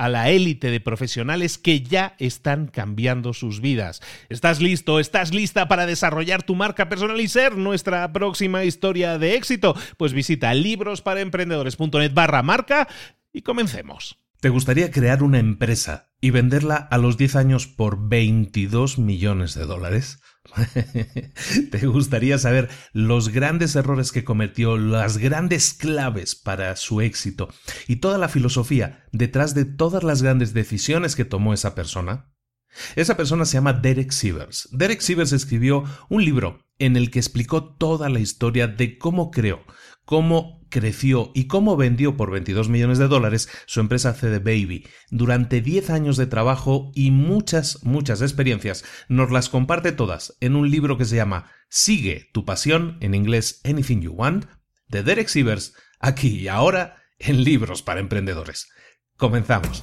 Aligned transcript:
a 0.00 0.08
la 0.08 0.30
élite 0.30 0.70
de 0.70 0.80
profesionales 0.80 1.58
que 1.58 1.82
ya 1.82 2.14
están 2.18 2.68
cambiando 2.68 3.34
sus 3.34 3.60
vidas. 3.60 4.00
¿Estás 4.30 4.62
listo? 4.62 4.98
¿Estás 4.98 5.34
lista 5.34 5.68
para 5.68 5.84
desarrollar 5.84 6.42
tu 6.42 6.54
marca 6.54 6.88
personal 6.88 7.20
y 7.20 7.28
ser 7.28 7.58
nuestra 7.58 8.10
próxima 8.10 8.64
historia 8.64 9.18
de 9.18 9.34
éxito? 9.34 9.76
Pues 9.98 10.14
visita 10.14 10.54
librosparaemprendedores.net 10.54 12.14
barra 12.14 12.42
marca 12.42 12.88
y 13.30 13.42
comencemos. 13.42 14.16
¿Te 14.40 14.48
gustaría 14.48 14.90
crear 14.90 15.22
una 15.22 15.38
empresa 15.38 16.08
y 16.18 16.30
venderla 16.30 16.76
a 16.76 16.96
los 16.96 17.18
10 17.18 17.36
años 17.36 17.66
por 17.66 18.08
22 18.08 18.98
millones 18.98 19.52
de 19.54 19.66
dólares? 19.66 20.22
¿Te 21.70 21.86
gustaría 21.86 22.38
saber 22.38 22.68
los 22.92 23.28
grandes 23.30 23.76
errores 23.76 24.12
que 24.12 24.24
cometió, 24.24 24.76
las 24.76 25.18
grandes 25.18 25.72
claves 25.74 26.34
para 26.34 26.76
su 26.76 27.00
éxito 27.00 27.48
y 27.86 27.96
toda 27.96 28.18
la 28.18 28.28
filosofía 28.28 29.04
detrás 29.12 29.54
de 29.54 29.64
todas 29.64 30.02
las 30.02 30.22
grandes 30.22 30.52
decisiones 30.54 31.16
que 31.16 31.24
tomó 31.24 31.54
esa 31.54 31.74
persona? 31.74 32.32
Esa 32.96 33.16
persona 33.16 33.44
se 33.44 33.54
llama 33.54 33.72
Derek 33.72 34.12
Sivers. 34.12 34.68
Derek 34.72 35.00
Sivers 35.00 35.32
escribió 35.32 35.84
un 36.08 36.24
libro 36.24 36.64
en 36.80 36.96
el 36.96 37.10
que 37.10 37.20
explicó 37.20 37.62
toda 37.62 38.08
la 38.08 38.18
historia 38.18 38.66
de 38.66 38.98
cómo 38.98 39.30
creó, 39.30 39.64
cómo 40.04 40.60
creció 40.70 41.30
y 41.34 41.46
cómo 41.46 41.76
vendió 41.76 42.16
por 42.16 42.30
22 42.30 42.68
millones 42.68 42.98
de 42.98 43.06
dólares 43.06 43.48
su 43.66 43.80
empresa 43.80 44.14
CD 44.14 44.38
Baby. 44.38 44.86
Durante 45.10 45.60
10 45.60 45.90
años 45.90 46.16
de 46.16 46.26
trabajo 46.26 46.90
y 46.94 47.10
muchas, 47.10 47.84
muchas 47.84 48.22
experiencias, 48.22 48.84
nos 49.08 49.30
las 49.30 49.48
comparte 49.48 49.92
todas 49.92 50.36
en 50.40 50.56
un 50.56 50.70
libro 50.70 50.96
que 50.96 51.04
se 51.04 51.16
llama 51.16 51.50
Sigue 51.68 52.30
tu 52.32 52.44
pasión, 52.44 52.96
en 53.00 53.14
inglés 53.14 53.60
Anything 53.64 54.00
You 54.00 54.12
Want, 54.12 54.46
de 54.88 55.02
Derek 55.02 55.28
Sivers, 55.28 55.74
aquí 56.00 56.40
y 56.40 56.48
ahora 56.48 56.96
en 57.18 57.44
Libros 57.44 57.82
para 57.82 58.00
Emprendedores. 58.00 58.68
Comenzamos. 59.16 59.82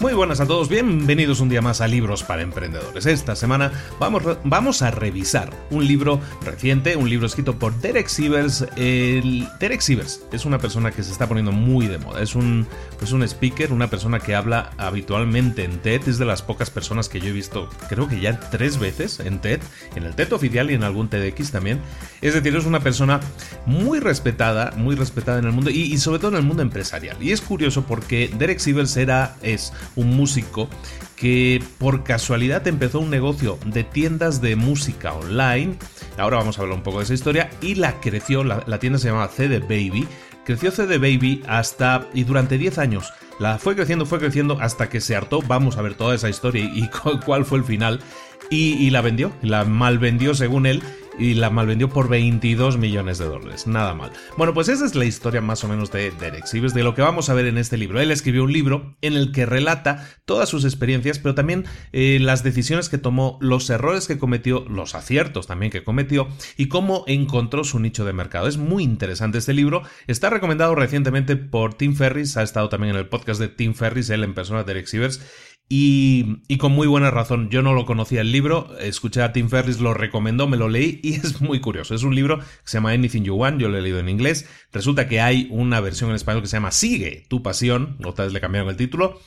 Muy 0.00 0.14
buenas 0.14 0.38
a 0.38 0.46
todos, 0.46 0.68
bienvenidos 0.68 1.40
un 1.40 1.48
día 1.48 1.60
más 1.60 1.80
a 1.80 1.88
Libros 1.88 2.22
para 2.22 2.42
Emprendedores. 2.42 3.04
Esta 3.04 3.34
semana 3.34 3.72
vamos, 3.98 4.22
vamos 4.44 4.80
a 4.82 4.92
revisar 4.92 5.50
un 5.70 5.88
libro 5.88 6.20
reciente, 6.40 6.94
un 6.94 7.10
libro 7.10 7.26
escrito 7.26 7.58
por 7.58 7.74
Derek 7.80 8.06
Sivers. 8.06 8.64
El, 8.76 9.48
Derek 9.58 9.80
Sivers 9.80 10.22
es 10.30 10.44
una 10.44 10.60
persona 10.60 10.92
que 10.92 11.02
se 11.02 11.10
está 11.10 11.26
poniendo 11.26 11.50
muy 11.50 11.88
de 11.88 11.98
moda, 11.98 12.22
es 12.22 12.36
un, 12.36 12.68
es 13.04 13.12
un 13.12 13.22
speaker, 13.22 13.72
una 13.72 13.90
persona 13.90 14.20
que 14.20 14.34
habla 14.34 14.70
habitualmente 14.76 15.64
en 15.64 15.78
TED, 15.78 16.08
es 16.08 16.18
de 16.18 16.24
las 16.24 16.42
pocas 16.42 16.70
personas 16.70 17.08
que 17.08 17.20
yo 17.20 17.28
he 17.28 17.32
visto, 17.32 17.68
creo 17.88 18.08
que 18.08 18.20
ya 18.20 18.38
tres 18.38 18.78
veces 18.78 19.20
en 19.20 19.40
TED, 19.40 19.60
en 19.94 20.04
el 20.04 20.14
TED 20.14 20.32
oficial 20.32 20.70
y 20.70 20.74
en 20.74 20.82
algún 20.82 21.08
TEDx 21.08 21.50
también. 21.50 21.80
Es 22.20 22.34
decir, 22.34 22.54
es 22.56 22.64
una 22.64 22.80
persona 22.80 23.20
muy 23.66 24.00
respetada, 24.00 24.72
muy 24.76 24.94
respetada 24.96 25.38
en 25.38 25.44
el 25.46 25.52
mundo 25.52 25.70
y, 25.70 25.96
sobre 25.98 26.18
todo 26.18 26.32
en 26.32 26.38
el 26.38 26.42
mundo 26.42 26.62
empresarial. 26.62 27.16
Y 27.20 27.32
es 27.32 27.40
curioso 27.40 27.84
porque 27.84 28.30
Derek 28.38 28.58
Sivers 28.58 28.96
era, 28.96 29.36
es 29.42 29.72
un 29.96 30.16
músico 30.16 30.68
que 31.16 31.62
por 31.78 32.04
casualidad 32.04 32.66
empezó 32.68 33.00
un 33.00 33.10
negocio 33.10 33.58
de 33.64 33.82
tiendas 33.84 34.40
de 34.40 34.56
música 34.56 35.12
online. 35.12 35.76
Ahora 36.16 36.36
vamos 36.36 36.58
a 36.58 36.62
hablar 36.62 36.76
un 36.76 36.84
poco 36.84 36.98
de 36.98 37.04
esa 37.04 37.14
historia. 37.14 37.50
Y 37.60 37.74
la 37.74 38.00
creció, 38.00 38.44
la, 38.44 38.78
tienda 38.78 38.98
se 38.98 39.08
llamaba 39.08 39.28
CD 39.28 39.58
Baby. 39.58 40.06
Creció 40.48 40.70
CD 40.70 40.96
Baby 40.96 41.42
hasta. 41.46 42.08
y 42.14 42.24
durante 42.24 42.56
10 42.56 42.78
años. 42.78 43.12
La 43.38 43.58
fue 43.58 43.76
creciendo, 43.76 44.06
fue 44.06 44.18
creciendo 44.18 44.56
hasta 44.58 44.88
que 44.88 45.02
se 45.02 45.14
hartó. 45.14 45.42
Vamos 45.42 45.76
a 45.76 45.82
ver 45.82 45.92
toda 45.92 46.14
esa 46.14 46.30
historia 46.30 46.64
y, 46.64 46.88
cuál 47.26 47.44
fue 47.44 47.58
el 47.58 47.64
final. 47.64 48.00
Y, 48.48 48.72
y 48.78 48.88
la 48.88 49.02
vendió, 49.02 49.30
la 49.42 49.66
mal 49.66 49.98
vendió 49.98 50.32
según 50.32 50.64
él 50.64 50.82
y 51.18 51.34
la 51.34 51.50
malvendió 51.50 51.88
por 51.88 52.08
22 52.08 52.78
millones 52.78 53.18
de 53.18 53.26
dólares. 53.26 53.66
Nada 53.66 53.94
mal. 53.94 54.12
Bueno, 54.36 54.54
pues 54.54 54.68
esa 54.68 54.84
es 54.84 54.94
la 54.94 55.04
historia 55.04 55.40
más 55.40 55.64
o 55.64 55.68
menos 55.68 55.90
de 55.90 56.10
Derek 56.12 56.46
Sivers, 56.46 56.74
de 56.74 56.82
lo 56.82 56.94
que 56.94 57.02
vamos 57.02 57.28
a 57.28 57.34
ver 57.34 57.46
en 57.46 57.58
este 57.58 57.76
libro. 57.76 58.00
Él 58.00 58.10
escribió 58.10 58.44
un 58.44 58.52
libro 58.52 58.96
en 59.02 59.14
el 59.14 59.32
que 59.32 59.46
relata 59.46 60.08
todas 60.24 60.48
sus 60.48 60.64
experiencias, 60.64 61.18
pero 61.18 61.34
también 61.34 61.64
eh, 61.92 62.18
las 62.20 62.42
decisiones 62.42 62.88
que 62.88 62.98
tomó, 62.98 63.38
los 63.40 63.68
errores 63.70 64.06
que 64.06 64.18
cometió, 64.18 64.64
los 64.68 64.94
aciertos 64.94 65.46
también 65.46 65.72
que 65.72 65.84
cometió 65.84 66.28
y 66.56 66.68
cómo 66.68 67.04
encontró 67.06 67.64
su 67.64 67.78
nicho 67.80 68.04
de 68.04 68.12
mercado. 68.12 68.46
Es 68.46 68.56
muy 68.56 68.84
interesante 68.84 69.38
este 69.38 69.54
libro. 69.54 69.82
Está 70.06 70.30
recomendado 70.30 70.74
recientemente 70.74 71.36
por 71.36 71.74
Tim 71.74 71.94
Ferris, 71.94 72.36
ha 72.36 72.42
estado 72.42 72.68
también 72.68 72.94
en 72.94 73.00
el 73.00 73.08
podcast 73.08 73.40
de 73.40 73.48
Tim 73.48 73.74
Ferris, 73.74 74.10
él 74.10 74.24
en 74.24 74.34
persona, 74.34 74.64
Derek 74.64 74.86
Sivers. 74.86 75.20
Y, 75.70 76.56
con 76.58 76.72
muy 76.72 76.86
buena 76.86 77.10
razón. 77.10 77.50
Yo 77.50 77.62
no 77.62 77.74
lo 77.74 77.84
conocía 77.84 78.22
el 78.22 78.32
libro, 78.32 78.76
escuché 78.78 79.22
a 79.22 79.32
Tim 79.32 79.50
Ferris, 79.50 79.80
lo 79.80 79.92
recomendó, 79.92 80.48
me 80.48 80.56
lo 80.56 80.68
leí 80.68 81.00
y 81.04 81.14
es 81.14 81.40
muy 81.40 81.60
curioso. 81.60 81.94
Es 81.94 82.02
un 82.02 82.14
libro 82.14 82.38
que 82.38 82.44
se 82.64 82.78
llama 82.78 82.92
Anything 82.92 83.24
You 83.24 83.34
Want, 83.34 83.60
yo 83.60 83.68
lo 83.68 83.76
he 83.76 83.82
leído 83.82 83.98
en 83.98 84.08
inglés. 84.08 84.48
Resulta 84.72 85.08
que 85.08 85.20
hay 85.20 85.46
una 85.50 85.80
versión 85.80 86.10
en 86.10 86.16
español 86.16 86.42
que 86.42 86.48
se 86.48 86.56
llama 86.56 86.70
Sigue 86.70 87.26
tu 87.28 87.42
pasión, 87.42 87.98
otra 88.04 88.24
vez 88.24 88.32
le 88.32 88.40
cambiaron 88.40 88.70
el 88.70 88.76
título. 88.76 89.20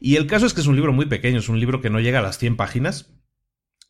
Y 0.00 0.14
el 0.16 0.28
caso 0.28 0.46
es 0.46 0.54
que 0.54 0.60
es 0.60 0.68
un 0.68 0.76
libro 0.76 0.92
muy 0.92 1.06
pequeño, 1.06 1.40
es 1.40 1.48
un 1.48 1.58
libro 1.58 1.80
que 1.80 1.90
no 1.90 1.98
llega 1.98 2.20
a 2.20 2.22
las 2.22 2.38
100 2.38 2.56
páginas, 2.56 3.18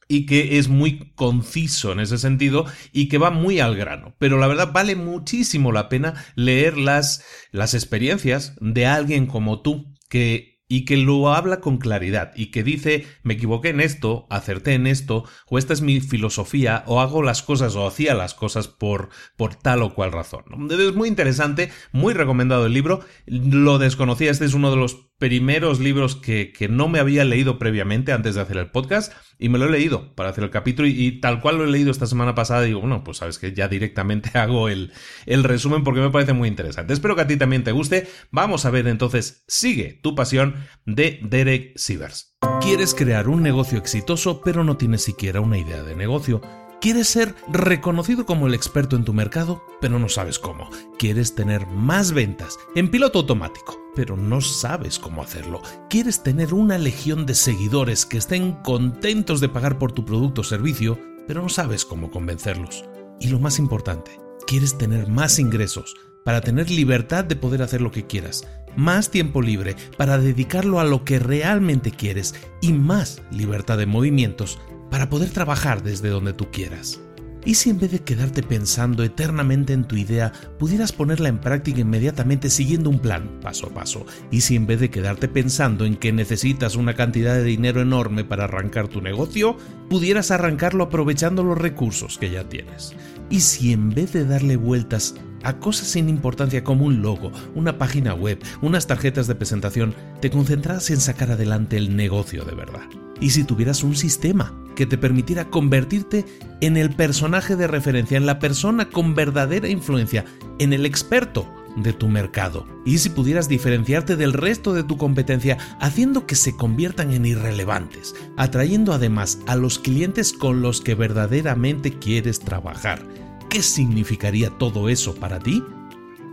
y 0.08 0.24
que 0.24 0.58
es 0.58 0.68
muy 0.68 1.12
conciso 1.14 1.92
en 1.92 2.00
ese 2.00 2.16
sentido 2.16 2.64
y 2.92 3.08
que 3.08 3.18
va 3.18 3.30
muy 3.30 3.60
al 3.60 3.76
grano. 3.76 4.14
Pero 4.18 4.38
la 4.38 4.46
verdad 4.46 4.72
vale 4.72 4.96
muchísimo 4.96 5.70
la 5.70 5.90
pena 5.90 6.24
leer 6.34 6.78
las, 6.78 7.22
las 7.52 7.74
experiencias 7.74 8.54
de 8.60 8.86
alguien 8.86 9.26
como 9.26 9.60
tú 9.60 9.94
que 10.08 10.57
y 10.68 10.84
que 10.84 10.96
lo 10.96 11.32
habla 11.32 11.60
con 11.60 11.78
claridad 11.78 12.32
y 12.36 12.46
que 12.46 12.62
dice 12.62 13.06
me 13.22 13.34
equivoqué 13.34 13.70
en 13.70 13.80
esto, 13.80 14.26
acerté 14.30 14.74
en 14.74 14.86
esto, 14.86 15.24
o 15.48 15.58
esta 15.58 15.72
es 15.72 15.80
mi 15.80 16.00
filosofía, 16.00 16.84
o 16.86 17.00
hago 17.00 17.22
las 17.22 17.42
cosas 17.42 17.74
o 17.74 17.86
hacía 17.86 18.14
las 18.14 18.34
cosas 18.34 18.68
por, 18.68 19.08
por 19.36 19.54
tal 19.54 19.82
o 19.82 19.94
cual 19.94 20.12
razón. 20.12 20.44
Es 20.70 20.94
muy 20.94 21.08
interesante, 21.08 21.70
muy 21.92 22.14
recomendado 22.14 22.66
el 22.66 22.74
libro, 22.74 23.00
lo 23.26 23.78
desconocía, 23.78 24.30
este 24.30 24.44
es 24.44 24.54
uno 24.54 24.70
de 24.70 24.76
los 24.76 25.07
primeros 25.18 25.80
libros 25.80 26.14
que, 26.14 26.52
que, 26.52 26.68
no 26.68 26.88
me 26.88 27.00
había 27.00 27.24
leído 27.24 27.58
previamente 27.58 28.12
antes 28.12 28.36
de 28.36 28.40
hacer 28.40 28.56
el 28.56 28.70
podcast 28.70 29.12
y 29.38 29.48
me 29.48 29.58
lo 29.58 29.66
he 29.66 29.70
leído 29.70 30.14
para 30.14 30.30
hacer 30.30 30.44
el 30.44 30.50
capítulo 30.50 30.86
y, 30.88 31.20
tal 31.20 31.40
cual 31.40 31.58
lo 31.58 31.64
he 31.64 31.70
leído 31.70 31.90
esta 31.90 32.06
semana 32.06 32.34
pasada 32.34 32.62
digo, 32.62 32.80
bueno, 32.80 33.02
pues 33.02 33.18
sabes 33.18 33.38
que 33.38 33.52
ya 33.52 33.68
directamente 33.68 34.30
hago 34.38 34.68
el, 34.68 34.92
el 35.26 35.44
resumen 35.44 35.82
porque 35.82 36.00
me 36.00 36.10
parece 36.10 36.32
muy 36.32 36.48
interesante. 36.48 36.92
Espero 36.92 37.16
que 37.16 37.22
a 37.22 37.26
ti 37.26 37.36
también 37.36 37.64
te 37.64 37.72
guste. 37.72 38.08
Vamos 38.30 38.64
a 38.64 38.70
ver 38.70 38.86
entonces, 38.86 39.44
sigue 39.48 39.98
tu 40.02 40.14
pasión 40.14 40.54
de 40.86 41.18
Derek 41.22 41.76
Sivers. 41.76 42.36
¿Quieres 42.60 42.94
crear 42.94 43.28
un 43.28 43.42
negocio 43.42 43.78
exitoso 43.78 44.40
pero 44.44 44.62
no 44.62 44.76
tienes 44.76 45.02
siquiera 45.02 45.40
una 45.40 45.58
idea 45.58 45.82
de 45.82 45.96
negocio? 45.96 46.40
¿Quieres 46.80 47.08
ser 47.08 47.34
reconocido 47.48 48.24
como 48.24 48.46
el 48.46 48.54
experto 48.54 48.94
en 48.94 49.04
tu 49.04 49.12
mercado, 49.12 49.64
pero 49.80 49.98
no 49.98 50.08
sabes 50.08 50.38
cómo? 50.38 50.70
¿Quieres 50.96 51.34
tener 51.34 51.66
más 51.66 52.12
ventas 52.12 52.56
en 52.76 52.88
piloto 52.88 53.18
automático, 53.18 53.76
pero 53.96 54.16
no 54.16 54.40
sabes 54.40 55.00
cómo 55.00 55.20
hacerlo? 55.20 55.60
¿Quieres 55.90 56.22
tener 56.22 56.54
una 56.54 56.78
legión 56.78 57.26
de 57.26 57.34
seguidores 57.34 58.06
que 58.06 58.18
estén 58.18 58.52
contentos 58.62 59.40
de 59.40 59.48
pagar 59.48 59.76
por 59.76 59.90
tu 59.90 60.04
producto 60.04 60.42
o 60.42 60.44
servicio, 60.44 61.00
pero 61.26 61.42
no 61.42 61.48
sabes 61.48 61.84
cómo 61.84 62.12
convencerlos? 62.12 62.84
Y 63.18 63.26
lo 63.26 63.40
más 63.40 63.58
importante, 63.58 64.20
¿quieres 64.46 64.78
tener 64.78 65.08
más 65.08 65.40
ingresos 65.40 65.96
para 66.24 66.42
tener 66.42 66.70
libertad 66.70 67.24
de 67.24 67.34
poder 67.34 67.62
hacer 67.62 67.80
lo 67.80 67.90
que 67.90 68.06
quieras? 68.06 68.46
Más 68.76 69.10
tiempo 69.10 69.42
libre 69.42 69.74
para 69.96 70.16
dedicarlo 70.18 70.78
a 70.78 70.84
lo 70.84 71.04
que 71.04 71.18
realmente 71.18 71.90
quieres 71.90 72.36
y 72.60 72.72
más 72.72 73.20
libertad 73.32 73.78
de 73.78 73.86
movimientos 73.86 74.60
para 74.98 75.10
poder 75.10 75.30
trabajar 75.30 75.84
desde 75.84 76.08
donde 76.08 76.32
tú 76.32 76.50
quieras. 76.50 76.98
¿Y 77.44 77.54
si 77.54 77.70
en 77.70 77.78
vez 77.78 77.92
de 77.92 78.00
quedarte 78.00 78.42
pensando 78.42 79.04
eternamente 79.04 79.72
en 79.72 79.84
tu 79.84 79.94
idea, 79.94 80.32
pudieras 80.58 80.90
ponerla 80.90 81.28
en 81.28 81.38
práctica 81.38 81.82
inmediatamente 81.82 82.50
siguiendo 82.50 82.90
un 82.90 82.98
plan, 82.98 83.38
paso 83.40 83.68
a 83.68 83.70
paso? 83.70 84.04
¿Y 84.32 84.40
si 84.40 84.56
en 84.56 84.66
vez 84.66 84.80
de 84.80 84.90
quedarte 84.90 85.28
pensando 85.28 85.84
en 85.84 85.94
que 85.94 86.12
necesitas 86.12 86.74
una 86.74 86.94
cantidad 86.94 87.36
de 87.36 87.44
dinero 87.44 87.80
enorme 87.80 88.24
para 88.24 88.42
arrancar 88.42 88.88
tu 88.88 89.00
negocio, 89.00 89.56
pudieras 89.88 90.32
arrancarlo 90.32 90.82
aprovechando 90.82 91.44
los 91.44 91.56
recursos 91.56 92.18
que 92.18 92.30
ya 92.32 92.48
tienes? 92.48 92.92
¿Y 93.30 93.38
si 93.38 93.72
en 93.72 93.90
vez 93.90 94.12
de 94.12 94.24
darle 94.24 94.56
vueltas 94.56 95.14
a 95.44 95.60
cosas 95.60 95.86
sin 95.86 96.08
importancia 96.08 96.64
como 96.64 96.86
un 96.86 97.02
logo, 97.02 97.30
una 97.54 97.78
página 97.78 98.14
web, 98.14 98.40
unas 98.62 98.88
tarjetas 98.88 99.28
de 99.28 99.36
presentación, 99.36 99.94
te 100.20 100.30
concentraras 100.30 100.90
en 100.90 101.00
sacar 101.00 101.30
adelante 101.30 101.76
el 101.76 101.94
negocio 101.94 102.44
de 102.44 102.56
verdad? 102.56 102.88
¿Y 103.20 103.30
si 103.30 103.44
tuvieras 103.44 103.84
un 103.84 103.94
sistema 103.94 104.52
que 104.78 104.86
te 104.86 104.96
permitiera 104.96 105.50
convertirte 105.50 106.24
en 106.60 106.76
el 106.76 106.90
personaje 106.90 107.56
de 107.56 107.66
referencia, 107.66 108.16
en 108.16 108.26
la 108.26 108.38
persona 108.38 108.90
con 108.90 109.16
verdadera 109.16 109.68
influencia, 109.68 110.24
en 110.60 110.72
el 110.72 110.86
experto 110.86 111.52
de 111.74 111.92
tu 111.92 112.08
mercado. 112.08 112.64
Y 112.84 112.98
si 112.98 113.08
pudieras 113.08 113.48
diferenciarte 113.48 114.14
del 114.14 114.32
resto 114.32 114.74
de 114.74 114.84
tu 114.84 114.96
competencia 114.96 115.58
haciendo 115.80 116.26
que 116.26 116.36
se 116.36 116.56
conviertan 116.56 117.12
en 117.12 117.26
irrelevantes, 117.26 118.14
atrayendo 118.36 118.92
además 118.92 119.40
a 119.48 119.56
los 119.56 119.80
clientes 119.80 120.32
con 120.32 120.62
los 120.62 120.80
que 120.80 120.94
verdaderamente 120.94 121.98
quieres 121.98 122.38
trabajar. 122.38 123.04
¿Qué 123.50 123.64
significaría 123.64 124.50
todo 124.58 124.88
eso 124.88 125.12
para 125.16 125.40
ti? 125.40 125.60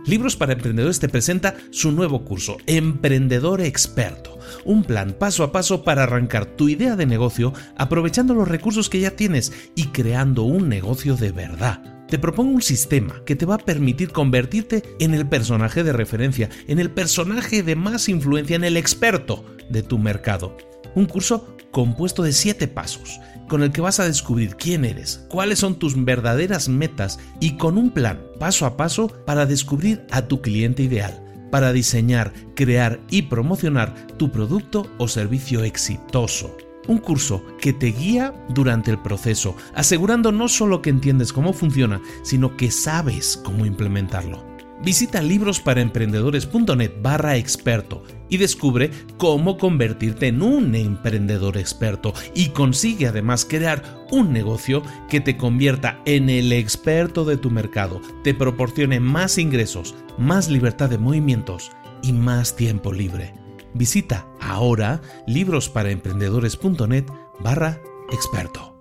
Libros 0.06 0.36
para 0.36 0.52
Emprendedores 0.52 1.00
te 1.00 1.08
presenta 1.08 1.56
su 1.72 1.90
nuevo 1.90 2.24
curso, 2.24 2.58
Emprendedor 2.66 3.60
Experto, 3.60 4.38
un 4.64 4.84
plan 4.84 5.16
paso 5.18 5.42
a 5.42 5.50
paso 5.50 5.82
para 5.82 6.04
arrancar 6.04 6.46
tu 6.46 6.68
idea 6.68 6.94
de 6.94 7.06
negocio 7.06 7.52
aprovechando 7.76 8.32
los 8.32 8.46
recursos 8.46 8.88
que 8.88 9.00
ya 9.00 9.10
tienes 9.10 9.52
y 9.74 9.86
creando 9.86 10.44
un 10.44 10.68
negocio 10.68 11.16
de 11.16 11.32
verdad. 11.32 11.82
Te 12.08 12.20
propongo 12.20 12.52
un 12.54 12.62
sistema 12.62 13.20
que 13.26 13.34
te 13.34 13.46
va 13.46 13.56
a 13.56 13.58
permitir 13.58 14.12
convertirte 14.12 14.84
en 15.00 15.12
el 15.12 15.28
personaje 15.28 15.82
de 15.82 15.92
referencia, 15.92 16.50
en 16.68 16.78
el 16.78 16.92
personaje 16.92 17.64
de 17.64 17.74
más 17.74 18.08
influencia, 18.08 18.54
en 18.54 18.62
el 18.62 18.76
experto 18.76 19.44
de 19.70 19.82
tu 19.82 19.98
mercado. 19.98 20.56
Un 20.94 21.06
curso 21.06 21.56
compuesto 21.72 22.22
de 22.22 22.32
7 22.32 22.68
pasos 22.68 23.18
con 23.48 23.62
el 23.62 23.72
que 23.72 23.80
vas 23.80 24.00
a 24.00 24.06
descubrir 24.06 24.56
quién 24.56 24.84
eres, 24.84 25.24
cuáles 25.28 25.58
son 25.58 25.76
tus 25.76 26.02
verdaderas 26.04 26.68
metas 26.68 27.18
y 27.40 27.56
con 27.56 27.78
un 27.78 27.90
plan 27.90 28.20
paso 28.38 28.66
a 28.66 28.76
paso 28.76 29.08
para 29.24 29.46
descubrir 29.46 30.06
a 30.10 30.22
tu 30.22 30.40
cliente 30.40 30.82
ideal, 30.82 31.22
para 31.50 31.72
diseñar, 31.72 32.32
crear 32.54 33.00
y 33.10 33.22
promocionar 33.22 33.94
tu 34.16 34.30
producto 34.30 34.86
o 34.98 35.08
servicio 35.08 35.64
exitoso. 35.64 36.56
Un 36.88 36.98
curso 36.98 37.42
que 37.60 37.72
te 37.72 37.86
guía 37.86 38.32
durante 38.48 38.92
el 38.92 39.02
proceso, 39.02 39.56
asegurando 39.74 40.30
no 40.30 40.48
solo 40.48 40.82
que 40.82 40.90
entiendes 40.90 41.32
cómo 41.32 41.52
funciona, 41.52 42.00
sino 42.22 42.56
que 42.56 42.70
sabes 42.70 43.36
cómo 43.42 43.66
implementarlo. 43.66 44.55
Visita 44.82 45.22
librosparaemprendedores.net 45.22 46.92
barra 47.00 47.36
experto 47.36 48.04
y 48.28 48.36
descubre 48.36 48.90
cómo 49.16 49.56
convertirte 49.56 50.26
en 50.28 50.42
un 50.42 50.74
emprendedor 50.74 51.56
experto 51.56 52.12
y 52.34 52.50
consigue 52.50 53.06
además 53.06 53.44
crear 53.44 53.82
un 54.10 54.32
negocio 54.32 54.82
que 55.08 55.20
te 55.20 55.36
convierta 55.36 56.00
en 56.04 56.28
el 56.28 56.52
experto 56.52 57.24
de 57.24 57.38
tu 57.38 57.50
mercado, 57.50 58.00
te 58.22 58.34
proporcione 58.34 59.00
más 59.00 59.38
ingresos, 59.38 59.94
más 60.18 60.48
libertad 60.48 60.90
de 60.90 60.98
movimientos 60.98 61.70
y 62.02 62.12
más 62.12 62.54
tiempo 62.54 62.92
libre. 62.92 63.34
Visita 63.74 64.26
ahora 64.40 65.00
librosparaemprendedores.net 65.26 67.06
barra 67.40 67.80
experto. 68.12 68.76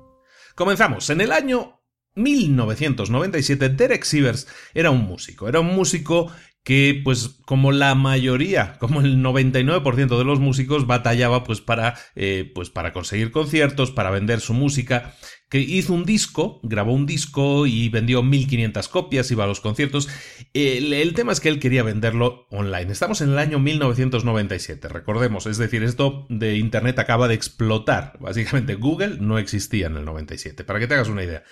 Comenzamos. 0.55 1.09
En 1.09 1.21
el 1.21 1.31
año 1.31 1.81
1997, 2.15 3.69
Derek 3.69 4.03
Sivers 4.03 4.47
era 4.73 4.91
un 4.91 5.05
músico, 5.05 5.47
era 5.47 5.59
un 5.59 5.75
músico 5.75 6.31
que 6.65 6.99
pues 7.03 7.37
como 7.45 7.71
la 7.71 7.93
mayoría, 7.93 8.77
como 8.79 9.01
el 9.01 9.23
99% 9.23 10.17
de 10.17 10.23
los 10.23 10.39
músicos 10.39 10.87
batallaba 10.87 11.43
pues 11.43 11.61
para, 11.61 11.95
eh, 12.15 12.51
pues 12.55 12.71
para 12.71 12.91
conseguir 12.91 13.29
conciertos, 13.29 13.91
para 13.91 14.09
vender 14.09 14.41
su 14.41 14.55
música, 14.55 15.13
que 15.47 15.59
hizo 15.59 15.93
un 15.93 16.05
disco, 16.05 16.59
grabó 16.63 16.93
un 16.93 17.05
disco 17.05 17.67
y 17.67 17.89
vendió 17.89 18.23
1500 18.23 18.87
copias, 18.87 19.29
iba 19.29 19.43
a 19.43 19.47
los 19.47 19.61
conciertos. 19.61 20.09
El, 20.55 20.91
el 20.91 21.13
tema 21.13 21.33
es 21.33 21.39
que 21.39 21.49
él 21.49 21.59
quería 21.59 21.83
venderlo 21.83 22.47
online. 22.49 22.91
Estamos 22.91 23.21
en 23.21 23.29
el 23.29 23.37
año 23.37 23.59
1997, 23.59 24.89
recordemos, 24.89 25.45
es 25.45 25.59
decir, 25.59 25.83
esto 25.83 26.25
de 26.29 26.57
Internet 26.57 26.97
acaba 26.97 27.27
de 27.27 27.35
explotar. 27.35 28.17
Básicamente 28.19 28.73
Google 28.73 29.17
no 29.19 29.37
existía 29.37 29.85
en 29.85 29.97
el 29.97 30.05
97, 30.05 30.63
para 30.63 30.79
que 30.79 30.87
te 30.87 30.95
hagas 30.95 31.09
una 31.09 31.23
idea. 31.23 31.43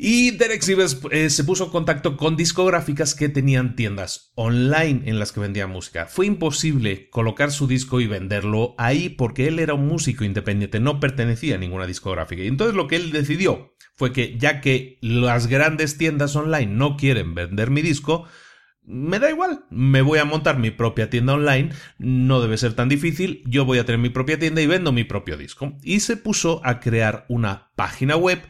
Y 0.00 0.30
Derek 0.32 0.62
Sivers 0.62 1.00
eh, 1.10 1.28
se 1.28 1.42
puso 1.42 1.64
en 1.64 1.70
contacto 1.70 2.16
con 2.16 2.36
discográficas 2.36 3.14
que 3.16 3.28
tenían 3.28 3.74
tiendas 3.74 4.32
online 4.36 5.02
en 5.06 5.18
las 5.18 5.32
que 5.32 5.40
vendían 5.40 5.70
música. 5.70 6.06
Fue 6.06 6.26
imposible 6.26 7.10
colocar 7.10 7.50
su 7.50 7.66
disco 7.66 8.00
y 8.00 8.06
venderlo 8.06 8.76
ahí 8.78 9.08
porque 9.08 9.48
él 9.48 9.58
era 9.58 9.74
un 9.74 9.88
músico 9.88 10.24
independiente, 10.24 10.78
no 10.78 11.00
pertenecía 11.00 11.56
a 11.56 11.58
ninguna 11.58 11.86
discográfica. 11.86 12.42
Y 12.42 12.46
entonces 12.46 12.76
lo 12.76 12.86
que 12.86 12.96
él 12.96 13.10
decidió 13.10 13.74
fue 13.94 14.12
que 14.12 14.38
ya 14.38 14.60
que 14.60 14.98
las 15.00 15.48
grandes 15.48 15.98
tiendas 15.98 16.36
online 16.36 16.72
no 16.72 16.96
quieren 16.96 17.34
vender 17.34 17.70
mi 17.70 17.82
disco, 17.82 18.28
me 18.84 19.18
da 19.18 19.28
igual, 19.28 19.64
me 19.68 20.00
voy 20.00 20.20
a 20.20 20.24
montar 20.24 20.58
mi 20.58 20.70
propia 20.70 21.10
tienda 21.10 21.34
online, 21.34 21.70
no 21.98 22.40
debe 22.40 22.56
ser 22.56 22.72
tan 22.74 22.88
difícil, 22.88 23.42
yo 23.46 23.64
voy 23.64 23.78
a 23.78 23.84
tener 23.84 24.00
mi 24.00 24.08
propia 24.08 24.38
tienda 24.38 24.62
y 24.62 24.66
vendo 24.66 24.92
mi 24.92 25.04
propio 25.04 25.36
disco. 25.36 25.76
Y 25.82 26.00
se 26.00 26.16
puso 26.16 26.62
a 26.64 26.80
crear 26.80 27.26
una 27.28 27.72
página 27.74 28.16
web 28.16 28.40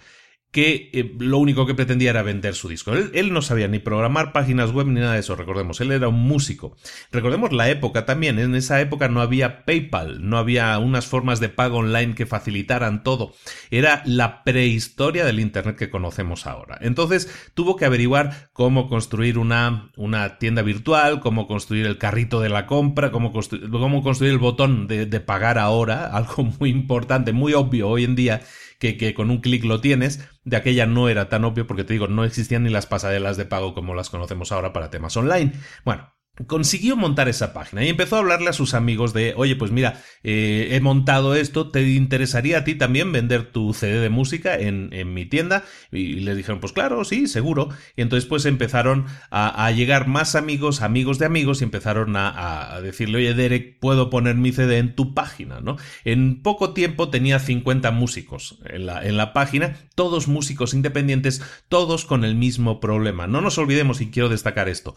que 0.50 0.90
eh, 0.94 1.14
lo 1.18 1.38
único 1.38 1.66
que 1.66 1.74
pretendía 1.74 2.10
era 2.10 2.22
vender 2.22 2.54
su 2.54 2.68
disco. 2.68 2.94
Él, 2.94 3.32
no 3.32 3.42
sabía 3.42 3.68
ni 3.68 3.78
programar 3.80 4.32
páginas 4.32 4.72
web 4.72 4.86
ni 4.86 5.00
nada 5.00 5.14
de 5.14 5.20
eso, 5.20 5.36
recordemos, 5.36 5.80
él 5.80 5.92
era 5.92 6.08
un 6.08 6.20
músico. 6.20 6.74
Recordemos 7.12 7.52
la 7.52 7.68
época 7.68 8.06
también, 8.06 8.38
en 8.38 8.54
esa 8.54 8.80
época 8.80 9.08
no 9.08 9.20
había 9.20 9.66
PayPal, 9.66 10.26
no 10.26 10.38
había 10.38 10.78
unas 10.78 11.06
formas 11.06 11.40
de 11.40 11.50
pago 11.50 11.78
online 11.78 12.14
que 12.14 12.24
facilitaran 12.24 13.02
todo. 13.02 13.34
Era 13.70 14.02
la 14.06 14.42
prehistoria 14.42 15.26
del 15.26 15.40
Internet 15.40 15.76
que 15.76 15.90
conocemos 15.90 16.46
ahora. 16.46 16.78
Entonces 16.80 17.50
tuvo 17.52 17.76
que 17.76 17.84
averiguar 17.84 18.48
cómo 18.54 18.88
construir 18.88 19.36
una, 19.36 19.90
una 19.96 20.38
tienda 20.38 20.62
virtual, 20.62 21.20
cómo 21.20 21.46
construir 21.46 21.86
el 21.86 21.98
carrito 21.98 22.40
de 22.40 22.48
la 22.48 22.66
compra, 22.66 23.10
cómo, 23.10 23.32
cómo 23.32 24.02
construir 24.02 24.32
el 24.32 24.38
botón 24.38 24.86
de, 24.86 25.04
de 25.04 25.20
pagar 25.20 25.58
ahora, 25.58 26.06
algo 26.16 26.44
muy 26.58 26.70
importante, 26.70 27.32
muy 27.32 27.52
obvio 27.52 27.88
hoy 27.90 28.04
en 28.04 28.16
día 28.16 28.40
que, 28.78 29.14
con 29.14 29.30
un 29.30 29.40
clic 29.40 29.64
lo 29.64 29.80
tienes. 29.80 30.28
De 30.44 30.56
aquella 30.56 30.86
no 30.86 31.08
era 31.08 31.28
tan 31.28 31.44
obvio 31.44 31.66
porque 31.66 31.84
te 31.84 31.92
digo, 31.92 32.08
no 32.08 32.24
existían 32.24 32.64
ni 32.64 32.70
las 32.70 32.86
pasarelas 32.86 33.36
de 33.36 33.44
pago 33.44 33.74
como 33.74 33.94
las 33.94 34.10
conocemos 34.10 34.52
ahora 34.52 34.72
para 34.72 34.90
temas 34.90 35.16
online. 35.16 35.52
Bueno, 35.84 36.12
consiguió 36.46 36.96
montar 36.96 37.28
esa 37.28 37.52
página 37.52 37.84
y 37.84 37.88
empezó 37.88 38.16
a 38.16 38.20
hablarle 38.20 38.50
a 38.50 38.52
sus 38.52 38.74
amigos 38.74 39.12
de, 39.12 39.34
oye, 39.36 39.56
pues 39.56 39.70
mira, 39.70 40.00
eh, 40.22 40.68
he 40.72 40.80
montado 40.80 41.34
esto, 41.34 41.70
¿te 41.70 41.88
interesaría 41.90 42.58
a 42.58 42.64
ti 42.64 42.74
también 42.74 43.12
vender 43.12 43.50
tu 43.50 43.74
CD 43.74 44.00
de 44.00 44.08
música 44.08 44.56
en, 44.56 44.88
mi 45.12 45.26
tienda? 45.26 45.64
Y, 45.90 46.20
le 46.20 46.34
dijeron, 46.34 46.60
pues 46.60 46.72
claro, 46.72 47.04
sí, 47.04 47.26
seguro. 47.26 47.68
Y 47.96 48.02
entonces 48.02 48.28
pues 48.28 48.44
empezaron 48.46 49.06
a, 49.30 49.70
llegar 49.72 50.06
más 50.06 50.34
amigos, 50.34 50.82
amigos 50.82 51.18
de 51.18 51.26
amigos, 51.26 51.60
y 51.60 51.64
empezaron 51.64 52.14
a, 52.16 52.80
decirle, 52.82 53.18
oye, 53.18 53.34
Derek, 53.34 53.78
puedo 53.80 54.10
poner 54.10 54.36
mi 54.36 54.52
CD 54.52 54.78
en 54.78 54.94
tu 54.94 55.14
página, 55.14 55.60
¿no? 55.60 55.76
En 56.04 56.42
poco 56.42 56.72
tiempo 56.72 57.08
tenía 57.08 57.38
50 57.38 57.90
músicos 57.90 58.58
en 58.64 58.86
la, 58.86 59.04
en 59.04 59.16
la 59.16 59.32
página, 59.32 59.76
todos 59.94 60.28
músicos 60.28 60.74
independientes, 60.74 61.42
todos 61.68 62.04
con 62.04 62.24
el 62.24 62.34
mismo 62.34 62.80
problema. 62.80 63.26
No 63.26 63.40
nos 63.40 63.58
olvidemos, 63.58 64.00
y 64.00 64.10
quiero 64.10 64.28
destacar 64.28 64.68
esto, 64.68 64.94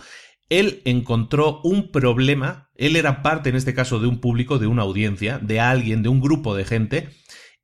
él 0.52 0.82
encontró 0.84 1.62
un 1.64 1.92
problema, 1.92 2.70
él 2.76 2.98
era 2.98 3.24
parte 3.24 3.50
en 3.50 3.56
este 3.56 3.74
caso 3.74 4.00
de 4.00 4.08
un 4.08 4.20
público, 4.20 4.60
de 4.60 4.68
una 4.68 4.82
audiencia, 4.82 5.40
de 5.40 5.62
alguien, 5.62 6.04
de 6.04 6.10
un 6.10 6.20
grupo 6.20 6.56
de 6.56 6.66
gente, 6.66 7.08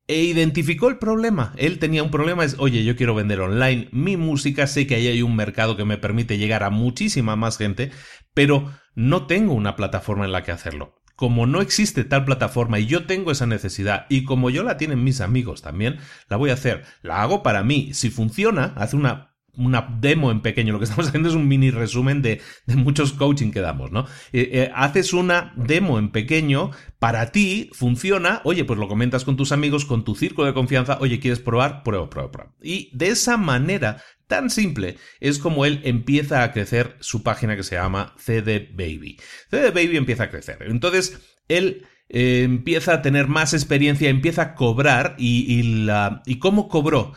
e 0.06 0.22
identificó 0.22 0.88
el 0.88 0.96
problema. 0.96 1.52
Él 1.58 1.78
tenía 1.78 2.02
un 2.02 2.10
problema, 2.10 2.44
es, 2.44 2.56
oye, 2.58 2.84
yo 2.84 2.96
quiero 2.96 3.14
vender 3.14 3.40
online 3.40 3.88
mi 3.92 4.16
música, 4.16 4.66
sé 4.66 4.86
que 4.86 4.94
ahí 4.94 5.06
hay 5.06 5.20
un 5.20 5.36
mercado 5.36 5.76
que 5.76 5.84
me 5.84 5.98
permite 5.98 6.38
llegar 6.38 6.62
a 6.62 6.70
muchísima 6.70 7.36
más 7.36 7.58
gente, 7.58 7.90
pero 8.32 8.72
no 8.94 9.26
tengo 9.26 9.52
una 9.52 9.76
plataforma 9.76 10.24
en 10.24 10.32
la 10.32 10.42
que 10.42 10.52
hacerlo. 10.52 10.94
Como 11.14 11.44
no 11.44 11.60
existe 11.60 12.04
tal 12.04 12.24
plataforma 12.24 12.78
y 12.78 12.86
yo 12.86 13.04
tengo 13.04 13.32
esa 13.32 13.44
necesidad 13.44 14.06
y 14.08 14.24
como 14.24 14.48
yo 14.48 14.62
la 14.62 14.78
tienen 14.78 15.04
mis 15.04 15.20
amigos 15.20 15.60
también, 15.60 15.98
la 16.30 16.38
voy 16.38 16.48
a 16.48 16.54
hacer. 16.54 16.84
La 17.02 17.20
hago 17.20 17.42
para 17.42 17.62
mí. 17.64 17.90
Si 17.92 18.08
funciona, 18.08 18.72
hace 18.76 18.96
una 18.96 19.27
una 19.58 19.86
demo 20.00 20.30
en 20.30 20.40
pequeño. 20.40 20.72
Lo 20.72 20.78
que 20.78 20.84
estamos 20.84 21.08
haciendo 21.08 21.28
es 21.28 21.34
un 21.34 21.48
mini 21.48 21.70
resumen 21.70 22.22
de, 22.22 22.40
muchos 22.66 23.12
coaching 23.12 23.50
que 23.50 23.60
damos, 23.60 23.90
¿no? 23.90 24.06
Eh, 24.32 24.50
eh, 24.52 24.70
haces 24.74 25.12
una 25.12 25.52
demo 25.56 25.98
en 25.98 26.10
pequeño, 26.10 26.70
para 26.98 27.32
ti 27.32 27.70
funciona, 27.72 28.40
oye, 28.44 28.64
pues 28.64 28.78
lo 28.78 28.88
comentas 28.88 29.24
con 29.24 29.36
tus 29.36 29.52
amigos, 29.52 29.84
con 29.84 30.04
tu 30.04 30.14
círculo 30.14 30.46
de 30.46 30.54
confianza, 30.54 30.98
oye, 31.00 31.20
¿quieres 31.20 31.40
probar? 31.40 31.82
Prueba, 31.82 32.08
prueba, 32.08 32.30
prueba. 32.30 32.52
Y 32.62 32.90
de 32.96 33.08
esa 33.08 33.36
manera 33.36 34.02
tan 34.26 34.50
simple 34.50 34.96
es 35.20 35.38
como 35.38 35.64
él 35.64 35.80
empieza 35.84 36.42
a 36.42 36.52
crecer 36.52 36.96
su 37.00 37.22
página 37.22 37.56
que 37.56 37.62
se 37.62 37.74
llama 37.74 38.14
CD 38.18 38.70
Baby. 38.72 39.18
CD 39.50 39.70
Baby 39.70 39.96
empieza 39.96 40.24
a 40.24 40.30
crecer. 40.30 40.58
Entonces, 40.62 41.20
él... 41.48 41.86
Eh, 42.10 42.42
empieza 42.42 42.94
a 42.94 43.02
tener 43.02 43.28
más 43.28 43.52
experiencia, 43.52 44.08
empieza 44.08 44.40
a 44.40 44.54
cobrar 44.54 45.14
y, 45.18 45.84
la, 45.84 46.22
y 46.24 46.38
cómo 46.38 46.70
cobró 46.70 47.12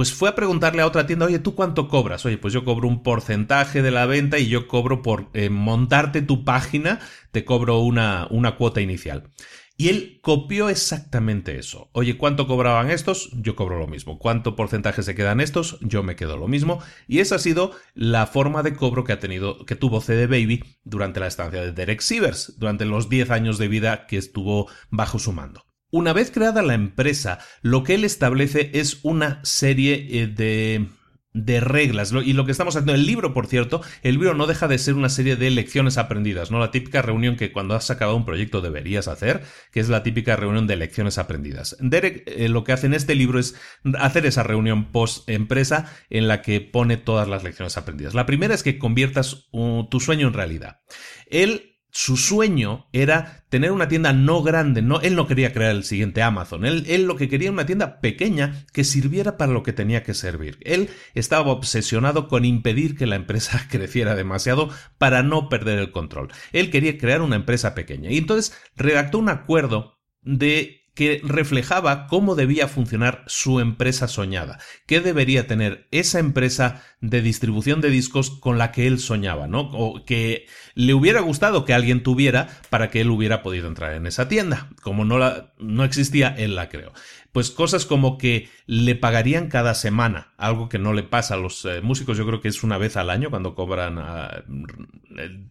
pues 0.00 0.14
fue 0.14 0.30
a 0.30 0.34
preguntarle 0.34 0.80
a 0.80 0.86
otra 0.86 1.06
tienda, 1.06 1.26
oye, 1.26 1.40
¿tú 1.40 1.54
cuánto 1.54 1.86
cobras? 1.86 2.24
Oye, 2.24 2.38
pues 2.38 2.54
yo 2.54 2.64
cobro 2.64 2.88
un 2.88 3.02
porcentaje 3.02 3.82
de 3.82 3.90
la 3.90 4.06
venta 4.06 4.38
y 4.38 4.48
yo 4.48 4.66
cobro 4.66 5.02
por 5.02 5.28
eh, 5.34 5.50
montarte 5.50 6.22
tu 6.22 6.42
página, 6.42 7.00
te 7.32 7.44
cobro 7.44 7.80
una, 7.80 8.26
una 8.30 8.56
cuota 8.56 8.80
inicial. 8.80 9.28
Y 9.76 9.90
él 9.90 10.20
copió 10.22 10.70
exactamente 10.70 11.58
eso. 11.58 11.90
Oye, 11.92 12.16
¿cuánto 12.16 12.46
cobraban 12.46 12.90
estos? 12.90 13.28
Yo 13.34 13.56
cobro 13.56 13.78
lo 13.78 13.88
mismo. 13.88 14.18
¿Cuánto 14.18 14.56
porcentaje 14.56 15.02
se 15.02 15.14
quedan 15.14 15.38
estos? 15.38 15.78
Yo 15.82 16.02
me 16.02 16.16
quedo 16.16 16.38
lo 16.38 16.48
mismo. 16.48 16.82
Y 17.06 17.18
esa 17.18 17.34
ha 17.34 17.38
sido 17.38 17.72
la 17.92 18.26
forma 18.26 18.62
de 18.62 18.72
cobro 18.72 19.04
que 19.04 19.12
ha 19.12 19.18
tenido, 19.18 19.66
que 19.66 19.76
tuvo 19.76 20.00
CD 20.00 20.26
Baby 20.26 20.64
durante 20.82 21.20
la 21.20 21.26
estancia 21.26 21.60
de 21.60 21.72
Derek 21.72 22.00
Sievers, 22.00 22.58
durante 22.58 22.86
los 22.86 23.10
10 23.10 23.32
años 23.32 23.58
de 23.58 23.68
vida 23.68 24.06
que 24.06 24.16
estuvo 24.16 24.66
bajo 24.88 25.18
su 25.18 25.32
mando. 25.34 25.69
Una 25.90 26.12
vez 26.12 26.30
creada 26.30 26.62
la 26.62 26.74
empresa, 26.74 27.38
lo 27.62 27.82
que 27.82 27.94
él 27.94 28.04
establece 28.04 28.70
es 28.74 29.00
una 29.02 29.40
serie 29.44 30.06
eh, 30.10 30.26
de 30.26 30.88
de 31.32 31.60
reglas. 31.60 32.12
Y 32.12 32.32
lo 32.32 32.44
que 32.44 32.52
estamos 32.52 32.74
haciendo, 32.74 32.94
el 32.94 33.06
libro, 33.06 33.32
por 33.32 33.46
cierto, 33.46 33.82
el 34.02 34.14
libro 34.14 34.34
no 34.34 34.46
deja 34.46 34.66
de 34.66 34.78
ser 34.78 34.94
una 34.94 35.08
serie 35.08 35.36
de 35.36 35.50
lecciones 35.50 35.96
aprendidas, 35.96 36.50
¿no? 36.50 36.58
La 36.58 36.70
típica 36.70 37.02
reunión 37.02 37.36
que 37.36 37.52
cuando 37.52 37.74
has 37.74 37.90
acabado 37.90 38.16
un 38.16 38.24
proyecto 38.24 38.60
deberías 38.60 39.06
hacer, 39.06 39.42
que 39.70 39.80
es 39.80 39.88
la 39.88 40.02
típica 40.02 40.36
reunión 40.36 40.66
de 40.66 40.76
lecciones 40.76 41.18
aprendidas. 41.18 41.76
Derek 41.80 42.24
eh, 42.26 42.48
lo 42.48 42.64
que 42.64 42.72
hace 42.72 42.86
en 42.86 42.94
este 42.94 43.14
libro 43.14 43.38
es 43.38 43.54
hacer 43.98 44.26
esa 44.26 44.42
reunión 44.42 44.90
post-empresa 44.90 45.92
en 46.10 46.26
la 46.26 46.42
que 46.42 46.60
pone 46.60 46.96
todas 46.96 47.28
las 47.28 47.44
lecciones 47.44 47.76
aprendidas. 47.76 48.14
La 48.14 48.26
primera 48.26 48.54
es 48.54 48.62
que 48.62 48.78
conviertas 48.78 49.48
tu 49.90 50.00
sueño 50.00 50.26
en 50.26 50.34
realidad. 50.34 50.80
Él 51.26 51.69
su 51.90 52.16
sueño 52.16 52.86
era 52.92 53.44
tener 53.48 53.72
una 53.72 53.88
tienda 53.88 54.12
no 54.12 54.42
grande, 54.42 54.82
no, 54.82 55.00
él 55.00 55.16
no 55.16 55.26
quería 55.26 55.52
crear 55.52 55.72
el 55.72 55.84
siguiente 55.84 56.22
Amazon, 56.22 56.64
él, 56.64 56.84
él, 56.88 57.04
lo 57.04 57.16
que 57.16 57.28
quería 57.28 57.46
era 57.46 57.52
una 57.52 57.66
tienda 57.66 58.00
pequeña 58.00 58.64
que 58.72 58.84
sirviera 58.84 59.36
para 59.36 59.52
lo 59.52 59.62
que 59.62 59.72
tenía 59.72 60.02
que 60.02 60.14
servir. 60.14 60.58
Él 60.62 60.88
estaba 61.14 61.50
obsesionado 61.50 62.28
con 62.28 62.44
impedir 62.44 62.96
que 62.96 63.06
la 63.06 63.16
empresa 63.16 63.66
creciera 63.70 64.14
demasiado 64.14 64.70
para 64.98 65.22
no 65.22 65.48
perder 65.48 65.78
el 65.78 65.90
control. 65.90 66.28
Él 66.52 66.70
quería 66.70 66.98
crear 66.98 67.22
una 67.22 67.36
empresa 67.36 67.74
pequeña 67.74 68.10
y 68.10 68.18
entonces 68.18 68.56
redactó 68.76 69.18
un 69.18 69.28
acuerdo 69.28 69.98
de 70.22 70.79
que 71.00 71.22
reflejaba 71.24 72.06
cómo 72.08 72.34
debía 72.34 72.68
funcionar 72.68 73.24
su 73.26 73.58
empresa 73.58 74.06
soñada, 74.06 74.58
qué 74.84 75.00
debería 75.00 75.46
tener 75.46 75.88
esa 75.92 76.18
empresa 76.18 76.82
de 77.00 77.22
distribución 77.22 77.80
de 77.80 77.88
discos 77.88 78.28
con 78.28 78.58
la 78.58 78.70
que 78.70 78.86
él 78.86 78.98
soñaba, 78.98 79.46
¿no? 79.46 79.60
O 79.72 80.04
que 80.04 80.44
le 80.74 80.92
hubiera 80.92 81.22
gustado 81.22 81.64
que 81.64 81.72
alguien 81.72 82.02
tuviera 82.02 82.48
para 82.68 82.90
que 82.90 83.00
él 83.00 83.08
hubiera 83.08 83.42
podido 83.42 83.66
entrar 83.66 83.94
en 83.94 84.06
esa 84.06 84.28
tienda. 84.28 84.68
Como 84.82 85.06
no, 85.06 85.16
la, 85.16 85.54
no 85.58 85.84
existía, 85.84 86.34
él 86.36 86.54
la 86.54 86.68
creó 86.68 86.92
pues 87.32 87.50
cosas 87.50 87.86
como 87.86 88.18
que 88.18 88.48
le 88.66 88.96
pagarían 88.96 89.48
cada 89.48 89.74
semana, 89.74 90.32
algo 90.36 90.68
que 90.68 90.78
no 90.78 90.92
le 90.92 91.02
pasa 91.02 91.34
a 91.34 91.36
los 91.36 91.64
eh, 91.64 91.80
músicos, 91.80 92.18
yo 92.18 92.26
creo 92.26 92.40
que 92.40 92.48
es 92.48 92.62
una 92.62 92.78
vez 92.78 92.96
al 92.96 93.10
año 93.10 93.30
cuando 93.30 93.54
cobran 93.54 93.98
uh, 93.98 94.42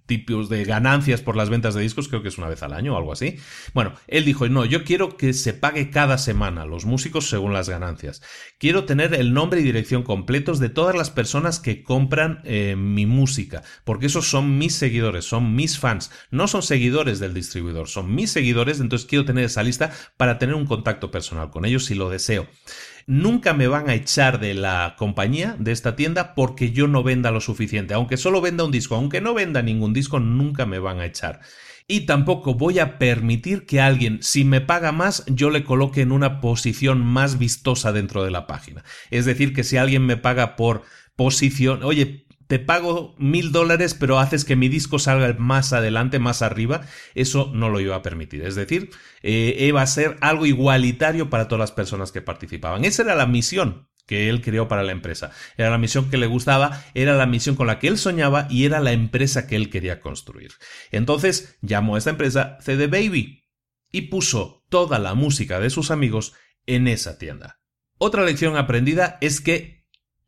tipos 0.06 0.50
de 0.50 0.66
ganancias 0.66 1.22
por 1.22 1.36
las 1.36 1.50
ventas 1.50 1.76
de 1.76 1.82
discos, 1.82 2.08
creo 2.08 2.22
que 2.22 2.30
es 2.30 2.38
una 2.38 2.50
vez 2.50 2.64
al 2.64 2.74
año 2.74 2.94
o 2.94 2.98
algo 2.98 3.14
así. 3.14 3.38
Bueno, 3.74 3.94
él 4.08 4.26
dijo, 4.26 4.48
no, 4.50 4.66
yo 4.66 4.84
quiero 4.84 5.16
que 5.16 5.34
se 5.34 5.54
pague 5.54 5.90
cada 5.90 6.18
semana 6.18 6.66
los 6.66 6.86
músicos 6.86 7.30
según 7.30 7.54
las 7.54 7.70
ganancias. 7.70 8.22
Quiero 8.58 8.86
tener 8.86 9.14
el 9.14 9.34
nombre 9.34 9.62
y 9.62 9.64
dirección 9.64 10.04
completos 10.04 10.60
de 10.60 10.70
todas 10.70 10.96
las 10.96 11.10
personas 11.10 11.60
que 11.60 11.84
compran 11.84 12.42
eh, 12.44 12.76
mi 12.76 13.06
música, 13.06 13.64
porque 13.84 14.08
esos 14.08 14.30
son 14.30 14.58
mis 14.58 14.76
seguidores, 14.76 15.26
son 15.26 15.56
mis 15.56 15.80
fans, 15.80 16.12
no 16.32 16.48
son 16.48 16.62
seguidores 16.62 17.20
del 17.20 17.34
distribuidor, 17.34 17.88
son 17.88 18.14
mis 18.14 18.32
seguidores, 18.32 18.80
entonces 18.80 19.08
quiero 19.08 19.26
tener 19.26 19.46
esa 19.46 19.64
lista 19.64 19.92
para 20.18 20.40
tener 20.40 20.56
un 20.56 20.66
contacto 20.66 21.12
personal 21.12 21.50
con 21.50 21.66
ellos 21.66 21.69
ellos 21.70 21.86
si 21.86 21.96
lo 21.96 22.10
deseo. 22.10 22.48
Nunca 23.08 23.54
me 23.54 23.68
van 23.68 23.90
a 23.90 23.96
echar 23.96 24.40
de 24.40 24.54
la 24.54 24.96
compañía, 24.98 25.56
de 25.58 25.72
esta 25.72 25.96
tienda, 25.96 26.36
porque 26.36 26.72
yo 26.72 26.88
no 26.88 27.02
venda 27.02 27.32
lo 27.32 27.42
suficiente. 27.42 27.96
Aunque 27.96 28.18
solo 28.18 28.40
venda 28.40 28.64
un 28.64 28.72
disco, 28.72 28.96
aunque 28.96 29.20
no 29.20 29.34
venda 29.34 29.64
ningún 29.64 29.94
disco, 29.94 30.20
nunca 30.20 30.68
me 30.68 30.78
van 30.78 31.00
a 31.00 31.06
echar. 31.06 31.40
Y 31.88 32.02
tampoco 32.02 32.54
voy 32.54 32.78
a 32.78 33.00
permitir 33.00 33.66
que 33.66 33.82
alguien, 33.82 34.20
si 34.22 34.44
me 34.44 34.62
paga 34.62 34.92
más, 34.92 35.24
yo 35.26 35.50
le 35.50 35.64
coloque 35.64 36.02
en 36.02 36.12
una 36.12 36.40
posición 36.40 37.04
más 37.04 37.40
vistosa 37.40 37.92
dentro 37.92 38.24
de 38.24 38.30
la 38.30 38.46
página. 38.46 38.84
Es 39.10 39.26
decir, 39.26 39.56
que 39.56 39.64
si 39.64 39.78
alguien 39.78 40.06
me 40.06 40.16
paga 40.16 40.56
por 40.56 40.84
posición, 41.16 41.82
oye, 41.82 42.28
te 42.50 42.58
pago 42.58 43.14
mil 43.20 43.52
dólares, 43.52 43.94
pero 43.94 44.18
haces 44.18 44.44
que 44.44 44.56
mi 44.56 44.70
disco 44.70 44.98
salga 44.98 45.36
más 45.38 45.72
adelante, 45.72 46.18
más 46.18 46.42
arriba, 46.42 46.82
eso 47.14 47.52
no 47.54 47.70
lo 47.70 47.80
iba 47.80 47.96
a 47.96 48.02
permitir. 48.02 48.42
Es 48.42 48.56
decir, 48.56 48.90
eh, 49.22 49.56
iba 49.60 49.84
a 49.84 49.88
ser 49.88 50.18
algo 50.22 50.48
igualitario 50.48 51.30
para 51.30 51.48
todas 51.48 51.60
las 51.60 51.72
personas 51.72 52.12
que 52.12 52.24
participaban. 52.24 52.86
Esa 52.86 53.04
era 53.04 53.14
la 53.14 53.28
misión 53.28 53.88
que 54.08 54.30
él 54.30 54.42
creó 54.42 54.68
para 54.68 54.82
la 54.82 54.94
empresa. 54.94 55.30
Era 55.58 55.70
la 55.70 55.78
misión 55.78 56.10
que 56.10 56.18
le 56.18 56.26
gustaba, 56.26 56.84
era 56.96 57.14
la 57.14 57.28
misión 57.28 57.56
con 57.56 57.68
la 57.68 57.78
que 57.78 57.88
él 57.88 58.00
soñaba 58.00 58.48
y 58.50 58.66
era 58.66 58.80
la 58.80 58.94
empresa 58.94 59.46
que 59.46 59.56
él 59.56 59.70
quería 59.70 60.02
construir. 60.02 60.54
Entonces 60.90 61.60
llamó 61.62 61.94
a 61.94 61.98
esta 62.00 62.10
empresa 62.10 62.58
CD 62.62 62.88
Baby 62.88 63.44
y 63.92 64.02
puso 64.10 64.66
toda 64.70 64.98
la 64.98 65.14
música 65.14 65.60
de 65.60 65.70
sus 65.70 65.92
amigos 65.92 66.34
en 66.66 66.88
esa 66.88 67.20
tienda. 67.20 67.60
Otra 68.00 68.26
lección 68.26 68.58
aprendida 68.58 69.20
es 69.22 69.40
que 69.40 69.79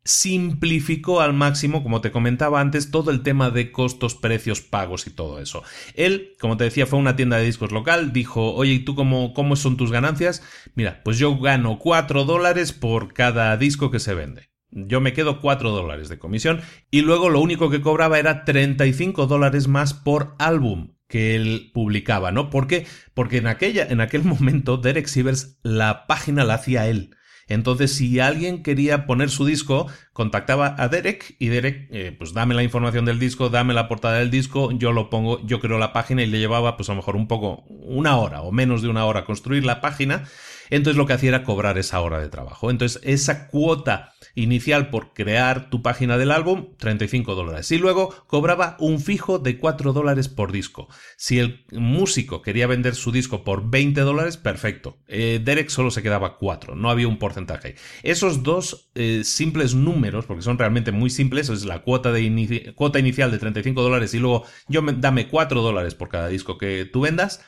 simplificó 0.04 1.20
al 1.20 1.32
máximo, 1.32 1.82
como 1.82 2.00
te 2.00 2.10
comentaba 2.10 2.60
antes, 2.60 2.90
todo 2.90 3.10
el 3.10 3.22
tema 3.22 3.50
de 3.50 3.70
costos, 3.70 4.14
precios, 4.14 4.60
pagos 4.60 5.06
y 5.06 5.10
todo 5.10 5.40
eso. 5.40 5.62
Él, 5.94 6.34
como 6.40 6.56
te 6.56 6.64
decía, 6.64 6.86
fue 6.86 6.98
a 6.98 7.02
una 7.02 7.16
tienda 7.16 7.36
de 7.36 7.44
discos 7.44 7.72
local, 7.72 8.12
dijo, 8.12 8.52
oye, 8.54 8.72
¿y 8.72 8.78
tú 8.80 8.94
cómo, 8.94 9.32
cómo 9.32 9.56
son 9.56 9.76
tus 9.76 9.92
ganancias? 9.92 10.42
Mira, 10.74 11.02
pues 11.04 11.18
yo 11.18 11.38
gano 11.38 11.78
4 11.78 12.24
dólares 12.24 12.72
por 12.72 13.12
cada 13.12 13.56
disco 13.56 13.90
que 13.90 14.00
se 14.00 14.14
vende. 14.14 14.50
Yo 14.70 15.00
me 15.00 15.12
quedo 15.12 15.40
4 15.40 15.70
dólares 15.70 16.08
de 16.08 16.18
comisión 16.18 16.62
y 16.90 17.02
luego 17.02 17.28
lo 17.28 17.40
único 17.40 17.70
que 17.70 17.82
cobraba 17.82 18.18
era 18.18 18.44
35 18.44 19.26
dólares 19.26 19.68
más 19.68 19.92
por 19.92 20.34
álbum 20.38 20.94
que 21.08 21.36
él 21.36 21.70
publicaba, 21.74 22.32
¿no? 22.32 22.48
¿Por 22.48 22.66
qué? 22.66 22.86
Porque 23.12 23.36
en, 23.36 23.46
aquella, 23.46 23.86
en 23.86 24.00
aquel 24.00 24.24
momento 24.24 24.78
Derek 24.78 25.06
Sivers 25.06 25.58
la 25.62 26.06
página 26.06 26.42
la 26.44 26.54
hacía 26.54 26.88
él. 26.88 27.14
Entonces, 27.48 27.94
si 27.94 28.20
alguien 28.20 28.62
quería 28.62 29.06
poner 29.06 29.30
su 29.30 29.44
disco, 29.44 29.86
contactaba 30.12 30.74
a 30.78 30.88
Derek 30.88 31.36
y 31.38 31.48
Derek, 31.48 31.88
eh, 31.90 32.14
pues 32.16 32.32
dame 32.32 32.54
la 32.54 32.62
información 32.62 33.04
del 33.04 33.18
disco, 33.18 33.48
dame 33.48 33.74
la 33.74 33.88
portada 33.88 34.18
del 34.18 34.30
disco, 34.30 34.72
yo 34.72 34.92
lo 34.92 35.10
pongo, 35.10 35.44
yo 35.46 35.60
creo 35.60 35.78
la 35.78 35.92
página 35.92 36.22
y 36.22 36.26
le 36.26 36.38
llevaba, 36.38 36.76
pues 36.76 36.88
a 36.88 36.92
lo 36.92 36.96
mejor 36.96 37.16
un 37.16 37.28
poco, 37.28 37.64
una 37.68 38.16
hora 38.16 38.42
o 38.42 38.52
menos 38.52 38.82
de 38.82 38.88
una 38.88 39.04
hora 39.04 39.24
construir 39.24 39.64
la 39.64 39.80
página. 39.80 40.24
Entonces 40.72 40.96
lo 40.96 41.06
que 41.06 41.12
hacía 41.12 41.28
era 41.28 41.44
cobrar 41.44 41.76
esa 41.76 42.00
hora 42.00 42.18
de 42.18 42.30
trabajo. 42.30 42.70
Entonces 42.70 42.98
esa 43.04 43.48
cuota 43.48 44.14
inicial 44.34 44.88
por 44.88 45.12
crear 45.12 45.68
tu 45.68 45.82
página 45.82 46.16
del 46.16 46.30
álbum, 46.30 46.70
35 46.78 47.34
dólares. 47.34 47.70
Y 47.72 47.76
luego 47.76 48.08
cobraba 48.26 48.76
un 48.80 48.98
fijo 48.98 49.38
de 49.38 49.58
4 49.58 49.92
dólares 49.92 50.28
por 50.28 50.50
disco. 50.50 50.88
Si 51.18 51.38
el 51.38 51.66
músico 51.72 52.40
quería 52.40 52.66
vender 52.66 52.94
su 52.94 53.12
disco 53.12 53.44
por 53.44 53.68
20 53.68 54.00
dólares, 54.00 54.38
perfecto. 54.38 54.96
Eh, 55.08 55.42
Derek 55.44 55.68
solo 55.68 55.90
se 55.90 56.02
quedaba 56.02 56.38
4, 56.38 56.74
no 56.74 56.88
había 56.88 57.06
un 57.06 57.18
porcentaje. 57.18 57.74
Esos 58.02 58.42
dos 58.42 58.90
eh, 58.94 59.24
simples 59.24 59.74
números, 59.74 60.24
porque 60.24 60.42
son 60.42 60.56
realmente 60.56 60.90
muy 60.90 61.10
simples, 61.10 61.50
es 61.50 61.66
la 61.66 61.82
cuota, 61.82 62.12
de 62.12 62.72
cuota 62.74 62.98
inicial 62.98 63.30
de 63.30 63.38
35 63.38 63.82
dólares 63.82 64.14
y 64.14 64.18
luego 64.18 64.44
yo 64.68 64.80
me, 64.80 64.94
dame 64.94 65.28
4 65.28 65.60
dólares 65.60 65.94
por 65.94 66.08
cada 66.08 66.28
disco 66.28 66.56
que 66.56 66.86
tú 66.90 67.02
vendas, 67.02 67.44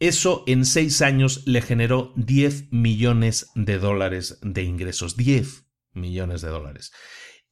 eso 0.00 0.44
en 0.46 0.64
seis 0.64 1.02
años 1.02 1.42
le 1.46 1.60
generó 1.60 2.12
10 2.16 2.72
millones 2.72 3.50
de 3.54 3.78
dólares 3.78 4.38
de 4.42 4.62
ingresos. 4.62 5.16
10 5.16 5.66
millones 5.92 6.40
de 6.40 6.48
dólares. 6.48 6.92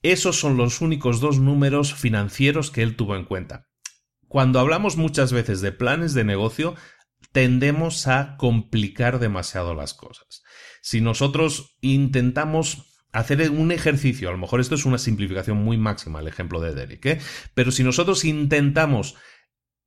Esos 0.03 0.38
son 0.38 0.57
los 0.57 0.81
únicos 0.81 1.21
dos 1.21 1.38
números 1.38 1.95
financieros 1.95 2.71
que 2.71 2.83
él 2.83 2.97
tuvo 2.97 3.17
en 3.17 3.25
cuenta. 3.25 3.67
Cuando 4.29 4.61
hablamos 4.61 4.97
muchas 4.97 5.33
veces 5.33 5.61
de 5.61 5.73
planes 5.73 6.15
de 6.15 6.25
negocio, 6.25 6.75
tendemos 7.33 8.07
a 8.07 8.37
complicar 8.37 9.19
demasiado 9.19 9.75
las 9.75 9.95
cosas. 9.95 10.43
Si 10.83 11.00
nosotros 11.00 11.76
intentamos 11.81 12.97
hacer 13.12 13.50
un 13.50 13.73
ejercicio, 13.73 14.29
a 14.29 14.33
lo 14.33 14.38
mejor 14.38 14.61
esto 14.61 14.75
es 14.75 14.85
una 14.85 14.99
simplificación 14.99 15.57
muy 15.57 15.79
máxima, 15.79 16.21
el 16.21 16.29
ejemplo 16.29 16.61
de 16.61 16.75
Derek, 16.75 17.07
¿eh? 17.07 17.19
pero 17.55 17.73
si 17.73 17.83
nosotros 17.83 18.25
intentamos 18.25 19.17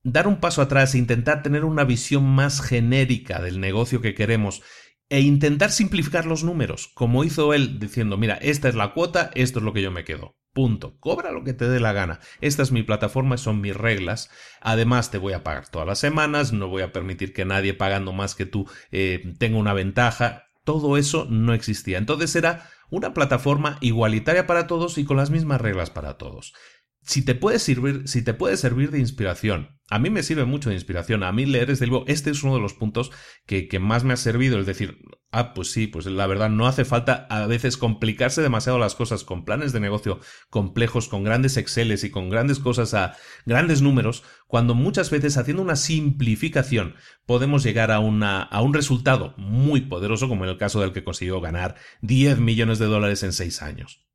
dar 0.04 0.28
un 0.28 0.40
paso 0.40 0.62
atrás 0.62 0.96
e 0.96 0.98
intentar 0.98 1.44
tener 1.44 1.66
una 1.66 1.84
visión 1.84 2.24
más 2.24 2.62
genérica 2.62 3.42
del 3.42 3.60
negocio 3.60 4.02
que 4.02 4.16
queremos 4.16 4.62
e 5.10 5.22
intentar 5.22 5.72
simplificar 5.72 6.26
los 6.26 6.44
números, 6.44 6.92
como 6.94 7.24
hizo 7.24 7.54
él 7.54 7.80
diciendo, 7.80 8.16
mira, 8.16 8.36
esta 8.36 8.70
es 8.70 8.76
la 8.76 8.94
cuota, 8.94 9.32
esto 9.34 9.60
es 9.60 9.66
lo 9.66 9.74
que 9.74 9.82
yo 9.82 9.92
me 9.92 10.04
quedo. 10.04 10.36
Punto. 10.54 11.00
Cobra 11.00 11.32
lo 11.32 11.44
que 11.44 11.54
te 11.54 11.68
dé 11.68 11.80
la 11.80 11.94
gana. 11.94 12.20
Esta 12.42 12.64
es 12.64 12.72
mi 12.72 12.84
plataforma, 12.84 13.38
son 13.38 13.62
mis 13.62 13.76
reglas. 13.76 14.30
Además, 14.62 15.12
te 15.12 15.18
voy 15.18 15.34
a 15.34 15.44
pagar 15.44 15.68
todas 15.68 15.88
las 15.88 16.00
semanas, 16.00 16.54
no 16.54 16.68
voy 16.68 16.82
a 16.82 16.92
permitir 16.92 17.34
que 17.34 17.46
nadie 17.46 17.74
pagando 17.74 18.14
más 18.14 18.36
que 18.36 18.46
tú 18.46 18.68
eh, 18.92 19.34
tenga 19.38 19.58
una 19.58 19.74
ventaja. 19.74 20.46
Todo 20.64 20.98
eso 20.98 21.26
no 21.30 21.54
existía. 21.54 21.98
Entonces 21.98 22.36
era 22.36 22.70
una 22.90 23.14
plataforma 23.14 23.78
igualitaria 23.82 24.48
para 24.48 24.68
todos 24.68 24.98
y 24.98 25.06
con 25.06 25.18
las 25.18 25.30
mismas 25.30 25.62
reglas 25.62 25.92
para 25.92 26.18
todos 26.18 26.54
si 27.02 27.24
te 27.24 27.36
puede 27.36 27.60
servir, 27.60 28.08
si 28.08 28.22
te 28.22 28.34
puede 28.34 28.58
servir 28.58 28.92
de 28.92 29.00
inspiración, 29.00 29.80
a 29.90 29.98
mí 29.98 30.10
me 30.10 30.22
sirve 30.22 30.46
mucho 30.46 30.70
de 30.70 30.76
inspiración. 30.76 31.24
A 31.24 31.32
mí 31.32 31.46
leer 31.46 31.72
este 31.72 31.86
libro, 31.86 32.04
este 32.08 32.30
es 32.30 32.44
uno 32.44 32.56
de 32.56 32.62
los 32.62 32.74
puntos 32.74 33.12
que, 33.46 33.68
más 33.80 34.04
me 34.04 34.14
ha 34.14 34.18
servido. 34.18 34.60
Es 34.60 34.68
decir, 34.68 35.00
ah, 35.32 35.54
pues 35.54 35.72
sí, 35.72 35.88
pues 35.88 36.06
la 36.06 36.28
verdad 36.28 36.50
no 36.50 36.68
hace 36.68 36.86
falta 36.86 37.26
a 37.30 37.48
veces 37.48 37.78
complicarse 37.78 38.42
demasiado 38.42 38.78
las 38.78 38.94
cosas 38.94 39.24
con 39.24 39.46
planes 39.46 39.74
de 39.74 39.80
negocio 39.80 40.20
complejos, 40.50 41.08
con 41.08 41.24
grandes 41.24 41.58
Exceles 41.58 42.04
y 42.04 42.12
con 42.12 42.30
grandes 42.30 42.60
cosas 42.60 42.94
a 42.94 43.16
grandes 43.46 43.82
números, 43.82 44.24
cuando 44.48 44.76
muchas 44.76 45.10
veces 45.10 45.38
haciendo 45.38 45.64
una 45.64 45.76
simplificación 45.76 46.96
podemos 47.26 47.64
llegar 47.64 47.92
a, 47.92 47.98
a 47.98 48.62
un 48.62 48.74
resultado 48.74 49.34
muy 49.38 49.82
poderoso, 49.82 50.28
como 50.30 50.44
en 50.44 50.52
el 50.52 50.58
caso 50.58 50.82
del 50.82 50.94
que 50.94 51.04
consiguió 51.04 51.42
ganar 51.42 51.76
10 52.02 52.40
millones 52.40 52.78
de 52.78 52.86
dólares 52.86 53.24
en 53.24 53.34
6 53.34 53.62
años. 53.64 54.09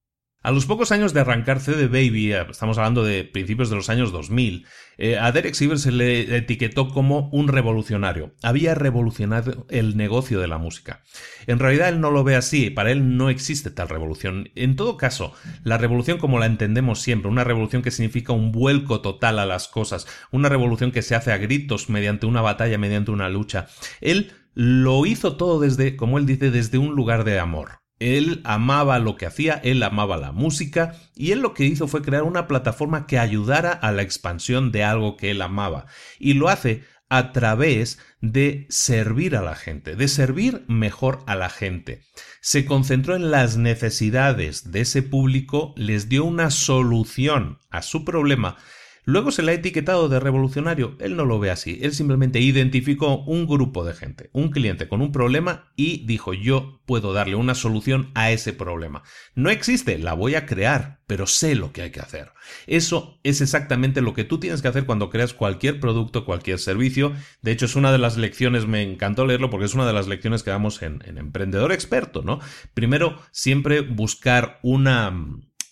A 0.45 0.51
los 0.51 0.67
pocos 0.67 0.93
años 0.93 1.15
de 1.15 1.21
arrancar 1.21 1.59
CD 1.59 1.87
Baby, 1.87 2.35
eh, 2.35 2.45
estamos 2.51 2.77
hablando 2.77 3.03
de 3.03 3.25
principios 3.25 3.71
de 3.71 3.77
los 3.77 3.89
años 3.89 4.13
2000, 4.13 4.67
eh, 4.99 5.17
a 5.17 5.33
Derek 5.33 5.55
se 5.55 5.91
le 5.91 6.37
etiquetó 6.37 6.91
como 6.91 7.31
un 7.31 7.49
revolucionario. 7.49 8.35
Había 8.43 8.75
revolucionado 8.75 9.67
el 9.71 9.97
negocio 9.97 10.41
de 10.41 10.47
la 10.47 10.59
música. 10.59 11.03
En 11.47 11.59
realidad 11.59 11.89
él 11.89 12.03
no 12.03 12.11
lo 12.11 12.25
ve 12.25 12.37
así, 12.37 12.69
para 12.69 12.91
él 12.91 13.17
no 13.17 13.31
existe 13.31 13.71
tal 13.71 13.89
revolución. 13.89 14.51
En 14.55 14.77
todo 14.77 14.99
caso, 14.99 15.33
la 15.63 15.79
revolución 15.79 16.19
como 16.19 16.39
la 16.39 16.45
entendemos 16.45 17.01
siempre, 17.01 17.31
una 17.31 17.45
revolución 17.45 17.81
que 17.81 17.91
significa 17.91 18.35
un 18.35 18.53
vuelco 18.53 19.01
total 19.01 19.39
a 19.39 19.47
las 19.47 19.67
cosas, 19.67 20.07
una 20.31 20.51
revolución 20.51 20.93
que 20.93 21.01
se 21.01 21.15
hace 21.15 21.33
a 21.33 21.39
gritos 21.39 21.89
mediante 21.89 22.27
una 22.27 22.43
batalla, 22.43 22.77
mediante 22.77 23.13
una 23.13 23.31
lucha. 23.31 23.69
Él 24.03 24.31
lo 24.53 25.07
hizo 25.07 25.39
todo 25.39 25.59
desde, 25.59 25.97
como 25.97 26.19
él 26.19 26.27
dice, 26.27 26.51
desde 26.51 26.77
un 26.77 26.95
lugar 26.95 27.25
de 27.25 27.39
amor. 27.39 27.84
Él 28.05 28.43
amaba 28.45 28.99
lo 28.99 29.17
que 29.17 29.25
hacía, 29.25 29.55
él 29.65 29.83
amaba 29.83 30.19
la 30.19 30.31
música 30.31 30.95
y 31.15 31.33
él 31.33 31.41
lo 31.41 31.55
que 31.55 31.65
hizo 31.65 31.89
fue 31.89 32.03
crear 32.03 32.25
una 32.25 32.47
plataforma 32.47 33.07
que 33.07 33.19
ayudara 33.19 33.73
a 33.73 33.93
la 33.93 34.03
expansión 34.03 34.73
de 34.73 34.85
algo 34.85 35.17
que 35.17 35.31
él 35.31 35.41
amaba. 35.41 35.87
Y 36.19 36.35
lo 36.35 36.51
hace 36.51 36.85
a 37.09 37.33
través 37.33 37.99
de 38.21 38.67
servir 38.69 39.37
a 39.37 39.43
la 39.43 39.55
gente, 39.55 39.97
de 39.97 40.09
servir 40.09 40.67
mejor 40.69 41.21
a 41.27 41.35
la 41.35 41.49
gente. 41.49 42.03
Se 42.43 42.67
concentró 42.67 43.17
en 43.17 43.31
las 43.31 43.57
necesidades 43.57 44.71
de 44.71 44.83
ese 44.83 45.03
público, 45.03 45.73
les 45.75 46.11
dio 46.11 46.27
una 46.27 46.51
solución 46.51 47.59
a 47.71 47.81
su 47.81 48.05
problema 48.05 48.59
Luego 49.05 49.31
se 49.31 49.43
le 49.43 49.53
ha 49.53 49.55
etiquetado 49.55 50.09
de 50.09 50.19
revolucionario. 50.19 50.97
Él 50.99 51.17
no 51.17 51.25
lo 51.25 51.39
ve 51.39 51.51
así. 51.51 51.79
Él 51.83 51.93
simplemente 51.93 52.41
identificó 52.41 53.19
un 53.25 53.47
grupo 53.47 53.85
de 53.85 53.93
gente, 53.93 54.31
un 54.33 54.51
cliente 54.51 54.89
con 54.89 55.03
un 55.03 55.13
problema 55.13 55.73
y 55.77 56.07
dijo 56.07 56.33
yo 56.33 56.81
puedo 56.87 57.13
darle 57.13 57.35
una 57.35 57.55
solución 57.55 58.11
a 58.15 58.31
ese 58.31 58.53
problema. 58.53 59.03
No 59.35 59.51
existe, 59.51 59.99
la 59.99 60.15
voy 60.15 60.35
a 60.35 60.47
crear, 60.47 61.01
pero 61.07 61.27
sé 61.27 61.55
lo 61.55 61.73
que 61.73 61.83
hay 61.83 61.91
que 61.91 62.01
hacer. 62.01 62.33
Eso 62.67 63.19
es 63.23 63.41
exactamente 63.41 64.01
lo 64.01 64.15
que 64.15 64.25
tú 64.25 64.39
tienes 64.39 64.63
que 64.63 64.69
hacer 64.69 64.87
cuando 64.87 65.11
creas 65.11 65.35
cualquier 65.35 65.81
producto, 65.81 66.25
cualquier 66.25 66.59
servicio. 66.59 67.13
De 67.43 67.53
hecho, 67.53 67.67
es 67.67 67.77
una 67.77 67.93
de 67.93 67.99
las 67.99 68.17
lecciones, 68.17 68.67
me 68.67 68.83
encantó 68.83 69.27
leerlo 69.27 69.51
porque 69.51 69.67
es 69.67 69.75
una 69.75 69.87
de 69.87 69.93
las 69.93 70.09
lecciones 70.09 70.43
que 70.43 70.51
damos 70.51 70.83
en, 70.83 71.03
en 71.05 71.19
Emprendedor 71.19 71.73
Experto, 71.73 72.23
¿no? 72.23 72.41
Primero, 72.75 73.19
siempre 73.33 73.81
buscar 73.81 74.61
una 74.63 75.13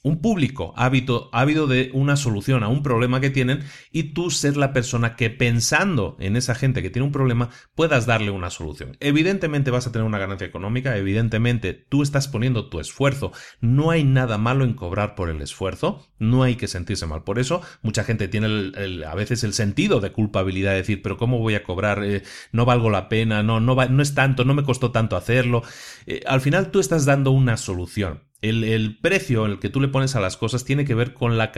un 0.03 0.21
público 0.21 0.75
ávido, 0.77 1.31
ávido 1.33 1.67
de 1.67 1.91
una 1.95 2.17
solución 2.17 2.65
a 2.65 2.69
un 2.69 2.83
problema 2.83 3.21
que 3.21 3.31
tienen 3.31 3.61
y 3.93 4.15
tú 4.15 4.31
ser 4.31 4.57
la 4.57 4.73
persona 4.73 5.15
que 5.15 5.31
pensando 5.31 6.17
en 6.19 6.37
esa 6.37 6.55
gente 6.55 6.83
que 6.83 6.91
tiene 6.91 7.07
un 7.07 7.12
problema 7.12 7.51
puedas 7.75 8.07
darle 8.07 8.31
una 8.31 8.51
solución. 8.51 8.97
Evidentemente 9.01 9.71
vas 9.71 9.87
a 9.87 9.93
tener 9.93 10.07
una 10.07 10.19
ganancia 10.19 10.47
económica, 10.47 10.97
evidentemente 10.97 11.73
tú 11.73 12.03
estás 12.03 12.27
poniendo 12.27 12.69
tu 12.69 12.81
esfuerzo, 12.81 13.33
no 13.61 13.91
hay 13.91 14.03
nada 14.05 14.38
malo 14.38 14.65
en 14.65 14.75
cobrar 14.75 15.15
por 15.15 15.31
el 15.31 15.41
esfuerzo, 15.41 16.07
no 16.19 16.43
hay 16.43 16.57
que 16.57 16.69
sentirse 16.69 17.07
mal 17.07 17.23
por 17.23 17.38
eso, 17.38 17.62
mucha 17.83 18.03
gente 18.03 18.29
tiene 18.29 18.73
a 19.07 19.15
veces 19.15 19.45
el 19.45 19.53
sentido 19.53 20.01
de 20.01 20.12
culpabilidad 20.12 20.73
de 20.73 20.79
decir, 20.79 21.03
pero 21.03 21.17
¿cómo 21.17 21.38
voy 21.38 21.55
a 21.55 21.62
cobrar? 21.62 22.03
Eh, 22.05 22.23
no 22.51 22.65
valgo 22.65 22.91
la 22.91 23.09
pena, 23.09 23.43
no, 23.43 23.61
no, 23.61 23.75
no 23.75 24.03
es 24.03 24.15
tanto, 24.15 24.45
no 24.45 24.55
me 24.55 24.65
costó 24.65 24.91
tanto 24.91 25.17
hacerlo. 25.17 25.62
Eh, 26.07 26.23
al 26.27 26.41
final 26.41 26.71
tú 26.71 26.81
estás 26.81 27.05
dando 27.05 27.31
una 27.31 27.57
solución 27.57 28.32
el, 28.42 28.98
precio 29.00 29.46
el 29.46 29.59
que 29.59 29.70
tú 29.70 29.81
le 29.81 29.88
pones 29.88 30.16
a 30.16 30.20
las 30.20 30.37
cosas 30.37 30.64
tiene 30.64 30.85
que 30.85 30.94
ver 30.94 31.14
con 31.14 31.38
la, 31.38 31.52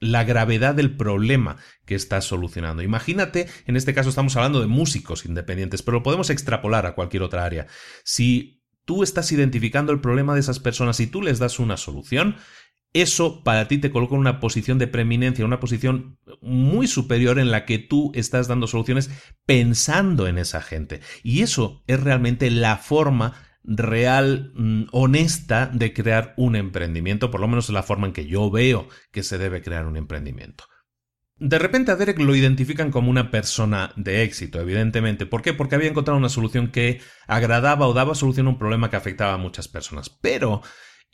la, 0.00 0.24
gravedad 0.24 0.74
del 0.74 0.96
problema 0.96 1.56
que 1.84 1.94
estás 1.94 2.24
solucionando. 2.24 2.82
Imagínate, 2.82 3.48
en 3.66 3.76
este 3.76 3.92
caso 3.92 4.08
estamos 4.08 4.36
hablando 4.36 4.60
de 4.60 4.68
músicos 4.68 5.26
independientes, 5.26 5.82
pero 5.82 5.98
lo 5.98 6.02
podemos 6.02 6.30
extrapolar 6.30 6.86
a 6.86 6.94
cualquier 6.94 7.22
otra 7.22 7.44
área. 7.44 7.66
Si 8.04 8.62
tú 8.84 9.02
estás 9.02 9.30
identificando 9.32 9.92
el 9.92 10.00
problema 10.00 10.34
de 10.34 10.40
esas 10.40 10.60
personas 10.60 11.00
y 11.00 11.06
tú 11.06 11.22
les 11.22 11.38
das 11.38 11.58
una 11.58 11.76
solución, 11.76 12.36
eso 12.92 13.44
para 13.44 13.68
ti 13.68 13.78
te 13.78 13.90
coloca 13.90 14.14
en 14.14 14.20
una 14.20 14.40
posición 14.40 14.78
de 14.78 14.88
preeminencia, 14.88 15.44
una 15.44 15.60
posición 15.60 16.18
muy 16.40 16.88
superior 16.88 17.38
en 17.38 17.50
la 17.50 17.64
que 17.64 17.78
tú 17.78 18.10
estás 18.14 18.48
dando 18.48 18.66
soluciones 18.66 19.10
pensando 19.46 20.26
en 20.26 20.38
esa 20.38 20.60
gente. 20.60 21.00
Y 21.22 21.42
eso 21.42 21.84
es 21.86 22.00
realmente 22.00 22.50
la 22.50 22.76
forma 22.78 23.34
real, 23.70 24.52
mm, 24.54 24.84
honesta 24.90 25.70
de 25.72 25.92
crear 25.92 26.34
un 26.36 26.56
emprendimiento, 26.56 27.30
por 27.30 27.40
lo 27.40 27.48
menos 27.48 27.66
es 27.66 27.74
la 27.74 27.84
forma 27.84 28.08
en 28.08 28.12
que 28.12 28.26
yo 28.26 28.50
veo 28.50 28.88
que 29.12 29.22
se 29.22 29.38
debe 29.38 29.62
crear 29.62 29.86
un 29.86 29.96
emprendimiento. 29.96 30.64
De 31.36 31.58
repente 31.58 31.90
a 31.90 31.96
Derek 31.96 32.18
lo 32.18 32.34
identifican 32.34 32.90
como 32.90 33.10
una 33.10 33.30
persona 33.30 33.92
de 33.96 34.24
éxito, 34.24 34.60
evidentemente. 34.60 35.24
¿Por 35.24 35.40
qué? 35.40 35.54
Porque 35.54 35.74
había 35.74 35.88
encontrado 35.88 36.18
una 36.18 36.28
solución 36.28 36.68
que 36.68 37.00
agradaba 37.26 37.86
o 37.86 37.94
daba 37.94 38.14
solución 38.14 38.46
a 38.46 38.50
un 38.50 38.58
problema 38.58 38.90
que 38.90 38.96
afectaba 38.96 39.32
a 39.32 39.38
muchas 39.38 39.66
personas. 39.66 40.10
Pero 40.10 40.60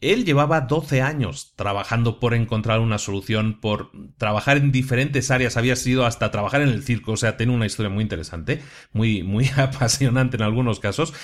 Él 0.00 0.26
llevaba 0.26 0.60
12 0.60 1.00
años 1.00 1.54
trabajando 1.56 2.20
por 2.20 2.34
encontrar 2.34 2.80
una 2.80 2.98
solución, 2.98 3.60
por 3.60 3.90
trabajar 4.18 4.58
en 4.58 4.70
diferentes 4.70 5.30
áreas, 5.30 5.56
había 5.56 5.74
sido 5.74 6.04
hasta 6.04 6.30
trabajar 6.30 6.60
en 6.60 6.68
el 6.68 6.82
circo, 6.82 7.12
o 7.12 7.16
sea, 7.16 7.38
tiene 7.38 7.54
una 7.54 7.64
historia 7.64 7.88
muy 7.88 8.02
interesante, 8.02 8.62
muy, 8.92 9.22
muy 9.22 9.48
apasionante 9.56 10.36
en 10.36 10.42
algunos 10.42 10.80
casos. 10.80 11.14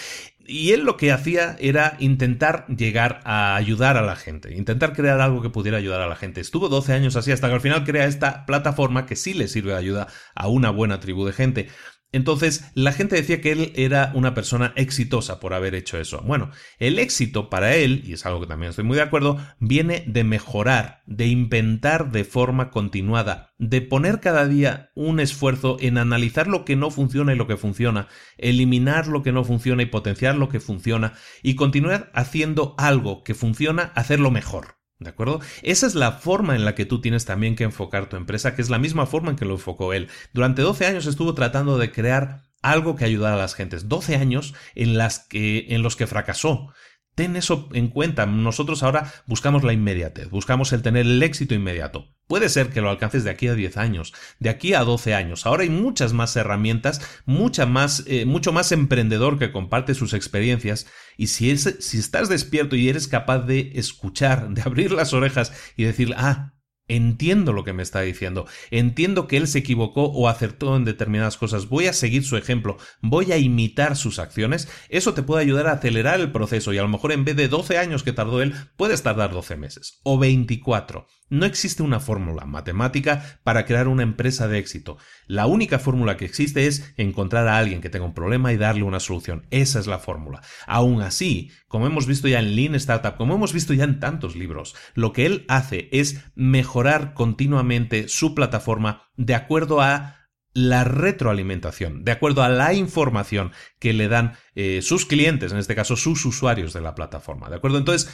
Y 0.45 0.73
él 0.73 0.85
lo 0.85 0.97
que 0.97 1.13
hacía 1.13 1.57
era 1.61 1.97
intentar 2.01 2.67
llegar 2.67 3.21
a 3.25 3.55
ayudar 3.55 3.97
a 3.97 4.03
la 4.03 4.17
gente, 4.17 4.55
intentar 4.55 4.93
crear 4.93 5.21
algo 5.21 5.41
que 5.41 5.51
pudiera 5.51 5.79
ayudar 5.79 6.01
a 6.01 6.09
la 6.09 6.17
gente. 6.17 6.41
Estuvo 6.41 6.69
12 6.69 6.93
años 6.95 7.15
así 7.15 7.31
hasta 7.31 7.49
que 7.49 7.55
al 7.55 7.61
final 7.61 7.85
crea 7.85 8.07
esta 8.07 8.45
plataforma 8.45 9.07
que 9.07 9.15
sí 9.15 9.35
le 9.35 9.47
sirve 9.49 9.73
de 9.73 9.79
ayuda 9.79 10.09
a 10.35 10.49
una 10.49 10.71
buena 10.71 10.99
tribu 10.99 11.25
de 11.27 11.33
gente. 11.33 11.69
Entonces, 12.13 12.71
la 12.75 12.93
gente 12.93 13.17
decía 13.17 13.41
que 13.41 13.53
él 13.53 13.73
era 13.75 14.13
una 14.15 14.35
persona 14.35 14.75
exitosa 14.77 15.41
por 15.41 15.55
haber 15.55 15.75
hecho 15.75 15.99
eso. 15.99 16.21
Bueno, 16.21 16.51
el 16.79 16.99
éxito 16.99 17.49
para 17.49 17.75
él, 17.75 18.03
y 18.07 18.13
es 18.13 18.27
algo 18.27 18.41
que 18.41 18.47
también 18.47 18.71
estoy 18.71 18.85
muy 18.85 18.97
de 18.97 19.03
acuerdo, 19.03 19.39
viene 19.59 20.05
de 20.07 20.23
mejorar, 20.23 21.03
de 21.07 21.27
inventar 21.27 22.13
de 22.13 22.25
forma 22.25 22.71
continuada, 22.71 23.55
de 23.59 23.81
poner 23.81 24.21
cada 24.21 24.47
día 24.47 24.91
un 24.95 25.21
esfuerzo 25.21 25.79
en 25.81 25.97
analizar 25.97 26.49
lo 26.49 26.67
que 26.67 26.77
no 26.77 26.91
funciona 26.91 27.33
y 27.33 27.37
lo 27.37 27.47
que 27.47 27.57
funciona, 27.57 28.09
eliminar 28.37 29.07
lo 29.07 29.23
que 29.23 29.33
no 29.33 29.43
funciona 29.43 29.83
y 29.83 29.87
potenciar 29.87 30.37
lo 30.37 30.51
que 30.51 30.61
funciona, 30.61 31.15
y 31.43 31.55
continuar 31.55 32.11
haciendo 32.15 32.75
algo 32.77 33.25
que 33.25 33.35
funciona, 33.35 33.93
hacerlo 33.95 34.31
mejor. 34.31 34.82
¿De 35.03 35.11
acuerdo? 35.11 35.41
Esa 35.63 35.87
es 35.87 35.95
la 35.95 36.13
forma 36.13 36.55
en 36.55 36.65
la 36.65 36.75
que 36.75 36.87
tú 36.87 37.01
tienes 37.01 37.25
también 37.25 37.57
que 37.57 37.65
enfocar 37.65 38.09
tu 38.09 38.17
empresa, 38.17 38.55
que 38.55 38.63
es 38.63 38.71
la 38.71 38.79
misma 38.79 39.07
forma 39.07 39.31
en 39.31 39.37
que 39.37 39.45
lo 39.45 39.55
enfocó 39.55 39.93
él. 39.93 40.09
Durante 40.33 40.63
12 40.63 40.87
años 40.87 41.07
estuvo 41.07 41.35
tratando 41.35 41.79
de 41.79 41.93
crear 41.93 42.43
algo 42.63 42.97
que 42.97 43.05
ayudara 43.05 43.35
a 43.35 43.39
las 43.39 43.55
gentes. 43.55 43.89
12 43.89 44.17
años 44.17 44.55
en, 44.75 44.97
las 44.97 45.19
que, 45.19 45.67
en 45.71 45.83
los 45.83 45.97
que 45.97 46.07
fracasó. 46.07 46.73
Ten 47.15 47.37
eso 47.37 47.69
en 47.75 47.89
cuenta. 47.89 48.25
Nosotros 48.25 48.83
ahora 48.83 49.13
buscamos 49.27 49.65
la 49.65 49.75
inmediatez, 49.75 50.31
buscamos 50.31 50.73
el 50.73 50.83
tener 50.83 51.03
el 51.07 51.23
éxito 51.23 51.55
inmediato. 51.55 52.09
Puede 52.27 52.49
ser 52.49 52.71
que 52.71 52.81
lo 52.81 52.89
alcances 52.89 53.25
de 53.25 53.31
aquí 53.31 53.49
a 53.49 53.55
10 53.55 53.77
años, 53.77 54.15
de 54.39 54.49
aquí 54.49 54.73
a 54.73 54.85
12 54.85 55.15
años. 55.15 55.45
Ahora 55.45 55.65
hay 55.65 55.69
muchas 55.69 56.15
más 56.15 56.35
herramientas, 56.37 57.03
mucha 57.27 57.67
más, 57.67 58.05
eh, 58.07 58.25
mucho 58.25 58.53
más 58.53 58.73
emprendedor 58.73 59.39
que 59.39 59.53
comparte 59.53 59.95
sus 59.95 60.15
experiencias. 60.15 60.87
Y 61.19 61.27
si, 61.27 61.51
es, 61.51 61.77
si 61.81 61.99
estás 61.99 62.31
despierto 62.31 62.77
y 62.77 62.89
eres 62.89 63.09
capaz 63.09 63.41
de 63.41 63.73
escuchar, 63.75 64.49
de 64.49 64.63
abrir 64.63 64.93
las 64.93 65.13
orejas 65.13 65.53
y 65.77 65.85
decir, 65.85 66.15
ah, 66.17 66.52
Entiendo 66.89 67.53
lo 67.53 67.63
que 67.63 67.73
me 67.73 67.83
está 67.83 68.01
diciendo, 68.01 68.47
entiendo 68.71 69.29
que 69.29 69.37
él 69.37 69.47
se 69.47 69.61
equivocó 69.61 70.07
o 70.07 70.29
acertó 70.29 70.77
en 70.77 70.85
determinadas 70.85 71.37
cosas, 71.37 71.69
voy 71.69 71.87
a 71.87 71.93
seguir 71.93 72.25
su 72.25 72.37
ejemplo, 72.37 72.77
voy 73.01 73.31
a 73.31 73.39
imitar 73.39 73.97
sus 73.97 74.19
acciones, 74.19 74.69
eso 74.89 75.15
te 75.15 75.23
puede 75.23 75.43
ayudar 75.43 75.69
a 75.69 75.73
acelerar 75.73 76.21
el 76.21 76.33
proceso 76.33 76.73
y 76.73 76.79
a 76.79 76.83
lo 76.83 76.89
mejor 76.89 77.13
en 77.13 77.25
vez 77.25 77.37
de 77.37 77.47
12 77.49 77.79
años 77.79 78.03
que 78.03 78.13
tardó 78.13 78.43
él, 78.43 78.55
puedes 78.77 79.03
tardar 79.03 79.31
12 79.31 79.57
meses 79.57 80.01
o 80.03 80.19
24. 80.19 81.07
No 81.33 81.47
existe 81.47 81.83
una 81.83 81.99
fórmula 81.99 82.45
matemática 82.45 83.39
para 83.43 83.65
crear 83.65 83.89
una 83.89 84.03
empresa 84.03 84.49
de 84.49 84.59
éxito. 84.59 84.99
La 85.27 85.47
única 85.47 85.79
fórmula 85.79 86.19
que 86.19 86.27
existe 86.27 86.67
es 86.67 86.93
encontrar 86.99 87.49
a 87.49 87.57
alguien 87.57 87.81
que 87.81 87.89
tenga 87.89 88.05
un 88.05 88.13
problema 88.13 88.53
y 88.53 88.59
darle 88.59 88.83
una 88.83 89.01
solución. 89.01 89.47
Esa 89.49 89.79
es 89.79 89.87
la 89.87 89.99
fórmula. 89.99 90.43
Aún 90.67 91.01
así, 91.01 91.51
como 91.69 91.87
hemos 91.87 92.07
visto 92.07 92.29
ya 92.29 92.39
en 92.39 92.55
Lean 92.55 92.75
Startup, 92.75 93.17
como 93.17 93.35
hemos 93.35 93.55
visto 93.55 93.73
ya 93.73 93.85
en 93.85 93.99
tantos 93.99 94.37
libros, 94.37 94.75
lo 94.93 95.15
que 95.15 95.25
él 95.25 95.47
hace 95.49 95.89
es 95.91 96.23
mejorar 96.35 97.15
continuamente 97.15 98.09
su 98.09 98.35
plataforma 98.35 99.09
de 99.17 99.35
acuerdo 99.35 99.81
a 99.81 100.19
la 100.53 100.85
retroalimentación, 100.85 102.05
de 102.05 102.13
acuerdo 102.13 102.43
a 102.43 102.51
la 102.51 102.75
información 102.75 103.53
que 103.79 103.95
le 103.95 104.09
dan 104.09 104.35
eh, 104.55 104.83
sus 104.83 105.07
clientes, 105.07 105.51
en 105.51 105.57
este 105.57 105.75
caso 105.75 105.97
sus 105.97 106.27
usuarios 106.27 106.75
de 106.75 106.83
la 106.83 106.95
plataforma. 106.95 107.49
¿De 107.49 107.57
acuerdo? 107.57 107.79
Entonces, 107.79 108.13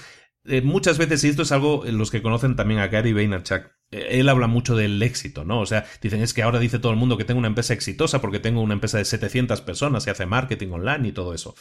eh, 0.48 0.62
muchas 0.62 0.98
veces, 0.98 1.22
y 1.24 1.28
esto 1.28 1.42
es 1.42 1.52
algo, 1.52 1.84
los 1.86 2.10
que 2.10 2.22
conocen 2.22 2.56
también 2.56 2.80
a 2.80 2.88
Gary 2.88 3.12
Vaynerchuk, 3.12 3.70
eh, 3.90 4.06
él 4.10 4.28
habla 4.28 4.46
mucho 4.46 4.76
del 4.76 5.02
éxito, 5.02 5.44
¿no? 5.44 5.60
O 5.60 5.66
sea, 5.66 5.86
dicen 6.02 6.20
es 6.20 6.34
que 6.34 6.42
ahora 6.42 6.58
dice 6.58 6.78
todo 6.78 6.92
el 6.92 6.98
mundo 6.98 7.16
que 7.16 7.24
tengo 7.24 7.38
una 7.38 7.48
empresa 7.48 7.74
exitosa 7.74 8.20
porque 8.20 8.38
tengo 8.40 8.60
una 8.60 8.74
empresa 8.74 8.98
de 8.98 9.04
700 9.04 9.60
personas 9.60 10.06
y 10.06 10.10
hace 10.10 10.26
marketing 10.26 10.70
online 10.70 11.08
y 11.08 11.12
todo 11.12 11.34
eso. 11.34 11.54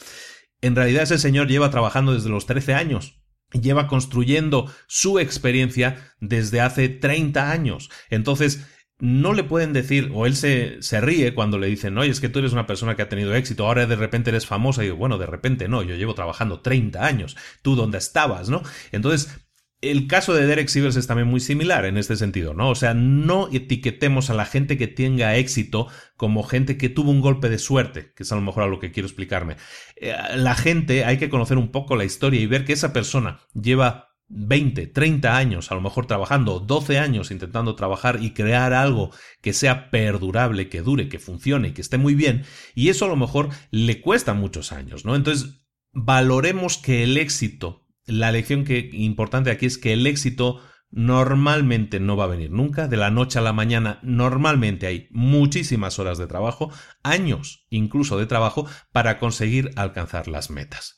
En 0.60 0.74
realidad 0.74 1.04
ese 1.04 1.18
señor 1.18 1.48
lleva 1.48 1.70
trabajando 1.70 2.14
desde 2.14 2.30
los 2.30 2.46
13 2.46 2.74
años. 2.74 3.20
Lleva 3.52 3.86
construyendo 3.86 4.70
su 4.88 5.18
experiencia 5.18 6.14
desde 6.20 6.60
hace 6.60 6.88
30 6.88 7.50
años. 7.50 7.88
Entonces, 8.10 8.66
no 9.00 9.32
le 9.32 9.44
pueden 9.44 9.72
decir, 9.72 10.10
o 10.12 10.26
él 10.26 10.34
se, 10.34 10.82
se 10.82 11.00
ríe 11.00 11.34
cuando 11.34 11.58
le 11.58 11.68
dicen, 11.68 11.96
oye, 11.98 12.10
es 12.10 12.20
que 12.20 12.28
tú 12.28 12.40
eres 12.40 12.52
una 12.52 12.66
persona 12.66 12.96
que 12.96 13.02
ha 13.02 13.08
tenido 13.08 13.34
éxito, 13.34 13.66
ahora 13.66 13.86
de 13.86 13.96
repente 13.96 14.30
eres 14.30 14.46
famosa, 14.46 14.82
y 14.82 14.86
digo, 14.86 14.96
bueno, 14.96 15.18
de 15.18 15.26
repente 15.26 15.68
no, 15.68 15.82
yo 15.82 15.94
llevo 15.94 16.14
trabajando 16.14 16.60
30 16.60 17.04
años, 17.04 17.36
tú 17.62 17.76
dónde 17.76 17.98
estabas, 17.98 18.48
¿no? 18.48 18.62
Entonces, 18.90 19.38
el 19.80 20.08
caso 20.08 20.34
de 20.34 20.46
Derek 20.46 20.68
Sivers 20.68 20.96
es 20.96 21.06
también 21.06 21.28
muy 21.28 21.38
similar 21.38 21.84
en 21.84 21.96
este 21.96 22.16
sentido, 22.16 22.52
¿no? 22.52 22.70
O 22.70 22.74
sea, 22.74 22.94
no 22.94 23.48
etiquetemos 23.52 24.28
a 24.28 24.34
la 24.34 24.44
gente 24.44 24.76
que 24.76 24.88
tenga 24.88 25.36
éxito 25.36 25.86
como 26.16 26.42
gente 26.42 26.76
que 26.76 26.88
tuvo 26.88 27.12
un 27.12 27.20
golpe 27.20 27.48
de 27.48 27.58
suerte, 27.58 28.12
que 28.16 28.24
es 28.24 28.32
a 28.32 28.34
lo 28.34 28.40
mejor 28.40 28.64
a 28.64 28.66
lo 28.66 28.80
que 28.80 28.90
quiero 28.90 29.06
explicarme. 29.06 29.56
Eh, 29.94 30.16
la 30.34 30.56
gente 30.56 31.04
hay 31.04 31.18
que 31.18 31.28
conocer 31.28 31.58
un 31.58 31.70
poco 31.70 31.94
la 31.94 32.04
historia 32.04 32.40
y 32.40 32.46
ver 32.46 32.64
que 32.64 32.72
esa 32.72 32.92
persona 32.92 33.38
lleva 33.54 34.07
20, 34.28 34.86
30 34.88 35.36
años 35.36 35.70
a 35.70 35.74
lo 35.74 35.80
mejor 35.80 36.06
trabajando, 36.06 36.60
12 36.60 36.98
años 36.98 37.30
intentando 37.30 37.74
trabajar 37.74 38.22
y 38.22 38.32
crear 38.32 38.74
algo 38.74 39.10
que 39.40 39.52
sea 39.52 39.90
perdurable, 39.90 40.68
que 40.68 40.82
dure, 40.82 41.08
que 41.08 41.18
funcione, 41.18 41.72
que 41.72 41.80
esté 41.80 41.98
muy 41.98 42.14
bien, 42.14 42.44
y 42.74 42.90
eso 42.90 43.06
a 43.06 43.08
lo 43.08 43.16
mejor 43.16 43.48
le 43.70 44.00
cuesta 44.00 44.34
muchos 44.34 44.72
años, 44.72 45.04
¿no? 45.04 45.16
Entonces, 45.16 45.62
valoremos 45.92 46.78
que 46.78 47.04
el 47.04 47.16
éxito, 47.16 47.86
la 48.06 48.30
lección 48.32 48.64
que 48.64 48.90
importante 48.92 49.50
aquí 49.50 49.66
es 49.66 49.78
que 49.78 49.94
el 49.94 50.06
éxito 50.06 50.60
normalmente 50.90 52.00
no 52.00 52.16
va 52.16 52.24
a 52.24 52.28
venir 52.28 52.50
nunca, 52.50 52.88
de 52.88 52.96
la 52.96 53.10
noche 53.10 53.38
a 53.38 53.42
la 53.42 53.52
mañana 53.52 53.98
normalmente 54.02 54.86
hay 54.86 55.08
muchísimas 55.10 55.98
horas 55.98 56.18
de 56.18 56.26
trabajo, 56.26 56.70
años 57.02 57.66
incluso 57.70 58.18
de 58.18 58.26
trabajo 58.26 58.66
para 58.92 59.18
conseguir 59.18 59.70
alcanzar 59.76 60.28
las 60.28 60.50
metas. 60.50 60.97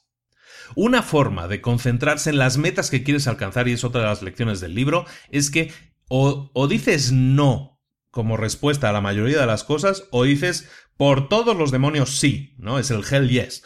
Una 0.74 1.02
forma 1.02 1.48
de 1.48 1.60
concentrarse 1.60 2.30
en 2.30 2.38
las 2.38 2.58
metas 2.58 2.90
que 2.90 3.02
quieres 3.02 3.26
alcanzar, 3.26 3.68
y 3.68 3.72
es 3.72 3.84
otra 3.84 4.00
de 4.00 4.06
las 4.08 4.22
lecciones 4.22 4.60
del 4.60 4.74
libro, 4.74 5.06
es 5.30 5.50
que 5.50 5.72
o, 6.08 6.66
dices 6.68 7.12
no 7.12 7.80
como 8.10 8.36
respuesta 8.36 8.88
a 8.88 8.92
la 8.92 9.00
mayoría 9.00 9.40
de 9.40 9.46
las 9.46 9.62
cosas, 9.62 10.08
o 10.10 10.24
dices 10.24 10.68
por 10.96 11.28
todos 11.28 11.56
los 11.56 11.70
demonios 11.70 12.18
sí, 12.18 12.56
¿no? 12.58 12.80
Es 12.80 12.90
el 12.90 13.04
hell 13.08 13.28
yes. 13.28 13.62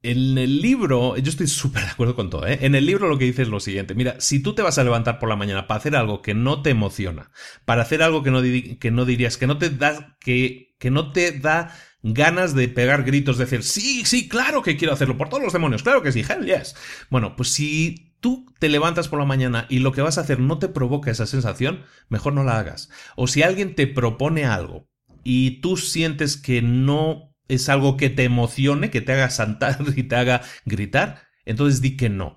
En 0.00 0.38
el 0.38 0.62
libro, 0.62 1.16
yo 1.16 1.28
estoy 1.28 1.48
súper 1.48 1.82
de 1.82 1.90
acuerdo 1.90 2.14
con 2.14 2.30
todo, 2.30 2.46
¿eh? 2.46 2.60
En 2.62 2.76
el 2.76 2.86
libro 2.86 3.08
lo 3.08 3.18
que 3.18 3.24
dice 3.24 3.42
es 3.42 3.48
lo 3.48 3.58
siguiente, 3.58 3.96
mira, 3.96 4.14
si 4.20 4.40
tú 4.40 4.54
te 4.54 4.62
vas 4.62 4.78
a 4.78 4.84
levantar 4.84 5.18
por 5.18 5.28
la 5.28 5.34
mañana 5.34 5.66
para 5.66 5.78
hacer 5.78 5.96
algo 5.96 6.22
que 6.22 6.34
no 6.34 6.62
te 6.62 6.70
emociona, 6.70 7.32
para 7.64 7.82
hacer 7.82 8.00
algo 8.04 8.22
que 8.22 8.30
no, 8.30 8.40
que 8.40 8.90
no 8.92 9.04
dirías, 9.04 9.36
que 9.36 9.48
no 9.48 9.58
te 9.58 9.70
da, 9.70 10.16
que, 10.20 10.76
que 10.78 10.92
no 10.92 11.10
te 11.10 11.32
da 11.32 11.74
ganas 12.02 12.54
de 12.54 12.68
pegar 12.68 13.04
gritos, 13.04 13.38
de 13.38 13.44
decir, 13.44 13.62
sí, 13.62 14.04
sí, 14.04 14.28
claro 14.28 14.62
que 14.62 14.76
quiero 14.76 14.94
hacerlo, 14.94 15.16
por 15.16 15.28
todos 15.28 15.42
los 15.42 15.52
demonios, 15.52 15.82
claro 15.82 16.02
que 16.02 16.12
sí, 16.12 16.20
hell 16.20 16.46
yes. 16.46 16.76
Bueno, 17.10 17.36
pues 17.36 17.50
si 17.50 18.14
tú 18.20 18.46
te 18.58 18.68
levantas 18.68 19.08
por 19.08 19.18
la 19.18 19.24
mañana 19.24 19.66
y 19.68 19.80
lo 19.80 19.92
que 19.92 20.02
vas 20.02 20.18
a 20.18 20.22
hacer 20.22 20.40
no 20.40 20.58
te 20.58 20.68
provoca 20.68 21.10
esa 21.10 21.26
sensación, 21.26 21.84
mejor 22.08 22.32
no 22.32 22.44
la 22.44 22.58
hagas. 22.58 22.90
O 23.16 23.26
si 23.26 23.42
alguien 23.42 23.74
te 23.74 23.86
propone 23.86 24.44
algo 24.44 24.88
y 25.24 25.60
tú 25.60 25.76
sientes 25.76 26.36
que 26.36 26.62
no 26.62 27.34
es 27.48 27.68
algo 27.68 27.96
que 27.96 28.10
te 28.10 28.24
emocione, 28.24 28.90
que 28.90 29.00
te 29.00 29.12
haga 29.12 29.30
saltar 29.30 29.78
y 29.96 30.04
te 30.04 30.16
haga 30.16 30.42
gritar, 30.64 31.28
entonces 31.44 31.80
di 31.80 31.96
que 31.96 32.10
no. 32.10 32.36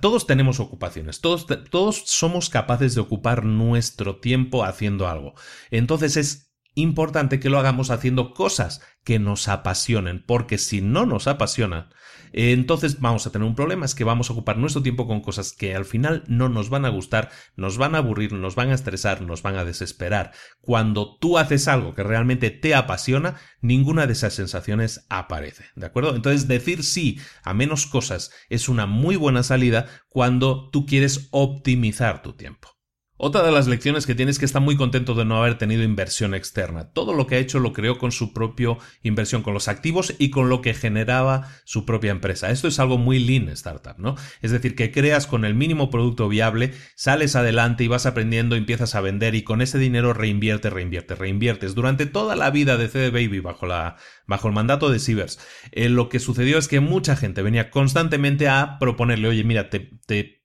Todos 0.00 0.26
tenemos 0.26 0.58
ocupaciones, 0.58 1.20
todos, 1.20 1.46
todos 1.70 2.02
somos 2.06 2.50
capaces 2.50 2.94
de 2.94 3.00
ocupar 3.00 3.44
nuestro 3.44 4.16
tiempo 4.16 4.64
haciendo 4.64 5.06
algo. 5.06 5.34
Entonces 5.70 6.16
es 6.16 6.51
importante 6.74 7.40
que 7.40 7.50
lo 7.50 7.58
hagamos 7.58 7.90
haciendo 7.90 8.34
cosas 8.34 8.80
que 9.04 9.18
nos 9.18 9.48
apasionen, 9.48 10.24
porque 10.26 10.58
si 10.58 10.80
no 10.80 11.06
nos 11.06 11.26
apasionan, 11.26 11.88
entonces 12.32 13.00
vamos 13.00 13.26
a 13.26 13.30
tener 13.30 13.46
un 13.46 13.54
problema, 13.54 13.84
es 13.84 13.94
que 13.94 14.04
vamos 14.04 14.30
a 14.30 14.32
ocupar 14.32 14.56
nuestro 14.56 14.82
tiempo 14.82 15.06
con 15.06 15.20
cosas 15.20 15.52
que 15.52 15.74
al 15.74 15.84
final 15.84 16.24
no 16.28 16.48
nos 16.48 16.70
van 16.70 16.84
a 16.84 16.88
gustar, 16.88 17.30
nos 17.56 17.76
van 17.76 17.94
a 17.94 17.98
aburrir, 17.98 18.32
nos 18.32 18.54
van 18.54 18.70
a 18.70 18.74
estresar, 18.74 19.20
nos 19.20 19.42
van 19.42 19.56
a 19.56 19.64
desesperar. 19.64 20.32
Cuando 20.60 21.16
tú 21.18 21.38
haces 21.38 21.68
algo 21.68 21.94
que 21.94 22.02
realmente 22.02 22.50
te 22.50 22.74
apasiona, 22.74 23.36
ninguna 23.60 24.06
de 24.06 24.14
esas 24.14 24.32
sensaciones 24.34 25.04
aparece, 25.10 25.64
¿de 25.76 25.86
acuerdo? 25.86 26.16
Entonces 26.16 26.48
decir 26.48 26.84
sí 26.84 27.20
a 27.42 27.52
menos 27.52 27.86
cosas 27.86 28.30
es 28.48 28.68
una 28.68 28.86
muy 28.86 29.16
buena 29.16 29.42
salida 29.42 29.86
cuando 30.08 30.70
tú 30.70 30.86
quieres 30.86 31.28
optimizar 31.32 32.22
tu 32.22 32.32
tiempo. 32.32 32.81
Otra 33.18 33.42
de 33.42 33.52
las 33.52 33.68
lecciones 33.68 34.06
que 34.06 34.14
tiene 34.14 34.30
es 34.32 34.38
que 34.38 34.44
está 34.44 34.58
muy 34.58 34.76
contento 34.76 35.14
de 35.14 35.24
no 35.24 35.36
haber 35.36 35.56
tenido 35.56 35.82
inversión 35.82 36.34
externa. 36.34 36.90
Todo 36.92 37.12
lo 37.12 37.26
que 37.26 37.36
ha 37.36 37.38
hecho 37.38 37.60
lo 37.60 37.72
creó 37.72 37.98
con 37.98 38.10
su 38.10 38.32
propia 38.32 38.78
inversión, 39.02 39.42
con 39.42 39.54
los 39.54 39.68
activos 39.68 40.14
y 40.18 40.30
con 40.30 40.48
lo 40.48 40.60
que 40.60 40.74
generaba 40.74 41.48
su 41.64 41.84
propia 41.84 42.10
empresa. 42.10 42.50
Esto 42.50 42.68
es 42.68 42.80
algo 42.80 42.98
muy 42.98 43.18
lean 43.18 43.48
startup, 43.50 43.98
¿no? 43.98 44.16
Es 44.40 44.50
decir, 44.50 44.74
que 44.74 44.90
creas 44.90 45.26
con 45.26 45.44
el 45.44 45.54
mínimo 45.54 45.90
producto 45.90 46.28
viable, 46.28 46.72
sales 46.96 47.36
adelante 47.36 47.84
y 47.84 47.88
vas 47.88 48.06
aprendiendo, 48.06 48.56
empiezas 48.56 48.94
a 48.94 49.00
vender 49.00 49.34
y 49.34 49.44
con 49.44 49.62
ese 49.62 49.78
dinero 49.78 50.14
reinviertes, 50.14 50.72
reinviertes, 50.72 51.18
reinviertes. 51.18 51.74
Durante 51.74 52.06
toda 52.06 52.34
la 52.34 52.50
vida 52.50 52.76
de 52.76 52.88
CD 52.88 53.10
Baby 53.10 53.40
bajo, 53.40 53.66
la, 53.66 53.96
bajo 54.26 54.48
el 54.48 54.54
mandato 54.54 54.90
de 54.90 54.98
Sievers, 54.98 55.38
eh, 55.70 55.88
lo 55.88 56.08
que 56.08 56.18
sucedió 56.18 56.58
es 56.58 56.66
que 56.66 56.80
mucha 56.80 57.14
gente 57.14 57.42
venía 57.42 57.70
constantemente 57.70 58.48
a 58.48 58.78
proponerle, 58.80 59.28
oye, 59.28 59.44
mira, 59.44 59.70
te 59.70 60.41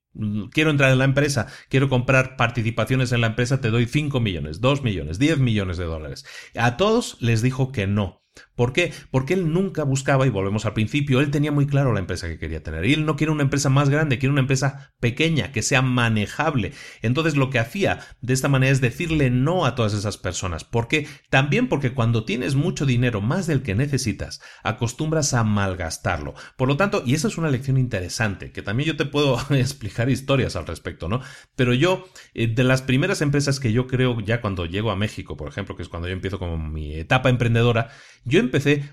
quiero 0.52 0.72
entrar 0.72 0.92
en 0.92 1.00
la 1.00 1.06
empresa, 1.06 1.48
quiero 1.70 1.90
comprar 1.90 2.36
participaciones 2.38 3.12
en 3.12 3.22
la 3.22 3.28
empresa, 3.28 3.62
te 3.62 3.70
doy 3.70 3.86
5 3.86 4.20
millones, 4.20 4.62
2 4.62 4.84
millones, 4.84 5.20
10 5.20 5.40
millones 5.40 5.78
de 5.78 5.86
dólares. 5.86 6.26
A 6.56 6.78
todos 6.78 7.18
les 7.20 7.42
dijo 7.42 7.72
que 7.72 7.88
no. 7.88 8.24
¿Por 8.58 8.74
qué? 8.74 8.92
Porque 9.12 9.36
él 9.36 9.54
nunca 9.54 9.84
buscaba, 9.84 10.26
y 10.26 10.32
volvemos 10.32 10.66
al 10.66 10.74
principio, 10.74 11.20
él 11.20 11.30
tenía 11.30 11.52
muy 11.52 11.68
claro 11.68 11.94
la 11.94 12.00
empresa 12.00 12.28
que 12.28 12.40
quería 12.40 12.64
tener. 12.64 12.86
Y 12.86 12.94
él 12.94 13.06
no 13.06 13.16
quiere 13.16 13.32
una 13.32 13.44
empresa 13.44 13.70
más 13.70 13.88
grande, 13.90 14.18
quiere 14.18 14.32
una 14.32 14.42
empresa 14.42 14.96
pequeña, 15.00 15.52
que 15.52 15.62
sea 15.62 15.84
manejable. 15.84 16.74
Entonces 17.04 17.38
lo 17.38 17.52
que 17.52 17.60
hacía 17.60 18.00
de 18.22 18.34
esta 18.34 18.50
manera 18.50 18.72
es 18.72 18.82
decirle 18.82 19.30
no 19.30 19.68
a 19.68 19.76
todas 19.76 19.94
esas 19.94 20.18
personas. 20.18 20.64
¿Por 20.64 20.88
qué? 20.88 21.08
También 21.30 21.70
porque 21.70 21.94
cuando 21.94 22.26
tienes 22.26 22.56
mucho 22.56 22.88
dinero, 22.88 23.22
más 23.22 23.46
del 23.46 23.62
que 23.62 23.76
necesitas, 23.76 24.42
acostumbras 24.64 25.36
a 25.36 25.44
malgastarlo. 25.44 26.34
Por 26.58 26.68
lo 26.68 26.78
tanto, 26.78 27.04
y 27.06 27.14
esa 27.14 27.28
es 27.28 27.38
una 27.38 27.52
lección 27.52 27.78
interesante, 27.78 28.52
que 28.52 28.64
también 28.64 28.88
yo 28.88 28.98
te 28.98 29.06
puedo 29.06 29.40
explicar 29.52 30.10
historias 30.10 30.56
al 30.56 30.66
respecto, 30.66 31.08
¿no? 31.10 31.22
Pero 31.56 31.76
yo, 31.76 32.08
eh, 32.34 32.48
de 32.48 32.64
las 32.64 32.82
primeras 32.82 33.22
empresas 33.22 33.60
que 33.60 33.72
yo 33.72 33.86
creo 33.86 34.20
ya 34.20 34.42
cuando 34.42 34.66
llego 34.66 34.90
a 34.90 34.96
México, 34.96 35.38
por 35.38 35.48
ejemplo, 35.48 35.76
que 35.76 35.84
es 35.84 35.90
cuando 35.90 36.08
yo 36.08 36.14
empiezo 36.14 36.40
como 36.40 36.58
mi 36.58 36.96
etapa 36.96 37.30
emprendedora, 37.30 37.90
yo 38.26 38.40
empecé 38.48 38.84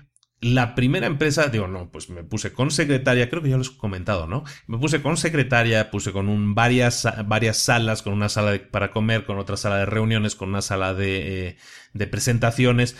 la 0.41 0.75
primera 0.75 1.07
empresa, 1.07 1.47
digo, 1.47 1.67
no, 1.67 1.89
pues 1.89 2.09
me 2.09 2.23
puse 2.23 2.53
con 2.53 2.69
secretaria, 2.69 3.29
creo 3.29 3.41
que 3.41 3.49
ya 3.49 3.57
lo 3.57 3.63
he 3.63 3.77
comentado, 3.77 4.27
¿no? 4.27 4.43
Me 4.67 4.77
puse 4.77 5.01
con 5.01 5.17
secretaria, 5.17 5.89
puse 5.89 6.11
con 6.11 6.29
un, 6.29 6.53
varias, 6.53 7.07
varias 7.25 7.57
salas, 7.57 8.03
con 8.03 8.13
una 8.13 8.29
sala 8.29 8.59
para 8.69 8.91
comer, 8.91 9.25
con 9.25 9.39
otra 9.39 9.57
sala 9.57 9.77
de 9.77 9.85
reuniones, 9.85 10.35
con 10.35 10.49
una 10.49 10.61
sala 10.61 10.93
de, 10.93 11.47
eh, 11.47 11.57
de 11.93 12.07
presentaciones, 12.07 12.95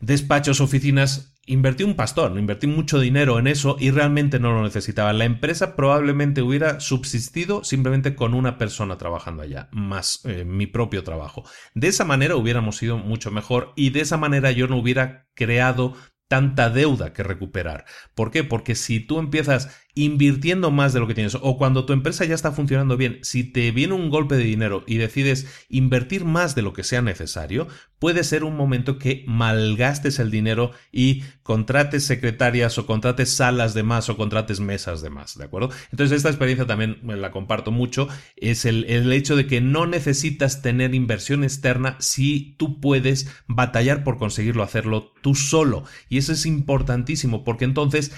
despachos, 0.00 0.60
oficinas. 0.60 1.34
Invertí 1.50 1.82
un 1.82 1.96
pastón, 1.96 2.38
invertí 2.38 2.68
mucho 2.68 3.00
dinero 3.00 3.40
en 3.40 3.48
eso 3.48 3.76
y 3.80 3.90
realmente 3.90 4.38
no 4.38 4.52
lo 4.52 4.62
necesitaba. 4.62 5.12
La 5.12 5.24
empresa 5.24 5.74
probablemente 5.74 6.42
hubiera 6.42 6.78
subsistido 6.78 7.64
simplemente 7.64 8.14
con 8.14 8.34
una 8.34 8.56
persona 8.56 8.98
trabajando 8.98 9.42
allá, 9.42 9.68
más 9.72 10.20
eh, 10.26 10.44
mi 10.44 10.68
propio 10.68 11.02
trabajo. 11.02 11.42
De 11.74 11.88
esa 11.88 12.04
manera 12.04 12.36
hubiéramos 12.36 12.80
ido 12.84 12.98
mucho 12.98 13.32
mejor 13.32 13.72
y 13.74 13.90
de 13.90 14.00
esa 14.00 14.16
manera 14.16 14.52
yo 14.52 14.68
no 14.68 14.76
hubiera 14.76 15.26
creado 15.34 15.96
tanta 16.28 16.70
deuda 16.70 17.12
que 17.12 17.24
recuperar. 17.24 17.84
¿Por 18.14 18.30
qué? 18.30 18.44
Porque 18.44 18.76
si 18.76 19.00
tú 19.00 19.18
empiezas 19.18 19.76
invirtiendo 19.94 20.70
más 20.70 20.92
de 20.92 21.00
lo 21.00 21.06
que 21.06 21.14
tienes. 21.14 21.36
O 21.40 21.58
cuando 21.58 21.84
tu 21.84 21.92
empresa 21.92 22.24
ya 22.24 22.34
está 22.34 22.52
funcionando 22.52 22.96
bien, 22.96 23.18
si 23.22 23.44
te 23.44 23.70
viene 23.70 23.94
un 23.94 24.10
golpe 24.10 24.36
de 24.36 24.44
dinero 24.44 24.84
y 24.86 24.96
decides 24.96 25.46
invertir 25.68 26.24
más 26.24 26.54
de 26.54 26.62
lo 26.62 26.72
que 26.72 26.84
sea 26.84 27.02
necesario, 27.02 27.68
puede 27.98 28.24
ser 28.24 28.44
un 28.44 28.56
momento 28.56 28.98
que 28.98 29.24
malgastes 29.26 30.18
el 30.18 30.30
dinero 30.30 30.72
y 30.90 31.22
contrates 31.42 32.04
secretarias 32.04 32.78
o 32.78 32.86
contrates 32.86 33.30
salas 33.30 33.74
de 33.74 33.82
más 33.82 34.08
o 34.08 34.16
contrates 34.16 34.58
mesas 34.58 35.02
de 35.02 35.10
más, 35.10 35.36
¿de 35.36 35.44
acuerdo? 35.44 35.70
Entonces 35.92 36.16
esta 36.16 36.30
experiencia 36.30 36.66
también 36.66 36.98
la 37.04 37.30
comparto 37.30 37.70
mucho, 37.70 38.08
es 38.36 38.64
el, 38.64 38.84
el 38.84 39.12
hecho 39.12 39.36
de 39.36 39.46
que 39.46 39.60
no 39.60 39.86
necesitas 39.86 40.62
tener 40.62 40.94
inversión 40.94 41.44
externa 41.44 41.96
si 42.00 42.56
tú 42.58 42.80
puedes 42.80 43.28
batallar 43.46 44.02
por 44.02 44.18
conseguirlo 44.18 44.62
hacerlo 44.62 45.12
tú 45.20 45.34
solo. 45.34 45.84
Y 46.08 46.18
eso 46.18 46.32
es 46.32 46.46
importantísimo 46.46 47.44
porque 47.44 47.66
entonces 47.66 48.12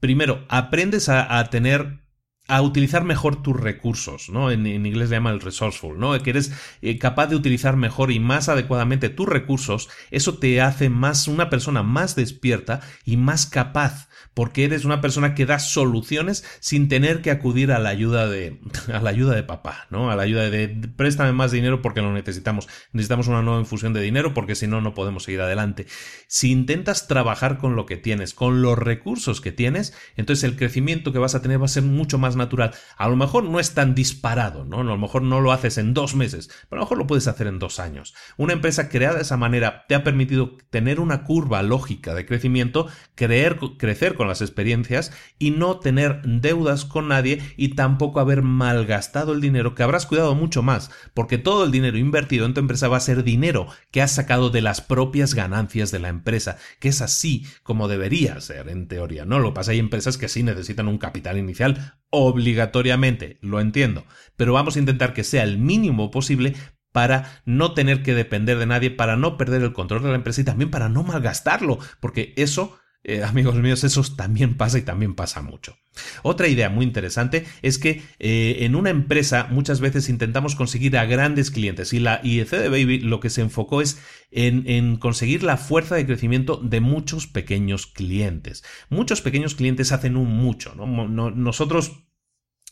primero, 0.00 0.44
aprendes 0.48 1.08
a, 1.08 1.42
tener 1.50 2.00
a 2.48 2.62
utilizar 2.62 3.04
mejor 3.04 3.42
tus 3.42 3.58
recursos, 3.58 4.28
¿no? 4.28 4.50
En, 4.50 4.66
inglés 4.66 5.10
le 5.10 5.16
llama 5.16 5.30
el 5.30 5.40
resourceful, 5.40 5.98
¿no? 5.98 6.20
Que 6.22 6.30
eres 6.30 6.52
eh, 6.82 6.98
capaz 6.98 7.26
de 7.26 7.36
utilizar 7.36 7.76
mejor 7.76 8.12
y 8.12 8.20
más 8.20 8.48
adecuadamente 8.48 9.08
tus 9.08 9.28
recursos, 9.28 9.88
eso 10.10 10.38
te 10.38 10.60
hace 10.60 10.88
más 10.88 11.28
una 11.28 11.50
persona 11.50 11.82
más 11.82 12.14
despierta 12.14 12.80
y 13.04 13.16
más 13.16 13.46
capaz 13.46 14.05
porque 14.36 14.64
eres 14.64 14.84
una 14.84 15.00
persona 15.00 15.34
que 15.34 15.46
da 15.46 15.58
soluciones 15.58 16.44
sin 16.60 16.88
tener 16.88 17.22
que 17.22 17.30
acudir 17.30 17.72
a 17.72 17.78
la 17.78 17.88
ayuda 17.88 18.28
de 18.28 18.60
a 18.92 19.00
la 19.00 19.08
ayuda 19.08 19.34
de 19.34 19.42
papá, 19.42 19.86
¿no? 19.88 20.10
A 20.10 20.14
la 20.14 20.24
ayuda 20.24 20.50
de, 20.50 20.68
préstame 20.68 21.32
más 21.32 21.52
dinero 21.52 21.80
porque 21.80 22.02
lo 22.02 22.12
necesitamos. 22.12 22.68
Necesitamos 22.92 23.28
una 23.28 23.40
nueva 23.40 23.60
infusión 23.60 23.94
de 23.94 24.02
dinero 24.02 24.34
porque 24.34 24.54
si 24.54 24.66
no 24.66 24.82
no 24.82 24.92
podemos 24.92 25.22
seguir 25.22 25.40
adelante. 25.40 25.86
Si 26.26 26.52
intentas 26.52 27.08
trabajar 27.08 27.56
con 27.56 27.76
lo 27.76 27.86
que 27.86 27.96
tienes, 27.96 28.34
con 28.34 28.60
los 28.60 28.78
recursos 28.78 29.40
que 29.40 29.52
tienes, 29.52 29.94
entonces 30.16 30.44
el 30.44 30.56
crecimiento 30.56 31.14
que 31.14 31.18
vas 31.18 31.34
a 31.34 31.40
tener 31.40 31.58
va 31.58 31.64
a 31.64 31.68
ser 31.68 31.84
mucho 31.84 32.18
más 32.18 32.36
natural. 32.36 32.74
A 32.98 33.08
lo 33.08 33.16
mejor 33.16 33.44
no 33.44 33.58
es 33.58 33.72
tan 33.72 33.94
disparado, 33.94 34.66
¿no? 34.66 34.80
A 34.80 34.84
lo 34.84 34.98
mejor 34.98 35.22
no 35.22 35.40
lo 35.40 35.50
haces 35.50 35.78
en 35.78 35.94
dos 35.94 36.14
meses, 36.14 36.50
pero 36.68 36.80
a 36.80 36.84
lo 36.84 36.84
mejor 36.84 36.98
lo 36.98 37.06
puedes 37.06 37.26
hacer 37.26 37.46
en 37.46 37.58
dos 37.58 37.80
años. 37.80 38.14
Una 38.36 38.52
empresa 38.52 38.90
creada 38.90 39.14
de 39.14 39.22
esa 39.22 39.38
manera 39.38 39.86
te 39.88 39.94
ha 39.94 40.04
permitido 40.04 40.58
tener 40.68 41.00
una 41.00 41.24
curva 41.24 41.62
lógica 41.62 42.14
de 42.14 42.26
crecimiento, 42.26 42.86
creer, 43.14 43.58
crecer 43.78 44.14
con 44.14 44.25
las 44.26 44.40
experiencias 44.40 45.12
y 45.38 45.50
no 45.50 45.78
tener 45.78 46.22
deudas 46.22 46.84
con 46.84 47.08
nadie 47.08 47.42
y 47.56 47.70
tampoco 47.70 48.20
haber 48.20 48.42
malgastado 48.42 49.32
el 49.32 49.40
dinero 49.40 49.74
que 49.74 49.82
habrás 49.82 50.06
cuidado 50.06 50.34
mucho 50.34 50.62
más, 50.62 50.90
porque 51.14 51.38
todo 51.38 51.64
el 51.64 51.70
dinero 51.70 51.98
invertido 51.98 52.46
en 52.46 52.54
tu 52.54 52.60
empresa 52.60 52.88
va 52.88 52.96
a 52.96 53.00
ser 53.00 53.24
dinero 53.24 53.68
que 53.90 54.02
has 54.02 54.12
sacado 54.12 54.50
de 54.50 54.62
las 54.62 54.80
propias 54.80 55.34
ganancias 55.34 55.90
de 55.90 55.98
la 55.98 56.08
empresa, 56.08 56.58
que 56.80 56.88
es 56.88 57.00
así 57.00 57.46
como 57.62 57.88
debería 57.88 58.40
ser 58.40 58.68
en 58.68 58.88
teoría, 58.88 59.24
¿no? 59.24 59.38
Lo 59.38 59.54
pasa 59.54 59.72
hay 59.72 59.78
empresas 59.78 60.18
que 60.18 60.28
sí 60.28 60.42
necesitan 60.42 60.88
un 60.88 60.98
capital 60.98 61.38
inicial 61.38 61.96
obligatoriamente, 62.10 63.38
lo 63.40 63.60
entiendo, 63.60 64.04
pero 64.36 64.52
vamos 64.52 64.76
a 64.76 64.78
intentar 64.78 65.12
que 65.12 65.24
sea 65.24 65.42
el 65.42 65.58
mínimo 65.58 66.10
posible 66.10 66.54
para 66.96 67.42
no 67.44 67.74
tener 67.74 68.02
que 68.02 68.14
depender 68.14 68.56
de 68.56 68.64
nadie, 68.64 68.90
para 68.90 69.16
no 69.16 69.36
perder 69.36 69.60
el 69.60 69.74
control 69.74 70.02
de 70.02 70.08
la 70.08 70.14
empresa 70.14 70.40
y 70.40 70.44
también 70.44 70.70
para 70.70 70.88
no 70.88 71.02
malgastarlo, 71.02 71.78
porque 72.00 72.32
eso 72.38 72.78
eh, 73.08 73.22
amigos 73.22 73.54
míos, 73.54 73.84
eso 73.84 74.02
también 74.16 74.56
pasa 74.56 74.78
y 74.78 74.82
también 74.82 75.14
pasa 75.14 75.40
mucho. 75.40 75.76
Otra 76.24 76.48
idea 76.48 76.70
muy 76.70 76.84
interesante 76.84 77.46
es 77.62 77.78
que 77.78 78.02
eh, 78.18 78.56
en 78.62 78.74
una 78.74 78.90
empresa 78.90 79.46
muchas 79.48 79.78
veces 79.78 80.08
intentamos 80.08 80.56
conseguir 80.56 80.98
a 80.98 81.04
grandes 81.04 81.52
clientes 81.52 81.92
y 81.92 82.00
la 82.00 82.20
IEC 82.24 82.50
de 82.50 82.68
Baby 82.68 82.98
lo 82.98 83.20
que 83.20 83.30
se 83.30 83.42
enfocó 83.42 83.80
es 83.80 84.00
en, 84.32 84.96
conseguir 84.96 85.44
la 85.44 85.56
fuerza 85.56 85.94
de 85.94 86.04
crecimiento 86.04 86.56
de 86.56 86.80
muchos 86.80 87.28
pequeños 87.28 87.86
clientes. 87.86 88.64
Muchos 88.88 89.20
pequeños 89.20 89.54
clientes 89.54 89.92
hacen 89.92 90.16
un 90.16 90.28
mucho. 90.28 90.74
nosotros 90.74 92.08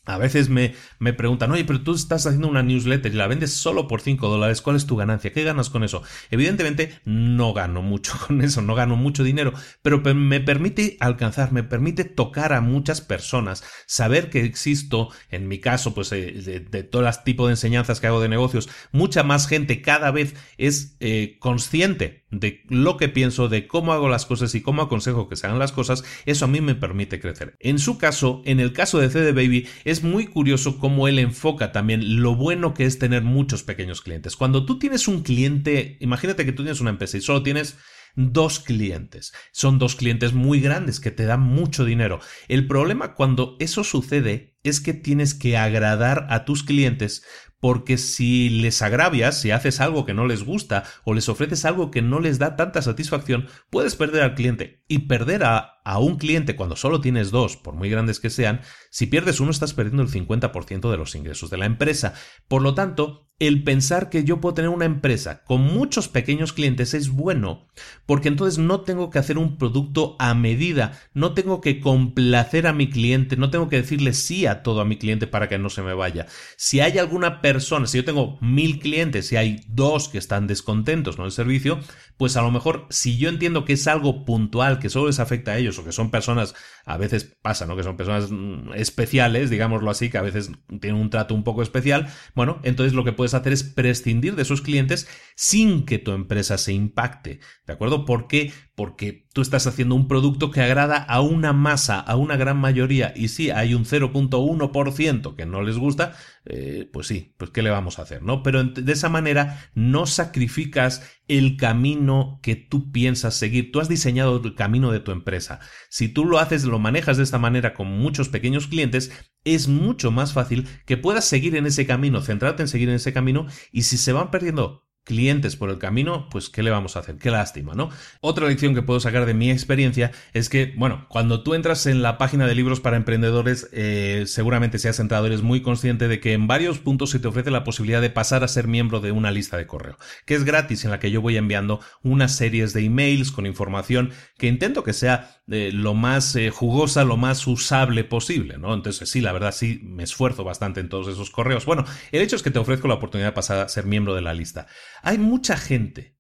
a 0.04 0.18
veces 0.18 0.48
me, 0.48 0.74
me, 0.98 1.12
preguntan, 1.12 1.50
oye, 1.52 1.64
pero 1.64 1.82
tú 1.82 1.94
estás 1.94 2.26
haciendo 2.26 2.48
una 2.48 2.62
newsletter 2.62 3.12
y 3.12 3.16
la 3.16 3.26
vendes 3.26 3.52
solo 3.52 3.88
por 3.88 4.00
5 4.00 4.28
dólares, 4.28 4.60
¿cuál 4.60 4.76
es 4.76 4.86
tu 4.86 4.96
ganancia? 4.96 5.32
¿Qué 5.32 5.44
ganas 5.44 5.70
con 5.70 5.84
eso? 5.84 6.02
Evidentemente 6.30 7.00
no 7.04 7.52
gano 7.54 7.82
mucho 7.82 8.12
con 8.26 8.42
eso, 8.42 8.62
no 8.62 8.74
gano 8.74 8.96
mucho 8.96 9.24
dinero, 9.24 9.52
pero 9.82 10.00
me 10.00 10.40
permite 10.40 10.96
alcanzar, 11.00 11.52
me 11.52 11.62
permite 11.62 12.04
tocar 12.04 12.52
a 12.52 12.60
muchas 12.60 13.00
personas, 13.00 13.64
saber 13.86 14.30
que 14.30 14.44
existo, 14.44 15.10
en 15.30 15.48
mi 15.48 15.58
caso, 15.58 15.94
pues 15.94 16.12
eh, 16.12 16.64
de, 16.70 16.82
todo 16.82 17.02
las 17.02 17.24
tipo 17.24 17.46
de 17.46 17.52
enseñanzas 17.52 18.00
que 18.00 18.06
hago 18.06 18.20
de 18.20 18.28
negocios, 18.28 18.68
mucha 18.92 19.22
más 19.22 19.46
gente 19.46 19.80
cada 19.80 20.10
vez 20.10 20.34
es 20.58 20.96
eh, 21.00 21.36
consciente 21.40 22.23
de 22.40 22.62
lo 22.68 22.96
que 22.96 23.08
pienso, 23.08 23.48
de 23.48 23.66
cómo 23.66 23.92
hago 23.92 24.08
las 24.08 24.26
cosas 24.26 24.54
y 24.54 24.62
cómo 24.62 24.82
aconsejo 24.82 25.28
que 25.28 25.36
se 25.36 25.46
hagan 25.46 25.58
las 25.58 25.72
cosas, 25.72 26.04
eso 26.26 26.44
a 26.44 26.48
mí 26.48 26.60
me 26.60 26.74
permite 26.74 27.20
crecer. 27.20 27.56
En 27.60 27.78
su 27.78 27.98
caso, 27.98 28.42
en 28.44 28.60
el 28.60 28.72
caso 28.72 28.98
de 28.98 29.10
CD 29.10 29.32
Baby, 29.32 29.66
es 29.84 30.02
muy 30.02 30.26
curioso 30.26 30.78
cómo 30.78 31.08
él 31.08 31.18
enfoca 31.18 31.72
también 31.72 32.22
lo 32.22 32.34
bueno 32.34 32.74
que 32.74 32.84
es 32.84 32.98
tener 32.98 33.22
muchos 33.22 33.62
pequeños 33.62 34.00
clientes. 34.00 34.36
Cuando 34.36 34.64
tú 34.66 34.78
tienes 34.78 35.08
un 35.08 35.22
cliente, 35.22 35.96
imagínate 36.00 36.44
que 36.44 36.52
tú 36.52 36.62
tienes 36.62 36.80
una 36.80 36.90
empresa 36.90 37.16
y 37.16 37.20
solo 37.20 37.42
tienes 37.42 37.76
dos 38.16 38.60
clientes. 38.60 39.32
Son 39.52 39.78
dos 39.78 39.96
clientes 39.96 40.32
muy 40.32 40.60
grandes 40.60 41.00
que 41.00 41.10
te 41.10 41.24
dan 41.24 41.40
mucho 41.40 41.84
dinero. 41.84 42.20
El 42.48 42.66
problema 42.66 43.14
cuando 43.14 43.56
eso 43.58 43.84
sucede 43.84 44.56
es 44.62 44.80
que 44.80 44.94
tienes 44.94 45.34
que 45.34 45.56
agradar 45.56 46.26
a 46.30 46.44
tus 46.44 46.62
clientes 46.62 47.24
porque 47.60 47.98
si 47.98 48.50
les 48.50 48.82
agravias, 48.82 49.40
si 49.40 49.50
haces 49.50 49.80
algo 49.80 50.04
que 50.04 50.14
no 50.14 50.26
les 50.26 50.44
gusta 50.44 50.84
o 51.04 51.14
les 51.14 51.28
ofreces 51.28 51.64
algo 51.64 51.90
que 51.90 52.02
no 52.02 52.20
les 52.20 52.38
da 52.38 52.56
tanta 52.56 52.82
satisfacción, 52.82 53.48
puedes 53.70 53.96
perder 53.96 54.22
al 54.22 54.34
cliente. 54.34 54.82
Y 54.88 55.00
perder 55.00 55.44
a, 55.44 55.73
a 55.84 55.98
un 55.98 56.16
cliente 56.16 56.56
cuando 56.56 56.76
solo 56.76 57.00
tienes 57.00 57.30
dos, 57.30 57.56
por 57.56 57.74
muy 57.74 57.90
grandes 57.90 58.18
que 58.18 58.30
sean, 58.30 58.62
si 58.90 59.06
pierdes 59.06 59.40
uno 59.40 59.50
estás 59.50 59.74
perdiendo 59.74 60.02
el 60.02 60.10
50% 60.10 60.90
de 60.90 60.96
los 60.96 61.14
ingresos 61.14 61.50
de 61.50 61.58
la 61.58 61.66
empresa. 61.66 62.14
Por 62.48 62.62
lo 62.62 62.74
tanto, 62.74 63.24
el 63.40 63.64
pensar 63.64 64.10
que 64.10 64.22
yo 64.22 64.40
puedo 64.40 64.54
tener 64.54 64.70
una 64.70 64.84
empresa 64.84 65.42
con 65.42 65.60
muchos 65.60 66.08
pequeños 66.08 66.52
clientes 66.52 66.94
es 66.94 67.10
bueno, 67.10 67.66
porque 68.06 68.28
entonces 68.28 68.58
no 68.58 68.82
tengo 68.82 69.10
que 69.10 69.18
hacer 69.18 69.38
un 69.38 69.58
producto 69.58 70.14
a 70.20 70.34
medida, 70.34 71.00
no 71.14 71.34
tengo 71.34 71.60
que 71.60 71.80
complacer 71.80 72.68
a 72.68 72.72
mi 72.72 72.88
cliente, 72.88 73.36
no 73.36 73.50
tengo 73.50 73.68
que 73.68 73.82
decirle 73.82 74.12
sí 74.12 74.46
a 74.46 74.62
todo 74.62 74.80
a 74.80 74.84
mi 74.84 74.98
cliente 74.98 75.26
para 75.26 75.48
que 75.48 75.58
no 75.58 75.68
se 75.68 75.82
me 75.82 75.94
vaya. 75.94 76.26
Si 76.56 76.78
hay 76.78 76.98
alguna 76.98 77.40
persona, 77.40 77.88
si 77.88 77.98
yo 77.98 78.04
tengo 78.04 78.38
mil 78.40 78.78
clientes 78.78 79.32
y 79.32 79.36
hay 79.36 79.60
dos 79.66 80.08
que 80.08 80.18
están 80.18 80.46
descontentos 80.46 81.16
con 81.16 81.24
el 81.24 81.32
servicio, 81.32 81.80
pues 82.16 82.36
a 82.36 82.42
lo 82.42 82.52
mejor 82.52 82.86
si 82.90 83.18
yo 83.18 83.28
entiendo 83.28 83.64
que 83.64 83.72
es 83.72 83.88
algo 83.88 84.24
puntual, 84.24 84.78
que 84.78 84.90
solo 84.90 85.08
les 85.08 85.18
afecta 85.18 85.52
a 85.52 85.58
ellos 85.58 85.73
o 85.78 85.84
que 85.84 85.92
son 85.92 86.10
personas, 86.10 86.54
a 86.84 86.96
veces 86.96 87.36
pasa, 87.42 87.66
¿no? 87.66 87.76
Que 87.76 87.82
son 87.82 87.96
personas 87.96 88.30
mm, 88.30 88.74
especiales, 88.74 89.50
digámoslo 89.50 89.90
así, 89.90 90.10
que 90.10 90.18
a 90.18 90.22
veces 90.22 90.50
tienen 90.80 91.00
un 91.00 91.10
trato 91.10 91.34
un 91.34 91.44
poco 91.44 91.62
especial, 91.62 92.08
bueno, 92.34 92.60
entonces 92.62 92.94
lo 92.94 93.04
que 93.04 93.12
puedes 93.12 93.34
hacer 93.34 93.52
es 93.52 93.62
prescindir 93.62 94.36
de 94.36 94.42
esos 94.42 94.62
clientes 94.62 95.08
sin 95.36 95.84
que 95.84 95.98
tu 95.98 96.12
empresa 96.12 96.58
se 96.58 96.72
impacte. 96.72 97.40
¿De 97.66 97.72
acuerdo? 97.72 98.04
¿Por 98.04 98.26
qué? 98.26 98.52
Porque 98.74 99.28
tú 99.32 99.40
estás 99.40 99.66
haciendo 99.66 99.94
un 99.94 100.08
producto 100.08 100.50
que 100.50 100.60
agrada 100.60 100.96
a 100.96 101.20
una 101.20 101.52
masa, 101.52 102.00
a 102.00 102.16
una 102.16 102.36
gran 102.36 102.56
mayoría, 102.56 103.12
y 103.14 103.28
si 103.28 103.50
hay 103.50 103.74
un 103.74 103.84
0.1% 103.84 105.36
que 105.36 105.46
no 105.46 105.62
les 105.62 105.78
gusta, 105.78 106.14
eh, 106.44 106.88
pues 106.92 107.06
sí, 107.06 107.34
pues 107.36 107.50
qué 107.50 107.62
le 107.62 107.70
vamos 107.70 107.98
a 107.98 108.02
hacer, 108.02 108.22
¿no? 108.22 108.42
Pero 108.42 108.64
de 108.64 108.92
esa 108.92 109.08
manera 109.08 109.70
no 109.74 110.06
sacrificas 110.06 111.02
el 111.28 111.56
camino 111.56 112.40
que 112.42 112.56
tú 112.56 112.92
piensas 112.92 113.34
seguir. 113.34 113.72
Tú 113.72 113.80
has 113.80 113.88
diseñado 113.88 114.40
el 114.42 114.54
camino 114.54 114.92
de 114.92 115.00
tu 115.00 115.12
empresa. 115.12 115.60
Si 115.88 116.08
tú 116.08 116.24
lo 116.24 116.38
haces, 116.38 116.64
lo 116.64 116.78
manejas 116.78 117.16
de 117.16 117.22
esta 117.22 117.38
manera 117.38 117.74
con 117.74 117.88
muchos 117.88 118.28
pequeños 118.28 118.66
clientes, 118.66 119.10
es 119.44 119.68
mucho 119.68 120.10
más 120.10 120.32
fácil 120.32 120.66
que 120.86 120.96
puedas 120.96 121.24
seguir 121.24 121.56
en 121.56 121.66
ese 121.66 121.86
camino, 121.86 122.20
centrarte 122.22 122.62
en 122.62 122.68
seguir 122.68 122.88
en 122.88 122.96
ese 122.96 123.12
camino, 123.12 123.46
y 123.72 123.82
si 123.82 123.96
se 123.96 124.12
van 124.12 124.30
perdiendo 124.30 124.83
clientes 125.04 125.56
por 125.56 125.70
el 125.70 125.78
camino, 125.78 126.28
pues 126.30 126.48
¿qué 126.48 126.62
le 126.62 126.70
vamos 126.70 126.96
a 126.96 127.00
hacer? 127.00 127.16
Qué 127.16 127.30
lástima, 127.30 127.74
¿no? 127.74 127.90
Otra 128.20 128.48
lección 128.48 128.74
que 128.74 128.82
puedo 128.82 129.00
sacar 129.00 129.26
de 129.26 129.34
mi 129.34 129.50
experiencia 129.50 130.10
es 130.32 130.48
que, 130.48 130.72
bueno, 130.76 131.06
cuando 131.08 131.42
tú 131.42 131.54
entras 131.54 131.86
en 131.86 132.02
la 132.02 132.18
página 132.18 132.46
de 132.46 132.54
libros 132.54 132.80
para 132.80 132.96
emprendedores, 132.96 133.68
eh, 133.72 134.24
seguramente 134.26 134.78
seas 134.78 134.98
entrado, 135.00 135.26
eres 135.26 135.42
muy 135.42 135.60
consciente 135.60 136.08
de 136.08 136.20
que 136.20 136.32
en 136.32 136.46
varios 136.46 136.78
puntos 136.78 137.10
se 137.10 137.18
te 137.18 137.28
ofrece 137.28 137.50
la 137.50 137.64
posibilidad 137.64 138.00
de 138.00 138.10
pasar 138.10 138.42
a 138.42 138.48
ser 138.48 138.66
miembro 138.66 139.00
de 139.00 139.12
una 139.12 139.30
lista 139.30 139.56
de 139.56 139.66
correo, 139.66 139.98
que 140.24 140.34
es 140.34 140.44
gratis, 140.44 140.84
en 140.84 140.90
la 140.90 140.98
que 140.98 141.10
yo 141.10 141.20
voy 141.20 141.36
enviando 141.36 141.80
unas 142.02 142.34
series 142.34 142.72
de 142.72 142.84
emails 142.84 143.30
con 143.30 143.46
información 143.46 144.12
que 144.36 144.48
intento 144.48 144.82
que 144.82 144.92
sea 144.92 145.40
eh, 145.48 145.70
lo 145.72 145.94
más 145.94 146.34
eh, 146.36 146.50
jugosa, 146.50 147.04
lo 147.04 147.16
más 147.16 147.46
usable 147.46 148.04
posible, 148.04 148.58
¿no? 148.58 148.74
Entonces, 148.74 149.08
sí, 149.08 149.20
la 149.20 149.32
verdad, 149.32 149.52
sí, 149.52 149.80
me 149.84 150.02
esfuerzo 150.02 150.42
bastante 150.42 150.80
en 150.80 150.88
todos 150.88 151.08
esos 151.08 151.30
correos. 151.30 151.64
Bueno, 151.66 151.84
el 152.10 152.22
hecho 152.22 152.36
es 152.36 152.42
que 152.42 152.50
te 152.50 152.58
ofrezco 152.58 152.88
la 152.88 152.94
oportunidad 152.94 153.34
de 153.34 153.54
a 153.54 153.68
ser 153.68 153.86
miembro 153.86 154.14
de 154.14 154.22
la 154.22 154.34
lista. 154.34 154.66
Hay 155.02 155.18
mucha 155.18 155.56
gente 155.56 156.18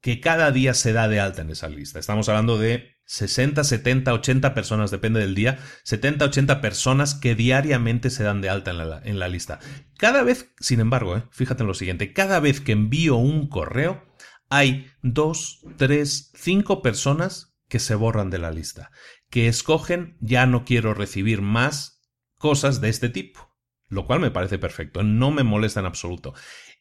que 0.00 0.18
cada 0.20 0.50
día 0.50 0.74
se 0.74 0.92
da 0.92 1.06
de 1.06 1.20
alta 1.20 1.42
en 1.42 1.50
esa 1.50 1.68
lista. 1.68 2.00
Estamos 2.00 2.28
hablando 2.28 2.58
de 2.58 2.96
60, 3.04 3.62
70, 3.62 4.12
80 4.12 4.54
personas, 4.54 4.90
depende 4.90 5.20
del 5.20 5.36
día, 5.36 5.60
70, 5.84 6.24
80 6.24 6.60
personas 6.60 7.14
que 7.14 7.36
diariamente 7.36 8.10
se 8.10 8.24
dan 8.24 8.40
de 8.40 8.48
alta 8.48 8.72
en 8.72 8.78
la, 8.78 9.00
en 9.04 9.18
la 9.20 9.28
lista. 9.28 9.60
Cada 9.98 10.24
vez, 10.24 10.52
sin 10.58 10.80
embargo, 10.80 11.16
eh, 11.16 11.22
fíjate 11.30 11.62
en 11.62 11.68
lo 11.68 11.74
siguiente, 11.74 12.12
cada 12.12 12.40
vez 12.40 12.60
que 12.60 12.72
envío 12.72 13.14
un 13.14 13.48
correo, 13.48 14.02
hay 14.48 14.86
dos, 15.02 15.60
tres, 15.76 16.32
cinco 16.34 16.82
personas 16.82 17.51
que 17.72 17.78
se 17.78 17.94
borran 17.94 18.28
de 18.28 18.36
la 18.38 18.50
lista, 18.50 18.90
que 19.30 19.48
escogen 19.48 20.18
ya 20.20 20.44
no 20.44 20.66
quiero 20.66 20.92
recibir 20.92 21.40
más 21.40 22.02
cosas 22.34 22.82
de 22.82 22.90
este 22.90 23.08
tipo, 23.08 23.56
lo 23.88 24.04
cual 24.04 24.20
me 24.20 24.30
parece 24.30 24.58
perfecto, 24.58 25.02
no 25.02 25.30
me 25.30 25.42
molesta 25.42 25.80
en 25.80 25.86
absoluto. 25.86 26.34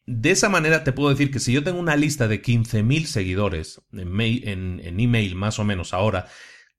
De 0.05 0.31
esa 0.31 0.49
manera 0.49 0.83
te 0.83 0.91
puedo 0.91 1.09
decir 1.09 1.31
que 1.31 1.39
si 1.39 1.53
yo 1.53 1.63
tengo 1.63 1.79
una 1.79 1.95
lista 1.95 2.27
de 2.27 2.41
15.000 2.41 3.05
seguidores 3.05 3.81
en, 3.93 4.81
email 4.99 5.35
más 5.35 5.59
o 5.59 5.63
menos 5.63 5.93
ahora, 5.93 6.27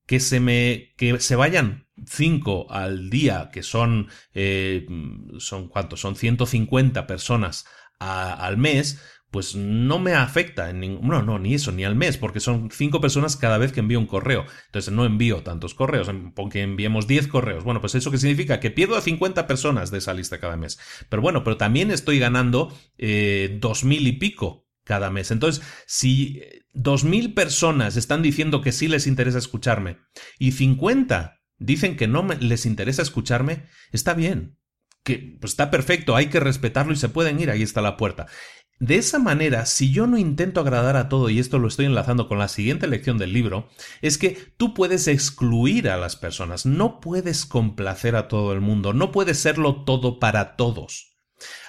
que 0.04 0.20
se 0.20 0.40
me 0.40 0.92
que 0.98 1.18
se 1.18 1.34
vayan 1.34 1.88
5 2.06 2.70
al 2.70 3.08
día, 3.08 3.48
que 3.50 3.62
son 3.62 4.08
eh, 4.34 4.86
son 5.38 5.68
cuántos, 5.68 6.00
son 6.00 6.16
150 6.16 7.06
personas 7.06 7.64
al 7.98 8.58
mes, 8.58 9.00
pues 9.32 9.56
no 9.56 9.98
me 9.98 10.12
afecta 10.12 10.68
en 10.68 10.80
ningún, 10.80 11.08
no, 11.08 11.22
no, 11.22 11.38
ni 11.38 11.54
eso, 11.54 11.72
ni 11.72 11.84
al 11.84 11.96
mes, 11.96 12.18
porque 12.18 12.38
son 12.38 12.70
cinco 12.70 13.00
personas 13.00 13.38
cada 13.38 13.56
vez 13.56 13.72
que 13.72 13.80
envío 13.80 13.98
un 13.98 14.06
correo. 14.06 14.44
Entonces 14.66 14.92
no 14.92 15.06
envío 15.06 15.42
tantos 15.42 15.72
correos, 15.74 16.10
porque 16.36 16.60
enviemos 16.60 17.06
10 17.06 17.28
correos. 17.28 17.64
Bueno, 17.64 17.80
pues 17.80 17.94
eso 17.94 18.10
que 18.10 18.18
significa 18.18 18.60
que 18.60 18.70
pierdo 18.70 18.94
a 18.94 19.00
50 19.00 19.46
personas 19.46 19.90
de 19.90 19.98
esa 19.98 20.12
lista 20.12 20.38
cada 20.38 20.58
mes. 20.58 20.78
Pero 21.08 21.22
bueno, 21.22 21.44
pero 21.44 21.56
también 21.56 21.90
estoy 21.90 22.18
ganando 22.18 22.76
eh, 22.98 23.56
dos 23.58 23.84
mil 23.84 24.06
y 24.06 24.12
pico 24.12 24.68
cada 24.84 25.10
mes. 25.10 25.30
Entonces, 25.30 25.64
si 25.86 26.42
dos 26.74 27.02
mil 27.02 27.32
personas 27.32 27.96
están 27.96 28.20
diciendo 28.20 28.60
que 28.60 28.72
sí 28.72 28.86
les 28.86 29.06
interesa 29.06 29.38
escucharme 29.38 29.96
y 30.38 30.52
50 30.52 31.40
dicen 31.56 31.96
que 31.96 32.06
no 32.06 32.26
les 32.38 32.66
interesa 32.66 33.00
escucharme, 33.00 33.64
está 33.92 34.12
bien. 34.12 34.58
Que 35.04 35.36
pues 35.40 35.54
está 35.54 35.70
perfecto, 35.70 36.14
hay 36.14 36.26
que 36.26 36.38
respetarlo 36.38 36.92
y 36.92 36.96
se 36.96 37.08
pueden 37.08 37.40
ir, 37.40 37.50
ahí 37.50 37.62
está 37.62 37.80
la 37.80 37.96
puerta. 37.96 38.26
De 38.82 38.96
esa 38.96 39.20
manera, 39.20 39.64
si 39.64 39.92
yo 39.92 40.08
no 40.08 40.18
intento 40.18 40.60
agradar 40.60 40.96
a 40.96 41.08
todo, 41.08 41.30
y 41.30 41.38
esto 41.38 41.60
lo 41.60 41.68
estoy 41.68 41.86
enlazando 41.86 42.26
con 42.26 42.40
la 42.40 42.48
siguiente 42.48 42.88
lección 42.88 43.16
del 43.16 43.32
libro, 43.32 43.68
es 44.00 44.18
que 44.18 44.36
tú 44.56 44.74
puedes 44.74 45.06
excluir 45.06 45.88
a 45.88 45.96
las 45.96 46.16
personas, 46.16 46.66
no 46.66 46.98
puedes 46.98 47.46
complacer 47.46 48.16
a 48.16 48.26
todo 48.26 48.52
el 48.52 48.60
mundo, 48.60 48.92
no 48.92 49.12
puedes 49.12 49.38
serlo 49.38 49.84
todo 49.84 50.18
para 50.18 50.56
todos. 50.56 51.12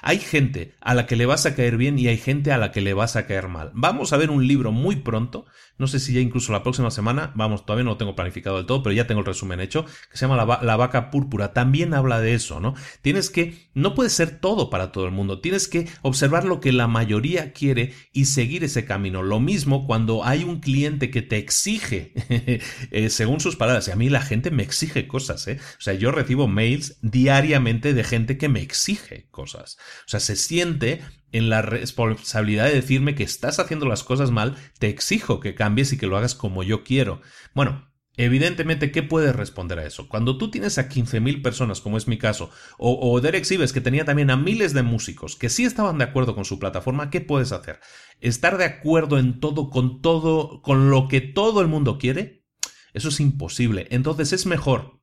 Hay 0.06 0.20
gente 0.20 0.76
a 0.82 0.94
la 0.94 1.06
que 1.08 1.16
le 1.16 1.26
vas 1.26 1.46
a 1.46 1.56
caer 1.56 1.78
bien 1.78 1.98
y 1.98 2.08
hay 2.08 2.18
gente 2.18 2.52
a 2.52 2.58
la 2.58 2.72
que 2.74 2.82
le 2.82 2.94
vas 2.94 3.16
a 3.16 3.26
caer 3.26 3.48
mal. 3.48 3.72
Vamos 3.74 4.12
a 4.12 4.18
ver 4.18 4.32
un 4.32 4.46
libro 4.46 4.74
muy 4.74 4.98
pronto, 4.98 5.46
no 5.78 5.88
sé 5.88 6.00
si 6.00 6.14
ya 6.14 6.20
incluso 6.20 6.52
la 6.52 6.62
próxima 6.62 6.92
semana, 6.92 7.32
vamos, 7.36 7.66
todavía 7.66 7.86
no 7.86 7.92
lo 7.92 7.98
tengo 7.98 8.16
planificado 8.16 8.58
del 8.58 8.66
todo, 8.66 8.84
pero 8.84 8.94
ya 8.94 9.08
tengo 9.08 9.22
el 9.22 9.26
resumen 9.26 9.60
hecho, 9.60 9.86
que 10.12 10.18
se 10.18 10.28
llama 10.28 10.38
la, 10.62 10.76
vaca 10.76 11.10
púrpura. 11.10 11.54
También 11.54 11.94
habla 11.94 12.20
de 12.20 12.34
eso, 12.36 12.60
¿no? 12.60 12.76
Tienes 13.02 13.30
que, 13.30 13.70
no 13.74 13.96
puede 13.96 14.10
ser 14.10 14.40
todo 14.40 14.70
para 14.70 14.92
todo 14.92 15.06
el 15.06 15.12
mundo, 15.12 15.40
tienes 15.40 15.68
que 15.68 15.88
observar 16.02 16.46
lo 16.46 16.60
que 16.60 16.72
la 16.72 16.88
mayoría 16.88 17.54
quiere 17.54 17.94
y 18.12 18.26
seguir 18.26 18.64
ese 18.64 18.86
camino. 18.86 19.24
Lo 19.24 19.40
mismo 19.40 19.88
cuando 19.88 20.24
hay 20.26 20.44
un 20.44 20.60
cliente 20.60 21.10
que 21.10 21.22
te 21.22 21.38
exige, 21.38 22.14
eh, 22.92 23.10
según 23.10 23.40
sus 23.40 23.56
palabras, 23.56 23.88
y 23.88 23.92
a 23.92 23.96
mí 23.96 24.10
la 24.10 24.22
gente 24.22 24.52
me 24.52 24.64
exige 24.64 25.08
cosas, 25.08 25.48
¿eh? 25.48 25.60
O 25.80 25.82
sea, 25.82 25.94
yo 25.94 26.12
recibo 26.12 26.48
mails 26.48 26.98
diariamente 27.02 27.94
de 27.94 28.04
gente 28.04 28.38
que 28.38 28.50
me 28.50 28.62
exige 28.62 29.28
cosas. 29.32 29.78
O 30.06 30.10
sea, 30.10 30.20
se 30.20 30.36
siente 30.36 31.02
en 31.32 31.50
la 31.50 31.62
responsabilidad 31.62 32.66
de 32.66 32.76
decirme 32.76 33.16
que 33.16 33.24
estás 33.24 33.60
haciendo 33.60 33.88
las 33.88 34.04
cosas 34.04 34.32
mal, 34.32 34.56
te 34.80 34.88
exijo 34.88 35.40
que 35.40 35.56
cambies 35.56 35.94
y 35.94 35.98
que 35.98 36.08
lo 36.08 36.18
hagas 36.18 36.36
como 36.36 36.64
yo 36.64 36.84
quiero. 36.84 37.22
Bueno, 37.54 37.94
Evidentemente, 38.16 38.92
¿qué 38.92 39.02
puedes 39.02 39.36
responder 39.36 39.80
a 39.80 39.88
eso? 39.88 40.08
Cuando 40.08 40.38
tú 40.38 40.52
tienes 40.52 40.78
a 40.78 40.88
15.000 40.88 41.42
personas, 41.42 41.82
como 41.82 41.98
es 41.98 42.08
mi 42.08 42.20
caso, 42.20 42.52
o, 42.78 43.12
o 43.12 43.20
Derek 43.22 43.44
Sibes, 43.44 43.74
que 43.74 43.82
tenía 43.82 44.06
también 44.06 44.30
a 44.30 44.38
miles 44.38 44.74
de 44.74 44.84
músicos 44.84 45.36
que 45.36 45.50
sí 45.50 45.64
estaban 45.66 45.98
de 45.98 46.04
acuerdo 46.04 46.36
con 46.36 46.46
su 46.46 46.60
plataforma, 46.60 47.10
¿qué 47.10 47.22
puedes 47.22 47.52
hacer? 47.52 47.80
¿Estar 48.22 48.60
de 48.60 48.66
acuerdo 48.66 49.18
en 49.18 49.40
todo, 49.40 49.72
con 49.72 50.04
todo, 50.04 50.62
con 50.62 50.92
lo 50.92 51.08
que 51.08 51.22
todo 51.22 51.62
el 51.62 51.68
mundo 51.68 51.98
quiere? 51.98 52.46
Eso 52.94 53.10
es 53.10 53.20
imposible. 53.20 53.88
Entonces 53.90 54.32
es 54.32 54.46
mejor 54.46 55.02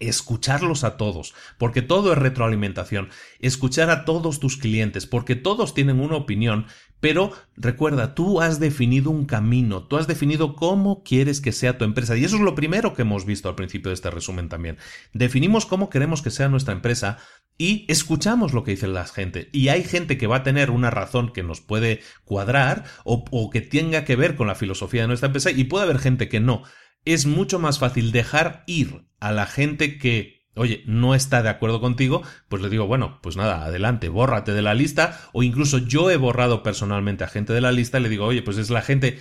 escucharlos 0.00 0.82
a 0.82 0.96
todos, 0.96 1.34
porque 1.58 1.82
todo 1.82 2.12
es 2.12 2.18
retroalimentación, 2.18 3.10
escuchar 3.38 3.90
a 3.90 4.04
todos 4.04 4.40
tus 4.40 4.56
clientes, 4.56 5.06
porque 5.06 5.36
todos 5.36 5.74
tienen 5.74 6.00
una 6.00 6.16
opinión, 6.16 6.66
pero 7.00 7.32
recuerda, 7.56 8.14
tú 8.14 8.40
has 8.40 8.60
definido 8.60 9.10
un 9.10 9.26
camino, 9.26 9.84
tú 9.84 9.96
has 9.96 10.06
definido 10.06 10.56
cómo 10.56 11.02
quieres 11.02 11.40
que 11.40 11.52
sea 11.52 11.78
tu 11.78 11.84
empresa, 11.84 12.16
y 12.16 12.24
eso 12.24 12.36
es 12.36 12.42
lo 12.42 12.54
primero 12.54 12.94
que 12.94 13.02
hemos 13.02 13.24
visto 13.24 13.48
al 13.48 13.54
principio 13.54 13.90
de 13.90 13.94
este 13.94 14.10
resumen 14.10 14.48
también. 14.48 14.78
Definimos 15.12 15.66
cómo 15.66 15.90
queremos 15.90 16.22
que 16.22 16.30
sea 16.30 16.48
nuestra 16.48 16.74
empresa 16.74 17.18
y 17.56 17.84
escuchamos 17.88 18.52
lo 18.52 18.64
que 18.64 18.70
dice 18.72 18.88
la 18.88 19.06
gente. 19.06 19.50
Y 19.52 19.68
hay 19.68 19.84
gente 19.84 20.16
que 20.16 20.26
va 20.26 20.36
a 20.36 20.42
tener 20.42 20.70
una 20.70 20.90
razón 20.90 21.32
que 21.32 21.42
nos 21.42 21.60
puede 21.60 22.00
cuadrar 22.24 22.84
o, 23.04 23.24
o 23.30 23.50
que 23.50 23.60
tenga 23.60 24.04
que 24.04 24.16
ver 24.16 24.34
con 24.34 24.46
la 24.46 24.54
filosofía 24.54 25.02
de 25.02 25.08
nuestra 25.08 25.26
empresa, 25.26 25.50
y 25.50 25.64
puede 25.64 25.84
haber 25.84 25.98
gente 25.98 26.28
que 26.28 26.40
no 26.40 26.62
es 27.04 27.26
mucho 27.26 27.58
más 27.58 27.78
fácil 27.78 28.12
dejar 28.12 28.62
ir 28.66 29.06
a 29.20 29.32
la 29.32 29.46
gente 29.46 29.98
que, 29.98 30.48
oye, 30.54 30.82
no 30.86 31.14
está 31.14 31.42
de 31.42 31.48
acuerdo 31.48 31.80
contigo, 31.80 32.22
pues 32.48 32.62
le 32.62 32.68
digo, 32.68 32.86
bueno, 32.86 33.20
pues 33.22 33.36
nada, 33.36 33.64
adelante, 33.64 34.08
bórrate 34.08 34.52
de 34.52 34.62
la 34.62 34.74
lista, 34.74 35.20
o 35.32 35.42
incluso 35.42 35.78
yo 35.78 36.10
he 36.10 36.16
borrado 36.16 36.62
personalmente 36.62 37.24
a 37.24 37.28
gente 37.28 37.52
de 37.52 37.60
la 37.60 37.72
lista 37.72 38.00
le 38.00 38.08
digo, 38.08 38.26
oye, 38.26 38.42
pues 38.42 38.58
es 38.58 38.70
la 38.70 38.82
gente, 38.82 39.18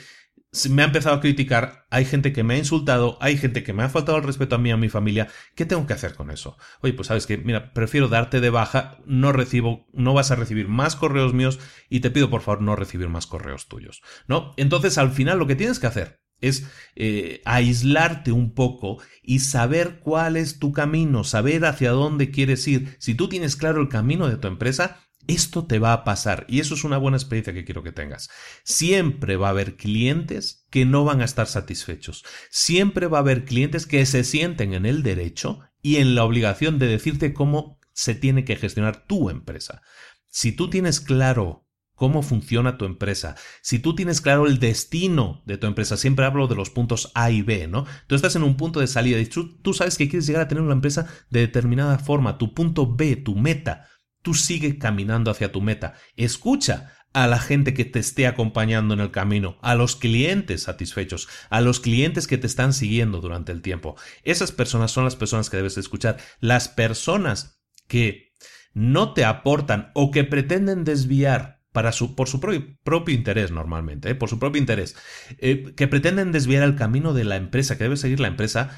me 0.69 0.81
ha 0.81 0.85
empezado 0.85 1.15
a 1.15 1.21
criticar, 1.21 1.85
hay 1.91 2.05
gente 2.05 2.33
que 2.33 2.43
me 2.43 2.55
ha 2.55 2.57
insultado, 2.57 3.17
hay 3.21 3.37
gente 3.37 3.63
que 3.63 3.73
me 3.73 3.83
ha 3.83 3.89
faltado 3.89 4.17
el 4.17 4.23
respeto 4.23 4.55
a 4.55 4.57
mí 4.57 4.71
a 4.71 4.77
mi 4.77 4.89
familia, 4.89 5.27
¿qué 5.55 5.65
tengo 5.65 5.85
que 5.85 5.93
hacer 5.93 6.15
con 6.15 6.31
eso? 6.31 6.57
Oye, 6.81 6.93
pues 6.93 7.07
sabes 7.07 7.27
que, 7.27 7.37
mira, 7.37 7.71
prefiero 7.73 8.07
darte 8.07 8.41
de 8.41 8.49
baja, 8.49 8.97
no 9.05 9.31
recibo, 9.31 9.87
no 9.93 10.13
vas 10.13 10.31
a 10.31 10.35
recibir 10.35 10.67
más 10.67 10.95
correos 10.95 11.33
míos 11.33 11.59
y 11.87 11.99
te 11.99 12.09
pido 12.09 12.29
por 12.29 12.41
favor 12.41 12.61
no 12.61 12.75
recibir 12.75 13.09
más 13.09 13.27
correos 13.27 13.67
tuyos, 13.67 14.01
¿no? 14.27 14.53
Entonces 14.57 14.97
al 14.97 15.11
final 15.11 15.37
lo 15.37 15.45
que 15.45 15.55
tienes 15.55 15.79
que 15.79 15.87
hacer 15.87 16.18
es 16.41 16.65
eh, 16.95 17.41
aislarte 17.45 18.31
un 18.31 18.53
poco 18.53 19.01
y 19.23 19.39
saber 19.39 19.99
cuál 19.99 20.37
es 20.37 20.59
tu 20.59 20.71
camino, 20.71 21.23
saber 21.23 21.65
hacia 21.65 21.91
dónde 21.91 22.31
quieres 22.31 22.67
ir. 22.67 22.95
Si 22.99 23.15
tú 23.15 23.29
tienes 23.29 23.55
claro 23.55 23.81
el 23.81 23.89
camino 23.89 24.27
de 24.27 24.37
tu 24.37 24.47
empresa, 24.47 24.99
esto 25.27 25.67
te 25.67 25.77
va 25.77 25.93
a 25.93 26.03
pasar 26.03 26.45
y 26.49 26.59
eso 26.59 26.73
es 26.73 26.83
una 26.83 26.97
buena 26.97 27.17
experiencia 27.17 27.53
que 27.53 27.63
quiero 27.63 27.83
que 27.83 27.91
tengas. 27.91 28.29
Siempre 28.63 29.37
va 29.37 29.47
a 29.47 29.51
haber 29.51 29.75
clientes 29.75 30.65
que 30.71 30.85
no 30.85 31.05
van 31.05 31.21
a 31.21 31.25
estar 31.25 31.47
satisfechos. 31.47 32.23
Siempre 32.49 33.07
va 33.07 33.19
a 33.19 33.21
haber 33.21 33.45
clientes 33.45 33.85
que 33.85 34.05
se 34.05 34.23
sienten 34.23 34.73
en 34.73 34.85
el 34.85 35.03
derecho 35.03 35.59
y 35.81 35.97
en 35.97 36.15
la 36.15 36.23
obligación 36.23 36.79
de 36.79 36.87
decirte 36.87 37.33
cómo 37.33 37.79
se 37.93 38.15
tiene 38.15 38.43
que 38.43 38.55
gestionar 38.55 39.05
tu 39.05 39.29
empresa. 39.29 39.81
Si 40.27 40.51
tú 40.51 40.69
tienes 40.69 40.99
claro 40.99 41.67
cómo 41.99 42.23
funciona 42.23 42.77
tu 42.77 42.85
empresa, 42.85 43.35
si 43.61 43.77
tú 43.77 43.93
tienes 43.93 44.21
claro 44.21 44.47
el 44.47 44.57
destino 44.57 45.43
de 45.45 45.57
tu 45.57 45.67
empresa, 45.67 45.97
siempre 45.97 46.25
hablo 46.25 46.47
de 46.47 46.55
los 46.55 46.69
puntos 46.69 47.11
A 47.13 47.29
y 47.29 47.41
B, 47.41 47.67
¿no? 47.67 47.85
Tú 48.07 48.15
estás 48.15 48.37
en 48.37 48.43
un 48.43 48.55
punto 48.55 48.79
de 48.79 48.87
salida 48.87 49.19
y 49.19 49.25
tú, 49.25 49.73
sabes 49.73 49.97
que 49.97 50.07
quieres 50.07 50.25
llegar 50.25 50.43
a 50.43 50.47
tener 50.47 50.63
una 50.63 50.73
empresa 50.73 51.07
de 51.29 51.41
determinada 51.41 51.99
forma, 51.99 52.37
tu 52.37 52.53
punto 52.53 52.87
B, 52.87 53.17
tu 53.17 53.35
meta, 53.35 53.89
tú 54.21 54.33
sigues 54.33 54.75
caminando 54.75 55.29
hacia 55.29 55.51
tu 55.51 55.59
meta. 55.59 55.95
Escucha 56.15 56.93
a 57.11 57.27
la 57.27 57.37
gente 57.37 57.73
que 57.73 57.83
te 57.83 57.99
esté 57.99 58.27
acompañando 58.27 58.93
en 58.93 59.01
el 59.01 59.11
camino, 59.11 59.57
a 59.61 59.75
los 59.75 59.97
clientes 59.97 60.63
satisfechos, 60.63 61.27
a 61.49 61.59
los 61.59 61.81
clientes 61.81 62.27
que 62.27 62.37
te 62.37 62.47
están 62.47 62.71
siguiendo 62.71 63.19
durante 63.19 63.51
el 63.51 63.61
tiempo. 63.61 63.97
Esas 64.23 64.53
personas 64.53 64.91
son 64.91 65.03
las 65.03 65.17
personas 65.17 65.49
que 65.49 65.57
debes 65.57 65.77
escuchar. 65.77 66.15
Las 66.39 66.69
personas 66.69 67.61
que 67.87 68.35
no 68.73 69.13
te 69.13 69.25
aportan 69.25 69.91
o 69.95 70.11
que 70.11 70.23
pretenden 70.23 70.85
desviar 70.85 71.58
su, 71.91 72.15
por 72.15 72.27
su 72.27 72.39
propio, 72.39 73.13
interés 73.13 73.51
normalmente, 73.51 74.09
¿eh? 74.09 74.15
por 74.15 74.29
su 74.29 74.39
propio 74.39 74.59
interés, 74.59 74.95
eh, 75.37 75.73
que 75.75 75.87
pretenden 75.87 76.31
desviar 76.31 76.63
el 76.63 76.75
camino 76.75 77.13
de 77.13 77.23
la 77.23 77.35
empresa, 77.35 77.77
que 77.77 77.83
debe 77.83 77.97
seguir 77.97 78.19
la 78.19 78.27
empresa, 78.27 78.77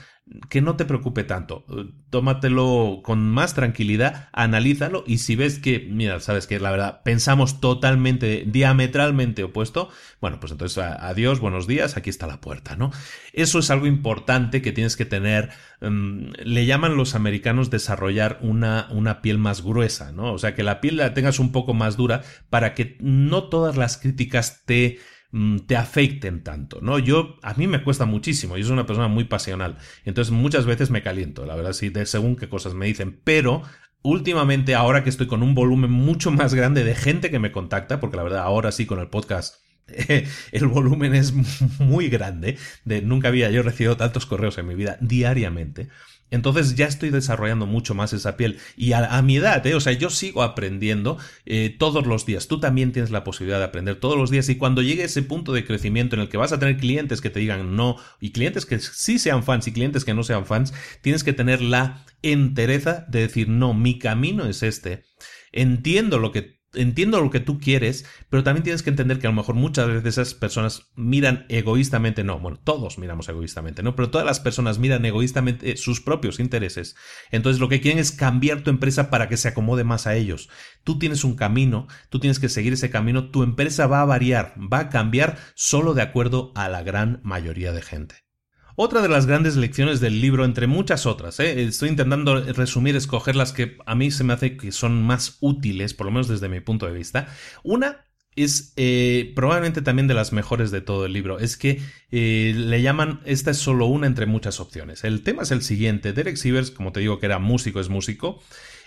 que 0.49 0.61
no 0.61 0.75
te 0.75 0.85
preocupe 0.85 1.23
tanto. 1.23 1.65
Tómatelo 2.09 3.01
con 3.03 3.29
más 3.29 3.53
tranquilidad, 3.53 4.29
analízalo 4.31 5.03
y 5.05 5.17
si 5.17 5.35
ves 5.35 5.59
que, 5.59 5.79
mira, 5.79 6.19
sabes 6.19 6.47
que 6.47 6.59
la 6.59 6.71
verdad 6.71 7.01
pensamos 7.03 7.59
totalmente, 7.59 8.45
diametralmente 8.47 9.43
opuesto, 9.43 9.89
bueno, 10.21 10.39
pues 10.39 10.51
entonces 10.51 10.77
adiós, 10.77 11.39
buenos 11.39 11.67
días, 11.67 11.97
aquí 11.97 12.09
está 12.09 12.27
la 12.27 12.39
puerta, 12.39 12.75
¿no? 12.75 12.91
Eso 13.33 13.59
es 13.59 13.69
algo 13.71 13.87
importante 13.87 14.61
que 14.61 14.71
tienes 14.71 14.95
que 14.95 15.05
tener, 15.05 15.49
em, 15.81 16.31
le 16.43 16.65
llaman 16.65 16.95
los 16.95 17.15
americanos 17.15 17.69
desarrollar 17.69 18.39
una, 18.41 18.87
una 18.91 19.21
piel 19.21 19.37
más 19.37 19.61
gruesa, 19.61 20.11
¿no? 20.11 20.33
O 20.33 20.37
sea, 20.37 20.55
que 20.55 20.63
la 20.63 20.79
piel 20.81 20.97
la 20.97 21.13
tengas 21.13 21.39
un 21.39 21.51
poco 21.51 21.73
más 21.73 21.97
dura 21.97 22.23
para 22.49 22.73
que 22.73 22.97
no 23.01 23.49
todas 23.49 23.75
las 23.75 23.97
críticas 23.97 24.63
te 24.65 24.99
Mm, 24.99 25.20
te 25.65 25.77
afecten 25.77 26.43
tanto, 26.43 26.79
¿no? 26.81 26.99
Yo, 26.99 27.37
a 27.41 27.53
mí 27.53 27.67
me 27.67 27.83
cuesta 27.83 28.05
muchísimo, 28.05 28.57
yo 28.57 28.65
soy 28.65 28.73
una 28.73 28.85
persona 28.85 29.07
muy 29.07 29.23
pasional, 29.23 29.77
entonces 30.03 30.33
muchas 30.33 30.65
veces 30.65 30.89
me 30.89 31.03
caliento, 31.03 31.45
la 31.45 31.55
verdad, 31.55 31.73
sí, 31.73 31.89
de 31.89 32.05
según 32.05 32.35
qué 32.35 32.49
cosas 32.49 32.73
me 32.73 32.85
dicen, 32.85 33.19
pero 33.23 33.63
últimamente, 34.01 34.75
ahora 34.75 35.03
que 35.03 35.09
estoy 35.09 35.27
con 35.27 35.43
un 35.43 35.55
volumen 35.55 35.91
mucho 35.91 36.31
más 36.31 36.53
grande 36.53 36.83
de 36.83 36.95
gente 36.95 37.31
que 37.31 37.39
me 37.39 37.51
contacta, 37.51 37.99
porque 37.99 38.17
la 38.17 38.23
verdad, 38.23 38.43
ahora 38.43 38.71
sí 38.71 38.85
con 38.85 38.99
el 38.99 39.07
podcast 39.07 39.63
el 40.51 40.67
volumen 40.67 41.15
es 41.15 41.33
muy 41.79 42.09
grande, 42.09 42.57
de, 42.85 43.01
nunca 43.01 43.27
había 43.27 43.49
yo 43.51 43.63
recibido 43.63 43.97
tantos 43.97 44.25
correos 44.25 44.57
en 44.57 44.67
mi 44.67 44.75
vida 44.75 44.97
diariamente. 45.01 45.89
Entonces 46.31 46.75
ya 46.75 46.87
estoy 46.87 47.09
desarrollando 47.09 47.65
mucho 47.65 47.93
más 47.93 48.13
esa 48.13 48.37
piel. 48.37 48.57
Y 48.77 48.93
a, 48.93 49.21
mi 49.21 49.35
edad, 49.35 49.67
¿eh? 49.67 49.75
o 49.75 49.81
sea, 49.81 49.91
yo 49.91 50.09
sigo 50.09 50.43
aprendiendo 50.43 51.17
eh, 51.45 51.75
todos 51.77 52.07
los 52.07 52.25
días. 52.25 52.47
Tú 52.47 52.59
también 52.61 52.93
tienes 52.93 53.11
la 53.11 53.25
posibilidad 53.25 53.59
de 53.59 53.65
aprender 53.65 53.97
todos 53.97 54.17
los 54.17 54.31
días. 54.31 54.47
Y 54.47 54.55
cuando 54.55 54.81
llegue 54.81 55.03
ese 55.03 55.23
punto 55.23 55.51
de 55.51 55.65
crecimiento 55.65 56.15
en 56.15 56.21
el 56.21 56.29
que 56.29 56.37
vas 56.37 56.53
a 56.53 56.59
tener 56.59 56.77
clientes 56.77 57.19
que 57.19 57.29
te 57.29 57.41
digan 57.41 57.75
no, 57.75 57.97
y 58.21 58.31
clientes 58.31 58.65
que 58.65 58.79
sí 58.79 59.19
sean 59.19 59.43
fans 59.43 59.67
y 59.67 59.73
clientes 59.73 60.05
que 60.05 60.13
no 60.13 60.23
sean 60.23 60.45
fans, 60.45 60.73
tienes 61.01 61.25
que 61.25 61.33
tener 61.33 61.61
la 61.61 62.05
entereza 62.21 63.05
de 63.09 63.19
decir, 63.19 63.49
no, 63.49 63.73
mi 63.73 63.99
camino 63.99 64.45
es 64.45 64.63
este. 64.63 65.03
Entiendo 65.51 66.17
lo 66.17 66.31
que 66.31 66.60
entiendo 66.73 67.21
lo 67.21 67.29
que 67.29 67.39
tú 67.39 67.59
quieres, 67.59 68.05
pero 68.29 68.43
también 68.43 68.63
tienes 68.63 68.83
que 68.83 68.89
entender 68.89 69.19
que 69.19 69.27
a 69.27 69.29
lo 69.29 69.35
mejor 69.35 69.55
muchas 69.55 69.87
veces 69.87 70.05
esas 70.05 70.33
personas 70.33 70.89
miran 70.95 71.45
egoístamente, 71.49 72.23
no, 72.23 72.39
bueno, 72.39 72.59
todos 72.63 72.97
miramos 72.97 73.27
egoístamente, 73.29 73.83
¿no? 73.83 73.95
Pero 73.95 74.09
todas 74.09 74.25
las 74.25 74.39
personas 74.39 74.79
miran 74.79 75.05
egoístamente 75.05 75.75
sus 75.77 76.01
propios 76.01 76.39
intereses. 76.39 76.95
Entonces 77.31 77.59
lo 77.59 77.69
que 77.69 77.81
quieren 77.81 77.99
es 77.99 78.11
cambiar 78.11 78.61
tu 78.61 78.69
empresa 78.69 79.09
para 79.09 79.27
que 79.27 79.37
se 79.37 79.49
acomode 79.49 79.83
más 79.83 80.07
a 80.07 80.15
ellos. 80.15 80.49
Tú 80.83 80.99
tienes 80.99 81.23
un 81.23 81.35
camino, 81.35 81.87
tú 82.09 82.19
tienes 82.19 82.39
que 82.39 82.49
seguir 82.49 82.73
ese 82.73 82.89
camino, 82.89 83.29
tu 83.31 83.43
empresa 83.43 83.87
va 83.87 84.01
a 84.01 84.05
variar, 84.05 84.55
va 84.57 84.79
a 84.79 84.89
cambiar 84.89 85.37
solo 85.55 85.93
de 85.93 86.01
acuerdo 86.01 86.51
a 86.55 86.69
la 86.69 86.83
gran 86.83 87.19
mayoría 87.23 87.71
de 87.71 87.81
gente. 87.81 88.30
Otra 88.75 89.01
de 89.01 89.09
las 89.09 89.25
grandes 89.25 89.55
lecciones 89.55 89.99
del 89.99 90.21
libro, 90.21 90.45
entre 90.45 90.67
muchas 90.67 91.05
otras, 91.05 91.39
¿eh? 91.39 91.63
estoy 91.63 91.89
intentando 91.89 92.41
resumir, 92.53 92.95
escoger 92.95 93.35
las 93.35 93.51
que 93.51 93.77
a 93.85 93.95
mí 93.95 94.11
se 94.11 94.23
me 94.23 94.33
hace 94.33 94.57
que 94.57 94.71
son 94.71 95.01
más 95.03 95.37
útiles, 95.41 95.93
por 95.93 96.05
lo 96.05 96.11
menos 96.11 96.27
desde 96.27 96.49
mi 96.49 96.59
punto 96.59 96.85
de 96.85 96.93
vista. 96.93 97.27
Una 97.63 98.05
es 98.35 98.73
eh, 98.77 99.33
probablemente 99.35 99.81
también 99.81 100.07
de 100.07 100.13
las 100.13 100.31
mejores 100.31 100.71
de 100.71 100.81
todo 100.81 101.05
el 101.05 101.13
libro. 101.13 101.39
Es 101.39 101.57
que 101.57 101.81
eh, 102.11 102.53
le 102.55 102.81
llaman, 102.81 103.21
esta 103.25 103.51
es 103.51 103.57
solo 103.57 103.87
una 103.87 104.07
entre 104.07 104.25
muchas 104.25 104.59
opciones. 104.59 105.03
El 105.03 105.21
tema 105.23 105.43
es 105.43 105.51
el 105.51 105.61
siguiente. 105.61 106.13
Derek 106.13 106.37
Sivers, 106.37 106.71
como 106.71 106.91
te 106.91 107.01
digo 107.01 107.19
que 107.19 107.25
era 107.25 107.39
músico, 107.39 107.79
es 107.79 107.89
músico. 107.89 108.41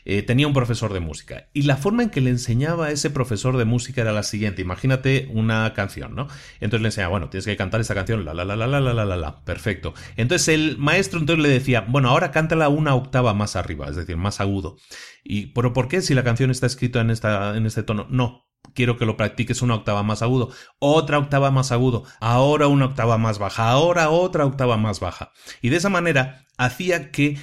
Eh, 0.05 0.23
tenía 0.23 0.47
un 0.47 0.53
profesor 0.53 0.93
de 0.93 1.01
música 1.01 1.49
y 1.55 1.63
la 1.63 1.77
forma 1.77 2.03
en 2.03 2.11
que 2.11 2.21
le 2.21 2.31
enseñaba 2.31 2.87
a 2.87 2.91
ese 2.91 3.11
profesor 3.11 3.57
de 3.57 3.65
música 3.65 4.03
era 4.03 4.13
la 4.13 4.23
siguiente. 4.23 4.61
Imagínate 4.63 5.29
una 5.33 5.73
canción, 5.73 6.15
¿no? 6.15 6.29
Entonces 6.61 6.83
le 6.83 6.89
enseñaba, 6.89 7.11
bueno, 7.13 7.31
tienes 7.31 7.47
que 7.47 7.57
cantar 7.57 7.81
esta 7.81 7.95
canción, 7.95 8.25
la 8.25 8.35
la 8.35 8.45
la 8.45 8.57
la 8.57 8.67
la 8.67 8.81
la 8.81 8.93
la 8.93 9.05
la 9.05 9.17
la, 9.17 9.45
perfecto. 9.45 9.95
Entonces 10.17 10.49
el 10.49 10.77
maestro 10.79 11.21
entonces 11.21 11.43
le 11.43 11.49
decía, 11.49 11.87
bueno, 11.89 12.11
ahora 12.11 12.31
cántala 12.31 12.69
una 12.69 12.95
octava 12.95 13.33
más 13.35 13.57
arriba, 13.57 13.89
es 13.89 13.97
decir, 13.97 14.17
más 14.17 14.41
agudo. 14.41 14.77
Y, 15.25 15.47
pero 15.47 15.73
¿por 15.73 15.89
qué 15.89 16.03
si 16.03 16.15
la 16.15 16.25
canción 16.25 16.51
está 16.51 16.67
escrita 16.67 17.01
en 17.01 17.11
esta 17.11 17.57
en 17.57 17.65
este 17.67 17.83
tono? 17.83 18.07
No, 18.11 18.45
quiero 18.75 18.97
que 18.99 19.07
lo 19.07 19.17
practiques 19.17 19.63
una 19.63 19.75
octava 19.75 20.03
más 20.03 20.23
agudo, 20.23 20.51
otra 20.79 21.19
octava 21.19 21.51
más 21.51 21.73
agudo, 21.73 22.05
ahora 22.21 22.67
una 22.67 22.87
octava 22.87 23.19
más 23.19 23.39
baja, 23.39 23.71
ahora 23.71 24.11
otra 24.11 24.45
octava 24.45 24.77
más 24.77 25.01
baja. 25.01 25.33
Y 25.63 25.71
de 25.71 25.77
esa 25.77 25.89
manera 25.89 26.47
hacía 26.57 27.11
que 27.11 27.39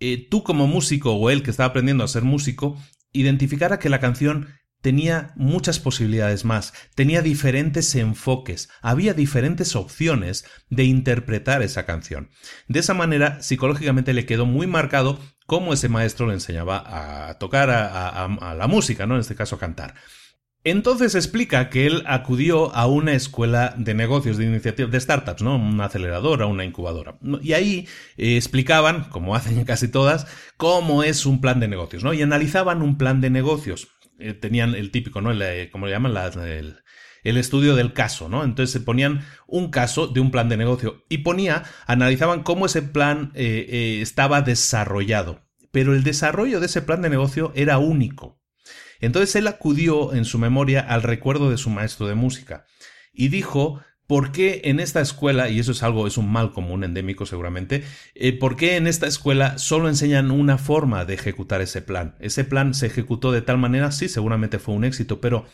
eh, 0.00 0.28
tú 0.28 0.42
como 0.42 0.66
músico 0.66 1.14
o 1.14 1.30
él 1.30 1.42
que 1.42 1.50
estaba 1.50 1.68
aprendiendo 1.68 2.04
a 2.04 2.08
ser 2.08 2.22
músico, 2.22 2.76
identificara 3.12 3.78
que 3.78 3.88
la 3.88 4.00
canción 4.00 4.48
tenía 4.80 5.32
muchas 5.36 5.78
posibilidades 5.78 6.44
más, 6.44 6.74
tenía 6.94 7.22
diferentes 7.22 7.94
enfoques, 7.94 8.68
había 8.82 9.14
diferentes 9.14 9.76
opciones 9.76 10.44
de 10.68 10.84
interpretar 10.84 11.62
esa 11.62 11.86
canción. 11.86 12.28
De 12.68 12.80
esa 12.80 12.92
manera, 12.92 13.40
psicológicamente 13.40 14.12
le 14.12 14.26
quedó 14.26 14.44
muy 14.44 14.66
marcado 14.66 15.18
cómo 15.46 15.72
ese 15.72 15.88
maestro 15.88 16.26
le 16.26 16.34
enseñaba 16.34 17.28
a 17.28 17.38
tocar 17.38 17.70
a, 17.70 18.26
a 18.26 18.54
la 18.54 18.66
música, 18.66 19.06
¿no? 19.06 19.14
En 19.14 19.22
este 19.22 19.34
caso, 19.34 19.58
cantar. 19.58 19.94
Entonces 20.66 21.14
explica 21.14 21.68
que 21.68 21.86
él 21.86 22.02
acudió 22.06 22.74
a 22.74 22.86
una 22.86 23.12
escuela 23.12 23.74
de 23.76 23.92
negocios, 23.92 24.38
de 24.38 24.46
iniciativas, 24.46 24.90
de 24.90 24.98
startups, 24.98 25.42
¿no? 25.42 25.56
Una 25.56 25.84
aceleradora, 25.84 26.46
una 26.46 26.64
incubadora. 26.64 27.18
Y 27.42 27.52
ahí 27.52 27.86
eh, 28.16 28.36
explicaban, 28.36 29.04
como 29.10 29.34
hacen 29.36 29.62
casi 29.66 29.88
todas, 29.88 30.26
cómo 30.56 31.02
es 31.02 31.26
un 31.26 31.42
plan 31.42 31.60
de 31.60 31.68
negocios, 31.68 32.02
¿no? 32.02 32.14
Y 32.14 32.22
analizaban 32.22 32.80
un 32.80 32.96
plan 32.96 33.20
de 33.20 33.28
negocios. 33.28 33.88
Eh, 34.18 34.32
tenían 34.32 34.74
el 34.74 34.90
típico, 34.90 35.20
¿no? 35.20 35.32
El, 35.32 35.70
como 35.70 35.84
le 35.84 35.92
llaman? 35.92 36.16
el, 36.46 37.36
estudio 37.36 37.74
del 37.74 37.92
caso, 37.92 38.30
¿no? 38.30 38.42
Entonces 38.42 38.72
se 38.72 38.80
ponían 38.80 39.22
un 39.46 39.70
caso 39.70 40.06
de 40.06 40.20
un 40.20 40.30
plan 40.30 40.48
de 40.48 40.56
negocio 40.56 41.04
y 41.10 41.18
ponía, 41.18 41.64
analizaban 41.86 42.42
cómo 42.42 42.66
ese 42.66 42.80
plan 42.80 43.32
eh, 43.34 43.98
estaba 44.00 44.40
desarrollado. 44.40 45.42
Pero 45.72 45.94
el 45.94 46.04
desarrollo 46.04 46.60
de 46.60 46.66
ese 46.66 46.80
plan 46.80 47.02
de 47.02 47.10
negocio 47.10 47.52
era 47.54 47.76
único. 47.76 48.43
Entonces 49.04 49.34
él 49.36 49.46
acudió 49.46 50.14
en 50.14 50.24
su 50.24 50.38
memoria 50.38 50.80
al 50.80 51.02
recuerdo 51.02 51.50
de 51.50 51.58
su 51.58 51.70
maestro 51.70 52.06
de 52.06 52.14
música 52.14 52.66
y 53.12 53.28
dijo 53.28 53.80
¿Por 54.06 54.32
qué 54.32 54.60
en 54.64 54.80
esta 54.80 55.00
escuela, 55.00 55.48
y 55.48 55.58
eso 55.58 55.72
es 55.72 55.82
algo, 55.82 56.06
es 56.06 56.18
un 56.18 56.30
mal 56.30 56.52
común 56.52 56.84
endémico 56.84 57.24
seguramente, 57.24 57.84
eh, 58.14 58.38
por 58.38 58.54
qué 58.54 58.76
en 58.76 58.86
esta 58.86 59.06
escuela 59.06 59.56
solo 59.56 59.88
enseñan 59.88 60.30
una 60.30 60.58
forma 60.58 61.06
de 61.06 61.14
ejecutar 61.14 61.62
ese 61.62 61.80
plan? 61.80 62.14
Ese 62.20 62.44
plan 62.44 62.74
se 62.74 62.86
ejecutó 62.86 63.32
de 63.32 63.40
tal 63.40 63.56
manera, 63.56 63.92
sí, 63.92 64.10
seguramente 64.10 64.58
fue 64.58 64.74
un 64.74 64.84
éxito, 64.84 65.22
pero 65.22 65.46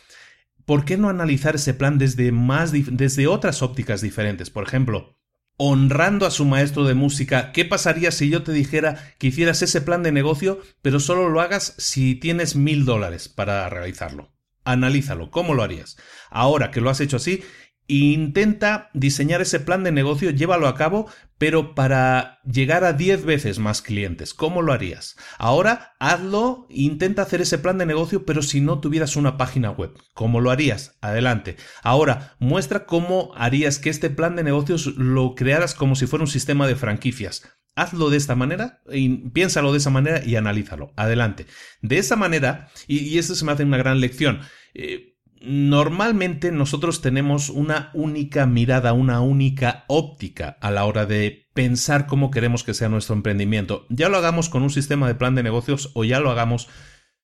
¿por 0.65 0.83
qué 0.83 0.97
no 0.97 1.07
analizar 1.07 1.55
ese 1.55 1.73
plan 1.73 1.97
desde, 1.97 2.33
más, 2.33 2.73
desde 2.73 3.27
otras 3.27 3.61
ópticas 3.61 4.01
diferentes? 4.01 4.49
Por 4.49 4.67
ejemplo, 4.67 5.17
honrando 5.63 6.25
a 6.25 6.31
su 6.31 6.43
maestro 6.43 6.85
de 6.85 6.95
música, 6.95 7.51
¿qué 7.51 7.65
pasaría 7.65 8.09
si 8.09 8.31
yo 8.31 8.41
te 8.41 8.51
dijera 8.51 9.13
que 9.19 9.27
hicieras 9.27 9.61
ese 9.61 9.79
plan 9.79 10.01
de 10.01 10.11
negocio, 10.11 10.59
pero 10.81 10.99
solo 10.99 11.29
lo 11.29 11.39
hagas 11.39 11.75
si 11.77 12.15
tienes 12.15 12.55
mil 12.55 12.83
dólares 12.83 13.29
para 13.29 13.69
realizarlo? 13.69 14.33
Analízalo, 14.63 15.29
¿cómo 15.29 15.53
lo 15.53 15.61
harías? 15.61 15.97
Ahora 16.31 16.71
que 16.71 16.81
lo 16.81 16.89
has 16.89 16.99
hecho 16.99 17.17
así, 17.17 17.43
intenta 17.85 18.89
diseñar 18.95 19.39
ese 19.39 19.59
plan 19.59 19.83
de 19.83 19.91
negocio, 19.91 20.31
llévalo 20.31 20.67
a 20.67 20.73
cabo, 20.73 21.11
pero 21.41 21.73
para 21.73 22.39
llegar 22.43 22.83
a 22.83 22.93
10 22.93 23.25
veces 23.25 23.57
más 23.57 23.81
clientes. 23.81 24.35
¿Cómo 24.35 24.61
lo 24.61 24.73
harías? 24.73 25.15
Ahora 25.39 25.95
hazlo, 25.97 26.67
intenta 26.69 27.23
hacer 27.23 27.41
ese 27.41 27.57
plan 27.57 27.79
de 27.79 27.87
negocio, 27.87 28.27
pero 28.27 28.43
si 28.43 28.61
no 28.61 28.79
tuvieras 28.79 29.15
una 29.15 29.37
página 29.37 29.71
web. 29.71 29.91
¿Cómo 30.13 30.39
lo 30.39 30.51
harías? 30.51 30.99
Adelante. 31.01 31.57
Ahora, 31.81 32.35
muestra 32.37 32.85
cómo 32.85 33.31
harías 33.35 33.79
que 33.79 33.89
este 33.89 34.11
plan 34.11 34.35
de 34.35 34.43
negocios 34.43 34.85
lo 34.97 35.33
crearas 35.33 35.73
como 35.73 35.95
si 35.95 36.05
fuera 36.05 36.25
un 36.25 36.29
sistema 36.29 36.67
de 36.67 36.75
franquicias. 36.75 37.41
Hazlo 37.75 38.11
de 38.11 38.17
esta 38.17 38.35
manera, 38.35 38.83
y 38.91 39.09
piénsalo 39.31 39.71
de 39.71 39.79
esa 39.79 39.89
manera 39.89 40.23
y 40.23 40.35
analízalo. 40.35 40.93
Adelante. 40.95 41.47
De 41.81 41.97
esa 41.97 42.17
manera, 42.17 42.69
y, 42.85 42.99
y 42.99 43.17
esto 43.17 43.33
se 43.33 43.45
me 43.45 43.51
hace 43.51 43.63
una 43.63 43.77
gran 43.77 43.99
lección, 43.99 44.41
eh, 44.75 45.10
Normalmente 45.43 46.51
nosotros 46.51 47.01
tenemos 47.01 47.49
una 47.49 47.89
única 47.93 48.45
mirada, 48.45 48.93
una 48.93 49.21
única 49.21 49.85
óptica 49.87 50.57
a 50.61 50.69
la 50.69 50.85
hora 50.85 51.05
de 51.05 51.47
pensar 51.53 52.05
cómo 52.05 52.29
queremos 52.29 52.63
que 52.63 52.73
sea 52.73 52.89
nuestro 52.89 53.15
emprendimiento. 53.15 53.85
Ya 53.89 54.09
lo 54.09 54.17
hagamos 54.17 54.49
con 54.49 54.61
un 54.61 54.69
sistema 54.69 55.07
de 55.07 55.15
plan 55.15 55.33
de 55.33 55.43
negocios 55.43 55.91
o 55.95 56.03
ya 56.03 56.19
lo 56.19 56.29
hagamos 56.29 56.69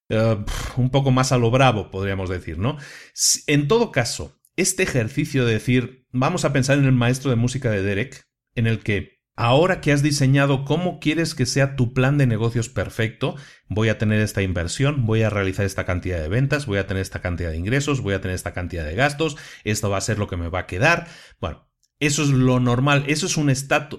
eh, 0.09 0.37
un 0.77 0.89
poco 0.89 1.11
más 1.11 1.31
a 1.31 1.37
lo 1.37 1.51
bravo, 1.51 1.91
podríamos 1.91 2.29
decir, 2.29 2.57
¿no? 2.57 2.77
En 3.45 3.67
todo 3.67 3.91
caso, 3.91 4.39
este 4.55 4.83
ejercicio 4.83 5.45
de 5.45 5.53
decir, 5.53 6.07
vamos 6.11 6.43
a 6.43 6.53
pensar 6.53 6.79
en 6.79 6.85
el 6.85 6.93
maestro 6.93 7.29
de 7.29 7.35
música 7.35 7.69
de 7.69 7.83
Derek, 7.83 8.27
en 8.55 8.67
el 8.67 8.79
que 8.79 9.16
Ahora 9.39 9.81
que 9.81 9.91
has 9.91 10.01
diseñado 10.01 10.65
cómo 10.65 10.99
quieres 10.99 11.35
que 11.35 11.45
sea 11.45 11.75
tu 11.75 11.93
plan 11.93 12.17
de 12.17 12.25
negocios 12.25 12.69
perfecto, 12.69 13.35
voy 13.69 13.89
a 13.89 13.99
tener 13.99 14.19
esta 14.19 14.41
inversión, 14.41 15.05
voy 15.05 15.21
a 15.21 15.29
realizar 15.29 15.63
esta 15.63 15.85
cantidad 15.85 16.19
de 16.19 16.27
ventas, 16.27 16.65
voy 16.65 16.79
a 16.79 16.87
tener 16.87 17.01
esta 17.01 17.21
cantidad 17.21 17.51
de 17.51 17.57
ingresos, 17.57 18.01
voy 18.01 18.15
a 18.15 18.19
tener 18.19 18.33
esta 18.33 18.53
cantidad 18.53 18.83
de 18.83 18.95
gastos, 18.95 19.37
esto 19.63 19.91
va 19.91 19.97
a 19.97 20.01
ser 20.01 20.17
lo 20.17 20.27
que 20.27 20.37
me 20.37 20.49
va 20.49 20.61
a 20.61 20.65
quedar. 20.65 21.07
Bueno, 21.39 21.66
eso 21.99 22.21
es 22.21 22.29
lo 22.29 22.59
normal, 22.59 23.05
eso 23.07 23.25
es 23.25 23.37
un, 23.37 23.51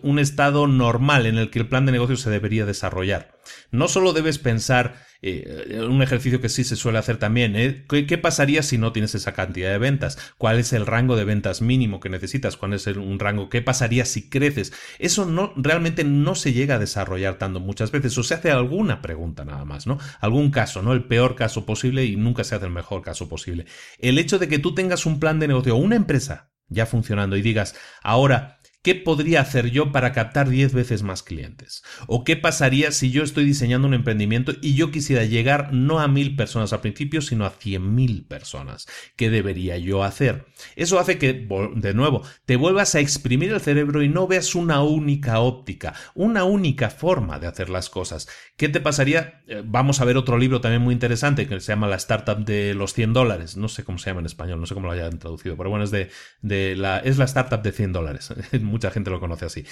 un, 0.02 0.18
estado 0.20 0.68
normal 0.68 1.26
en 1.26 1.36
el 1.36 1.50
que 1.50 1.58
el 1.58 1.68
plan 1.68 1.84
de 1.84 1.90
negocio 1.90 2.16
se 2.16 2.30
debería 2.30 2.64
desarrollar. 2.64 3.36
No 3.72 3.88
solo 3.88 4.12
debes 4.12 4.38
pensar, 4.38 4.94
eh, 5.20 5.80
un 5.88 6.00
ejercicio 6.00 6.40
que 6.40 6.48
sí 6.48 6.62
se 6.62 6.76
suele 6.76 6.98
hacer 6.98 7.16
también, 7.16 7.56
¿eh? 7.56 7.84
¿Qué, 7.88 8.18
pasaría 8.18 8.62
si 8.62 8.78
no 8.78 8.92
tienes 8.92 9.16
esa 9.16 9.32
cantidad 9.32 9.72
de 9.72 9.78
ventas? 9.78 10.16
¿Cuál 10.38 10.60
es 10.60 10.72
el 10.72 10.86
rango 10.86 11.16
de 11.16 11.24
ventas 11.24 11.60
mínimo 11.60 11.98
que 11.98 12.08
necesitas? 12.08 12.56
¿Cuál 12.56 12.74
es 12.74 12.86
el, 12.86 12.98
un 12.98 13.18
rango? 13.18 13.48
¿Qué 13.48 13.62
pasaría 13.62 14.04
si 14.04 14.28
creces? 14.30 14.72
Eso 15.00 15.26
no, 15.26 15.52
realmente 15.56 16.04
no 16.04 16.36
se 16.36 16.52
llega 16.52 16.76
a 16.76 16.78
desarrollar 16.78 17.36
tanto 17.36 17.58
muchas 17.58 17.90
veces, 17.90 18.16
o 18.16 18.22
se 18.22 18.34
hace 18.34 18.52
alguna 18.52 19.02
pregunta 19.02 19.44
nada 19.44 19.64
más, 19.64 19.88
¿no? 19.88 19.98
Algún 20.20 20.52
caso, 20.52 20.82
¿no? 20.82 20.92
El 20.92 21.02
peor 21.04 21.34
caso 21.34 21.66
posible 21.66 22.04
y 22.04 22.14
nunca 22.14 22.44
se 22.44 22.54
hace 22.54 22.66
el 22.66 22.72
mejor 22.72 23.02
caso 23.02 23.28
posible. 23.28 23.66
El 23.98 24.18
hecho 24.18 24.38
de 24.38 24.46
que 24.46 24.60
tú 24.60 24.72
tengas 24.72 25.04
un 25.04 25.18
plan 25.18 25.40
de 25.40 25.48
negocio 25.48 25.74
o 25.74 25.78
una 25.78 25.96
empresa 25.96 26.47
ya 26.68 26.86
funcionando 26.86 27.36
y 27.36 27.42
digas, 27.42 27.74
ahora, 28.02 28.57
¿Qué 28.88 28.94
podría 28.94 29.42
hacer 29.42 29.70
yo 29.70 29.92
para 29.92 30.12
captar 30.12 30.48
10 30.48 30.72
veces 30.72 31.02
más 31.02 31.22
clientes? 31.22 31.82
¿O 32.06 32.24
qué 32.24 32.36
pasaría 32.36 32.90
si 32.90 33.10
yo 33.10 33.22
estoy 33.22 33.44
diseñando 33.44 33.86
un 33.86 33.92
emprendimiento 33.92 34.54
y 34.62 34.76
yo 34.76 34.90
quisiera 34.90 35.26
llegar 35.26 35.74
no 35.74 36.00
a 36.00 36.08
mil 36.08 36.36
personas 36.36 36.72
al 36.72 36.80
principio, 36.80 37.20
sino 37.20 37.44
a 37.44 37.52
mil 37.80 38.24
personas? 38.24 38.86
¿Qué 39.14 39.28
debería 39.28 39.76
yo 39.76 40.04
hacer? 40.04 40.46
Eso 40.74 40.98
hace 40.98 41.18
que, 41.18 41.46
de 41.74 41.92
nuevo, 41.92 42.22
te 42.46 42.56
vuelvas 42.56 42.94
a 42.94 43.00
exprimir 43.00 43.52
el 43.52 43.60
cerebro 43.60 44.02
y 44.02 44.08
no 44.08 44.26
veas 44.26 44.54
una 44.54 44.82
única 44.82 45.40
óptica, 45.40 45.92
una 46.14 46.44
única 46.44 46.88
forma 46.88 47.38
de 47.38 47.46
hacer 47.46 47.68
las 47.68 47.90
cosas. 47.90 48.26
¿Qué 48.56 48.70
te 48.70 48.80
pasaría? 48.80 49.42
Eh, 49.48 49.62
vamos 49.66 50.00
a 50.00 50.06
ver 50.06 50.16
otro 50.16 50.38
libro 50.38 50.62
también 50.62 50.80
muy 50.80 50.94
interesante 50.94 51.46
que 51.46 51.60
se 51.60 51.72
llama 51.72 51.88
La 51.88 51.96
Startup 51.96 52.42
de 52.42 52.72
los 52.72 52.94
100 52.94 53.12
dólares. 53.12 53.58
No 53.58 53.68
sé 53.68 53.84
cómo 53.84 53.98
se 53.98 54.08
llama 54.08 54.20
en 54.20 54.26
español, 54.26 54.60
no 54.60 54.66
sé 54.66 54.72
cómo 54.72 54.86
lo 54.86 54.94
hayan 54.94 55.18
traducido, 55.18 55.58
pero 55.58 55.68
bueno, 55.68 55.84
es 55.84 55.90
de, 55.90 56.08
de 56.40 56.74
la, 56.74 57.00
es 57.00 57.18
la 57.18 57.26
Startup 57.26 57.60
de 57.60 57.72
100 57.72 57.92
dólares. 57.92 58.32
mucha 58.78 58.90
gente 58.92 59.10
lo 59.10 59.18
conoce 59.18 59.44
así. 59.44 59.66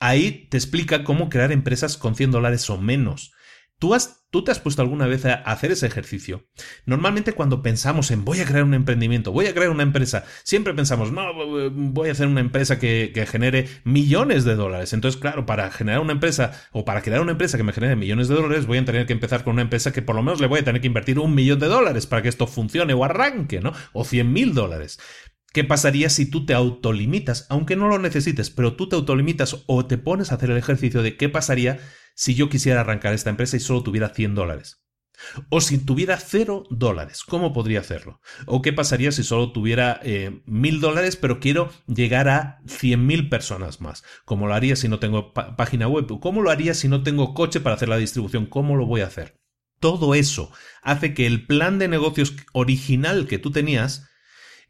Ahí 0.00 0.46
te 0.50 0.58
explica 0.58 1.02
cómo 1.02 1.30
crear 1.30 1.50
empresas 1.50 1.96
con 1.96 2.14
100 2.14 2.30
dólares 2.30 2.68
o 2.68 2.76
menos. 2.78 3.32
¿Tú, 3.78 3.94
has, 3.94 4.26
¿Tú 4.28 4.44
te 4.44 4.50
has 4.50 4.60
puesto 4.60 4.82
alguna 4.82 5.06
vez 5.06 5.24
a 5.24 5.32
hacer 5.32 5.72
ese 5.72 5.86
ejercicio? 5.86 6.46
Normalmente 6.84 7.32
cuando 7.32 7.62
pensamos 7.62 8.10
en 8.10 8.26
voy 8.26 8.40
a 8.40 8.44
crear 8.44 8.62
un 8.62 8.74
emprendimiento, 8.74 9.32
voy 9.32 9.46
a 9.46 9.54
crear 9.54 9.70
una 9.70 9.82
empresa, 9.82 10.26
siempre 10.42 10.74
pensamos, 10.74 11.12
no, 11.12 11.22
voy 11.70 12.10
a 12.10 12.12
hacer 12.12 12.26
una 12.26 12.42
empresa 12.42 12.78
que, 12.78 13.10
que, 13.14 13.24
genere 13.24 13.68
millones 13.84 14.44
de 14.44 14.54
dólares. 14.54 14.92
Entonces, 14.92 15.18
claro, 15.18 15.46
para 15.46 15.70
generar 15.70 16.02
una 16.02 16.12
empresa 16.12 16.52
o 16.72 16.84
para 16.84 17.00
crear 17.00 17.22
una 17.22 17.32
empresa 17.32 17.56
que 17.56 17.62
me 17.62 17.72
genere 17.72 17.96
millones 17.96 18.28
de 18.28 18.34
dólares, 18.34 18.66
voy 18.66 18.76
a 18.76 18.84
tener 18.84 19.06
que 19.06 19.14
empezar 19.14 19.44
con 19.44 19.54
una 19.54 19.62
empresa 19.62 19.94
que 19.94 20.02
por 20.02 20.14
lo 20.14 20.22
menos 20.22 20.42
le 20.42 20.46
voy 20.46 20.60
a 20.60 20.64
tener 20.64 20.82
que 20.82 20.86
invertir 20.86 21.18
un 21.18 21.34
millón 21.34 21.58
de 21.58 21.68
dólares 21.68 22.06
para 22.06 22.20
que 22.20 22.28
esto 22.28 22.46
funcione 22.46 22.92
o 22.92 23.02
arranque, 23.02 23.62
¿no? 23.62 23.72
O 23.94 24.04
100 24.04 24.30
mil 24.30 24.52
dólares. 24.52 24.98
¿Qué 25.52 25.64
pasaría 25.64 26.10
si 26.10 26.30
tú 26.30 26.46
te 26.46 26.54
autolimitas, 26.54 27.46
aunque 27.48 27.74
no 27.74 27.88
lo 27.88 27.98
necesites, 27.98 28.50
pero 28.50 28.76
tú 28.76 28.88
te 28.88 28.94
autolimitas 28.94 29.64
o 29.66 29.84
te 29.84 29.98
pones 29.98 30.30
a 30.30 30.36
hacer 30.36 30.50
el 30.50 30.56
ejercicio 30.56 31.02
de 31.02 31.16
qué 31.16 31.28
pasaría 31.28 31.80
si 32.14 32.34
yo 32.34 32.48
quisiera 32.48 32.80
arrancar 32.80 33.14
esta 33.14 33.30
empresa 33.30 33.56
y 33.56 33.60
solo 33.60 33.82
tuviera 33.82 34.10
100 34.10 34.36
dólares? 34.36 34.84
O 35.48 35.60
si 35.60 35.78
tuviera 35.78 36.16
0 36.18 36.64
dólares, 36.70 37.24
¿cómo 37.24 37.52
podría 37.52 37.80
hacerlo? 37.80 38.20
¿O 38.46 38.62
qué 38.62 38.72
pasaría 38.72 39.12
si 39.12 39.22
solo 39.22 39.52
tuviera 39.52 40.00
eh, 40.02 40.40
mil 40.46 40.80
dólares, 40.80 41.16
pero 41.16 41.40
quiero 41.40 41.70
llegar 41.86 42.28
a 42.28 42.60
100.000 42.66 43.28
personas 43.28 43.80
más? 43.80 44.02
¿Cómo 44.24 44.46
lo 44.46 44.54
haría 44.54 44.76
si 44.76 44.88
no 44.88 44.98
tengo 44.98 45.32
página 45.32 45.88
web? 45.88 46.06
¿Cómo 46.20 46.42
lo 46.42 46.50
haría 46.50 46.74
si 46.74 46.88
no 46.88 47.02
tengo 47.02 47.34
coche 47.34 47.60
para 47.60 47.74
hacer 47.74 47.88
la 47.88 47.96
distribución? 47.96 48.46
¿Cómo 48.46 48.76
lo 48.76 48.86
voy 48.86 49.02
a 49.02 49.06
hacer? 49.06 49.36
Todo 49.78 50.14
eso 50.14 50.52
hace 50.82 51.12
que 51.12 51.26
el 51.26 51.46
plan 51.46 51.78
de 51.78 51.88
negocios 51.88 52.34
original 52.52 53.26
que 53.26 53.38
tú 53.38 53.50
tenías 53.50 54.09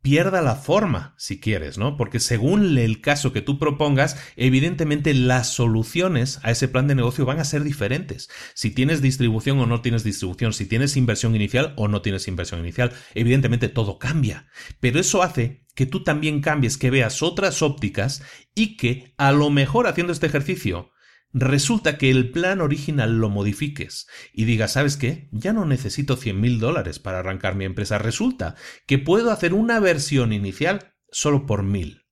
pierda 0.03 0.41
la 0.43 0.57
forma, 0.57 1.15
si 1.19 1.41
quieres, 1.41 1.77
¿no? 1.79 1.97
Porque 1.97 2.21
según 2.21 2.79
el 2.79 3.01
caso 3.01 3.33
que 3.33 3.43
tú 3.43 3.59
propongas, 3.59 4.17
evidentemente 4.37 5.13
las 5.15 5.49
soluciones 5.53 6.41
a 6.43 6.51
ese 6.51 6.69
plan 6.69 6.87
de 6.87 6.95
negocio 6.95 7.27
van 7.27 7.41
a 7.41 7.45
ser 7.45 7.65
diferentes. 7.65 8.31
Si 8.55 8.71
tienes 8.71 9.03
distribución 9.03 9.59
o 9.61 9.67
no 9.67 9.83
tienes 9.83 10.05
distribución, 10.05 10.53
si 10.53 10.67
tienes 10.67 10.97
inversión 10.97 11.35
inicial 11.35 11.75
o 11.77 11.89
no 11.89 12.03
tienes 12.03 12.29
inversión 12.29 12.61
inicial, 12.61 12.93
evidentemente 13.15 13.69
todo 13.69 13.99
cambia. 13.99 14.49
Pero 14.81 15.01
eso 15.01 15.23
hace 15.23 15.67
que 15.75 15.87
tú 15.87 16.03
también 16.03 16.41
cambies, 16.41 16.79
que 16.79 16.91
veas 16.91 17.23
otras 17.23 17.63
ópticas 17.63 18.23
y 18.55 18.77
que 18.77 19.15
a 19.17 19.33
lo 19.33 19.51
mejor 19.51 19.87
haciendo 19.87 20.13
este 20.13 20.27
ejercicio 20.27 20.93
resulta 21.33 21.99
que 21.99 22.11
el 22.11 22.31
plan 22.31 22.61
original 22.61 23.18
lo 23.18 23.28
modifiques 23.28 24.09
y 24.33 24.45
digas, 24.45 24.72
¿sabes 24.72 24.97
qué? 24.97 25.28
Ya 25.33 25.53
no 25.53 25.64
necesito 25.64 26.16
100 26.16 26.41
mil 26.41 26.61
dólares 26.61 26.99
para 26.99 27.20
arrancar 27.20 27.55
mi 27.55 27.64
empresa. 27.64 27.99
Resulta 27.99 28.57
que 28.87 28.99
puedo 28.99 29.31
hacer 29.31 29.55
una 29.55 29.81
versión 29.81 30.33
inicial 30.33 30.95
solo 31.11 31.47
por 31.47 31.62
mil. 31.62 32.07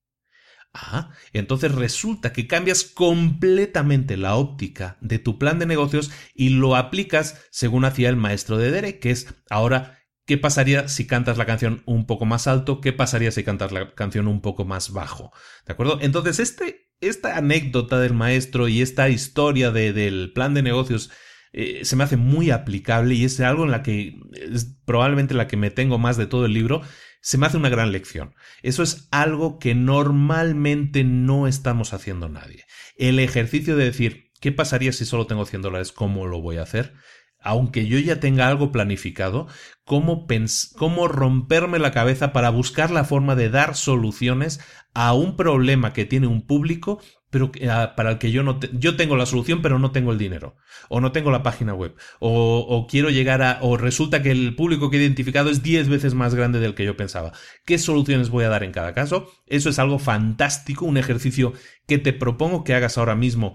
Ah, 0.75 1.11
entonces 1.33 1.73
resulta 1.73 2.33
que 2.33 2.47
cambias 2.47 2.85
completamente 2.85 4.17
la 4.17 4.37
óptica 4.37 4.99
de 5.01 5.19
tu 5.19 5.39
plan 5.39 5.59
de 5.59 5.67
negocios 5.67 6.11
y 6.35 6.51
lo 6.51 6.77
aplicas 6.77 7.47
según 7.51 7.85
hacía 7.85 8.11
el 8.11 8.17
maestro 8.17 8.59
de 8.59 8.71
Dere, 8.71 8.99
que 8.99 9.11
es 9.11 9.35
ahora, 9.49 9.99
¿qué 10.27 10.37
pasaría 10.37 10.87
si 10.89 11.07
cantas 11.07 11.39
la 11.39 11.47
canción 11.47 11.83
un 11.87 12.07
poco 12.07 12.27
más 12.27 12.47
alto? 12.47 12.81
¿Qué 12.81 12.93
pasaría 12.93 13.33
si 13.33 13.45
cantas 13.45 13.73
la 13.73 13.95
canción 13.95 14.29
un 14.29 14.41
poco 14.43 14.65
más 14.65 14.93
bajo? 14.93 15.33
¿De 15.67 15.73
acuerdo? 15.73 15.99
Entonces 16.03 16.39
este 16.39 16.88
esta 17.01 17.37
anécdota 17.37 17.99
del 18.01 18.15
maestro 18.15 18.69
y 18.69 18.83
esta 18.83 19.09
historia 19.09 19.71
del 19.71 20.33
plan 20.33 20.55
de 20.55 20.63
negocios 20.63 21.11
eh, 21.53 21.85
se 21.85 21.97
me 21.97 22.05
hace 22.05 22.17
muy 22.17 22.51
aplicable 22.51 23.15
y 23.15 23.25
es 23.25 23.41
algo 23.41 23.65
en 23.65 23.71
la 23.71 23.83
que 23.83 24.17
es 24.33 24.77
probablemente 24.85 25.35
la 25.35 25.49
que 25.49 25.57
me 25.57 25.71
tengo 25.71 25.99
más 25.99 26.17
de 26.17 26.27
todo 26.27 26.47
el 26.47 26.53
libro. 26.53 26.83
Se 27.21 27.39
me 27.39 27.47
hace 27.47 27.57
una 27.57 27.69
gran 27.69 27.91
lección. 27.91 28.35
Eso 28.63 28.83
es 28.83 29.09
algo 29.11 29.59
que 29.59 29.75
normalmente 29.75 31.05
no 31.05 31.47
estamos 31.47 31.93
haciendo 31.93 32.29
nadie. 32.29 32.65
El 32.97 33.19
ejercicio 33.19 33.77
de 33.77 33.87
decir, 33.87 34.31
¿qué 34.41 34.53
pasaría 34.53 34.93
si 34.93 35.05
solo 35.05 35.27
tengo 35.27 35.45
100 35.47 35.63
dólares? 35.63 35.93
¿Cómo 35.93 36.27
lo 36.27 36.41
voy 36.41 36.59
a 36.59 36.63
hacer? 36.63 36.95
Aunque 37.41 37.87
yo 37.87 37.99
ya 37.99 38.21
tenga 38.21 38.49
algo 38.49 38.73
planificado, 38.73 39.47
cómo, 39.85 41.09
romperme 41.09 41.79
la 41.79 41.93
cabeza 41.93 42.33
para 42.33 42.51
buscar 42.51 42.91
la 42.91 43.05
forma 43.05 43.35
de 43.37 43.49
dar 43.49 43.75
soluciones 43.75 44.61
a 44.95 45.15
un 45.15 45.37
problema 45.37 45.93
que 45.93 46.05
tiene 46.05 46.27
un 46.27 46.43
público, 46.43 47.01
pero 47.31 47.51
ah, 47.71 47.95
para 47.97 48.13
el 48.13 48.19
que 48.19 48.31
yo 48.31 48.43
no 48.43 48.59
yo 48.73 48.97
tengo 48.97 49.17
la 49.17 49.27
solución, 49.27 49.63
pero 49.63 49.79
no 49.79 49.93
tengo 49.93 50.13
el 50.13 50.19
dinero, 50.19 50.57
o 50.89 51.01
no 51.01 51.13
tengo 51.13 51.31
la 51.31 51.43
página 51.43 51.75
web, 51.75 51.95
o, 52.21 52.59
o 52.69 52.87
quiero 52.87 53.11
llegar 53.11 53.43
a, 53.43 53.59
o 53.63 53.77
resulta 53.77 54.23
que 54.23 54.31
el 54.31 54.55
público 54.55 54.91
que 54.91 54.97
he 54.97 55.01
identificado 55.01 55.51
es 55.51 55.63
10 55.63 55.89
veces 55.89 56.15
más 56.15 56.35
grande 56.35 56.61
del 56.61 56.75
que 56.75 56.85
yo 56.85 56.97
pensaba. 56.97 57.33
¿Qué 57.65 57.79
soluciones 57.79 58.31
voy 58.31 58.45
a 58.45 58.49
dar 58.49 58.65
en 58.65 58.73
cada 58.73 58.93
caso? 58.95 59.31
Eso 59.47 59.71
es 59.71 59.79
algo 59.79 59.99
fantástico, 59.99 60.85
un 60.85 60.97
ejercicio 60.97 61.53
que 61.87 61.99
te 61.99 62.13
propongo 62.13 62.65
que 62.65 62.75
hagas 62.75 62.99
ahora 62.99 63.15
mismo 63.15 63.55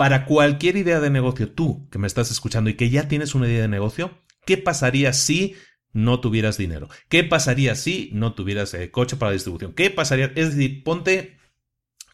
para 0.00 0.24
cualquier 0.24 0.78
idea 0.78 0.98
de 0.98 1.10
negocio, 1.10 1.52
tú 1.52 1.86
que 1.90 1.98
me 1.98 2.06
estás 2.06 2.30
escuchando 2.30 2.70
y 2.70 2.74
que 2.74 2.88
ya 2.88 3.06
tienes 3.06 3.34
una 3.34 3.46
idea 3.46 3.60
de 3.60 3.68
negocio, 3.68 4.18
¿qué 4.46 4.56
pasaría 4.56 5.12
si 5.12 5.56
no 5.92 6.20
tuvieras 6.20 6.56
dinero? 6.56 6.88
¿Qué 7.10 7.22
pasaría 7.22 7.74
si 7.74 8.08
no 8.14 8.32
tuvieras 8.32 8.72
eh, 8.72 8.90
coche 8.90 9.18
para 9.18 9.32
distribución? 9.32 9.74
¿Qué 9.74 9.90
pasaría? 9.90 10.32
Es 10.36 10.56
decir, 10.56 10.84
ponte, 10.84 11.36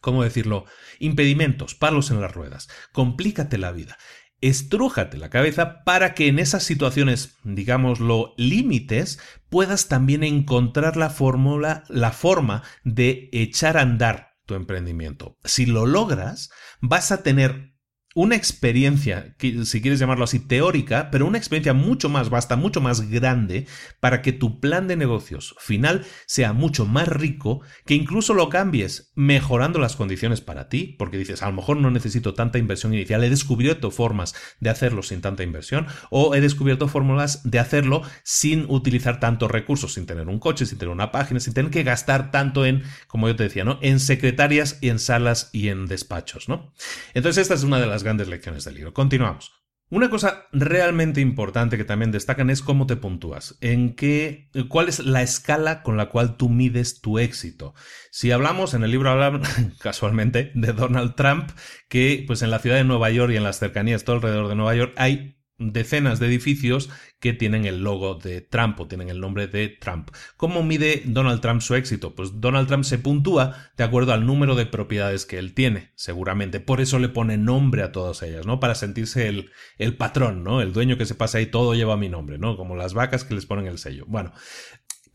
¿cómo 0.00 0.24
decirlo? 0.24 0.64
Impedimentos, 0.98 1.76
palos 1.76 2.10
en 2.10 2.20
las 2.20 2.34
ruedas. 2.34 2.68
Complícate 2.90 3.56
la 3.56 3.70
vida. 3.70 3.96
Estrújate 4.40 5.16
la 5.16 5.30
cabeza 5.30 5.84
para 5.84 6.12
que 6.14 6.26
en 6.26 6.40
esas 6.40 6.64
situaciones, 6.64 7.36
digámoslo, 7.44 8.34
límites, 8.36 9.20
puedas 9.48 9.86
también 9.86 10.24
encontrar 10.24 10.96
la 10.96 11.08
fórmula, 11.08 11.84
la 11.88 12.10
forma 12.10 12.64
de 12.82 13.28
echar 13.30 13.76
a 13.76 13.82
andar 13.82 14.32
tu 14.44 14.56
emprendimiento. 14.56 15.38
Si 15.44 15.66
lo 15.66 15.86
logras, 15.86 16.50
vas 16.80 17.12
a 17.12 17.22
tener 17.22 17.75
una 18.16 18.34
experiencia, 18.34 19.36
si 19.38 19.82
quieres 19.82 20.00
llamarlo 20.00 20.24
así, 20.24 20.38
teórica, 20.40 21.10
pero 21.10 21.26
una 21.26 21.36
experiencia 21.36 21.74
mucho 21.74 22.08
más 22.08 22.30
vasta, 22.30 22.56
mucho 22.56 22.80
más 22.80 23.10
grande, 23.10 23.66
para 24.00 24.22
que 24.22 24.32
tu 24.32 24.58
plan 24.58 24.88
de 24.88 24.96
negocios 24.96 25.54
final 25.58 26.06
sea 26.24 26.54
mucho 26.54 26.86
más 26.86 27.08
rico, 27.08 27.60
que 27.84 27.92
incluso 27.92 28.32
lo 28.32 28.48
cambies 28.48 29.12
mejorando 29.16 29.78
las 29.78 29.96
condiciones 29.96 30.40
para 30.40 30.70
ti, 30.70 30.96
porque 30.98 31.18
dices, 31.18 31.42
a 31.42 31.46
lo 31.48 31.56
mejor 31.56 31.76
no 31.76 31.90
necesito 31.90 32.32
tanta 32.32 32.56
inversión 32.56 32.94
inicial, 32.94 33.22
he 33.22 33.28
descubierto 33.28 33.90
formas 33.90 34.34
de 34.60 34.70
hacerlo 34.70 35.02
sin 35.02 35.20
tanta 35.20 35.42
inversión, 35.42 35.86
o 36.08 36.34
he 36.34 36.40
descubierto 36.40 36.88
fórmulas 36.88 37.42
de 37.44 37.58
hacerlo 37.58 38.00
sin 38.22 38.64
utilizar 38.70 39.20
tantos 39.20 39.50
recursos, 39.50 39.92
sin 39.92 40.06
tener 40.06 40.26
un 40.28 40.38
coche, 40.38 40.64
sin 40.64 40.78
tener 40.78 40.94
una 40.94 41.12
página, 41.12 41.38
sin 41.38 41.52
tener 41.52 41.70
que 41.70 41.82
gastar 41.82 42.30
tanto 42.30 42.64
en, 42.64 42.82
como 43.08 43.28
yo 43.28 43.36
te 43.36 43.42
decía, 43.42 43.64
¿no? 43.64 43.78
En 43.82 44.00
secretarias 44.00 44.78
y 44.80 44.88
en 44.88 45.00
salas 45.00 45.50
y 45.52 45.68
en 45.68 45.84
despachos, 45.84 46.48
¿no? 46.48 46.72
Entonces 47.12 47.42
esta 47.42 47.52
es 47.52 47.62
una 47.62 47.78
de 47.78 47.86
las 47.86 48.05
grandes 48.06 48.28
lecciones 48.28 48.64
del 48.64 48.76
libro. 48.76 48.94
Continuamos. 48.94 49.52
Una 49.88 50.10
cosa 50.10 50.46
realmente 50.52 51.20
importante 51.20 51.76
que 51.76 51.84
también 51.84 52.10
destacan 52.10 52.50
es 52.50 52.60
cómo 52.60 52.86
te 52.86 52.96
puntúas, 52.96 53.56
en 53.60 53.94
qué, 53.94 54.48
cuál 54.68 54.88
es 54.88 54.98
la 54.98 55.22
escala 55.22 55.82
con 55.82 55.96
la 55.96 56.08
cual 56.08 56.36
tú 56.36 56.48
mides 56.48 57.00
tu 57.00 57.20
éxito. 57.20 57.74
Si 58.10 58.32
hablamos 58.32 58.74
en 58.74 58.82
el 58.82 58.90
libro 58.90 59.10
hablan 59.10 59.42
casualmente 59.80 60.50
de 60.54 60.72
Donald 60.72 61.14
Trump, 61.14 61.50
que 61.88 62.24
pues 62.26 62.42
en 62.42 62.50
la 62.50 62.58
ciudad 62.58 62.76
de 62.76 62.84
Nueva 62.84 63.10
York 63.10 63.32
y 63.32 63.36
en 63.36 63.44
las 63.44 63.60
cercanías 63.60 64.02
todo 64.02 64.16
alrededor 64.16 64.48
de 64.48 64.56
Nueva 64.56 64.74
York 64.74 64.92
hay 64.96 65.38
decenas 65.58 66.18
de 66.18 66.26
edificios 66.26 66.90
que 67.18 67.32
tienen 67.32 67.64
el 67.64 67.82
logo 67.82 68.14
de 68.16 68.42
Trump 68.42 68.78
o 68.80 68.88
tienen 68.88 69.08
el 69.08 69.20
nombre 69.20 69.46
de 69.46 69.68
Trump. 69.68 70.10
¿Cómo 70.36 70.62
mide 70.62 71.02
Donald 71.06 71.40
Trump 71.40 71.62
su 71.62 71.74
éxito? 71.74 72.14
Pues 72.14 72.40
Donald 72.40 72.68
Trump 72.68 72.84
se 72.84 72.98
puntúa 72.98 73.56
de 73.76 73.84
acuerdo 73.84 74.12
al 74.12 74.26
número 74.26 74.54
de 74.54 74.66
propiedades 74.66 75.24
que 75.24 75.38
él 75.38 75.54
tiene, 75.54 75.92
seguramente. 75.94 76.60
Por 76.60 76.80
eso 76.80 76.98
le 76.98 77.08
pone 77.08 77.38
nombre 77.38 77.82
a 77.82 77.92
todas 77.92 78.22
ellas, 78.22 78.46
¿no? 78.46 78.60
Para 78.60 78.74
sentirse 78.74 79.28
el, 79.28 79.50
el 79.78 79.96
patrón, 79.96 80.44
¿no? 80.44 80.60
El 80.60 80.72
dueño 80.72 80.98
que 80.98 81.06
se 81.06 81.14
pasa 81.14 81.38
ahí, 81.38 81.46
todo 81.46 81.74
lleva 81.74 81.96
mi 81.96 82.08
nombre, 82.08 82.38
¿no? 82.38 82.56
Como 82.56 82.76
las 82.76 82.94
vacas 82.94 83.24
que 83.24 83.34
les 83.34 83.46
ponen 83.46 83.66
el 83.66 83.78
sello. 83.78 84.04
Bueno, 84.06 84.32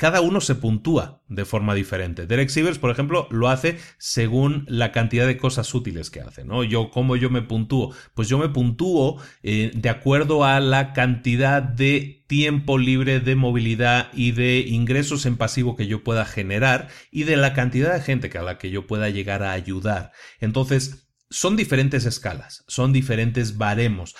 cada 0.02 0.22
uno 0.22 0.41
se 0.41 0.56
puntúa 0.56 1.22
de 1.28 1.45
forma 1.45 1.76
diferente. 1.76 2.26
Derek 2.26 2.49
Sivers, 2.49 2.80
por 2.80 2.89
ejemplo, 2.89 3.28
lo 3.30 3.49
hace 3.49 3.78
según 3.99 4.66
la 4.68 4.91
cantidad 4.91 5.28
de 5.28 5.38
cosas 5.38 5.72
útiles 5.76 6.10
que 6.10 6.22
hace, 6.22 6.43
¿no? 6.43 6.64
Yo, 6.64 6.89
¿cómo 6.89 7.18
yo 7.18 7.30
me 7.30 7.43
puntúo? 7.43 7.93
Pues 8.16 8.28
yo 8.28 8.39
me 8.39 8.49
puntúo 8.49 9.22
eh, 9.43 9.70
de 9.76 9.89
acuerdo 9.89 10.43
a 10.43 10.60
la 10.60 10.93
cantidad 10.93 11.62
de 11.62 12.24
tiempo 12.26 12.80
libre 12.80 13.20
de 13.20 13.36
movilidad 13.36 14.10
y 14.12 14.32
de 14.32 14.62
ingresos 14.62 15.28
en 15.28 15.38
pasivo 15.38 15.76
que 15.76 15.86
yo 15.86 16.04
pueda 16.04 16.26
generar 16.26 16.88
y 17.12 17.26
de 17.26 17.38
la 17.38 17.54
cantidad 17.54 17.93
de 17.93 18.02
gente 18.02 18.36
a 18.36 18.41
la 18.41 18.58
que 18.58 18.72
yo 18.72 18.88
pueda 18.88 19.08
llegar 19.12 19.43
a 19.43 19.52
ayudar. 19.52 20.14
Entonces, 20.39 21.10
son 21.30 21.56
diferentes 21.56 22.06
escalas, 22.06 22.64
son 22.68 22.91
diferentes 22.91 23.56
baremos 23.58 24.16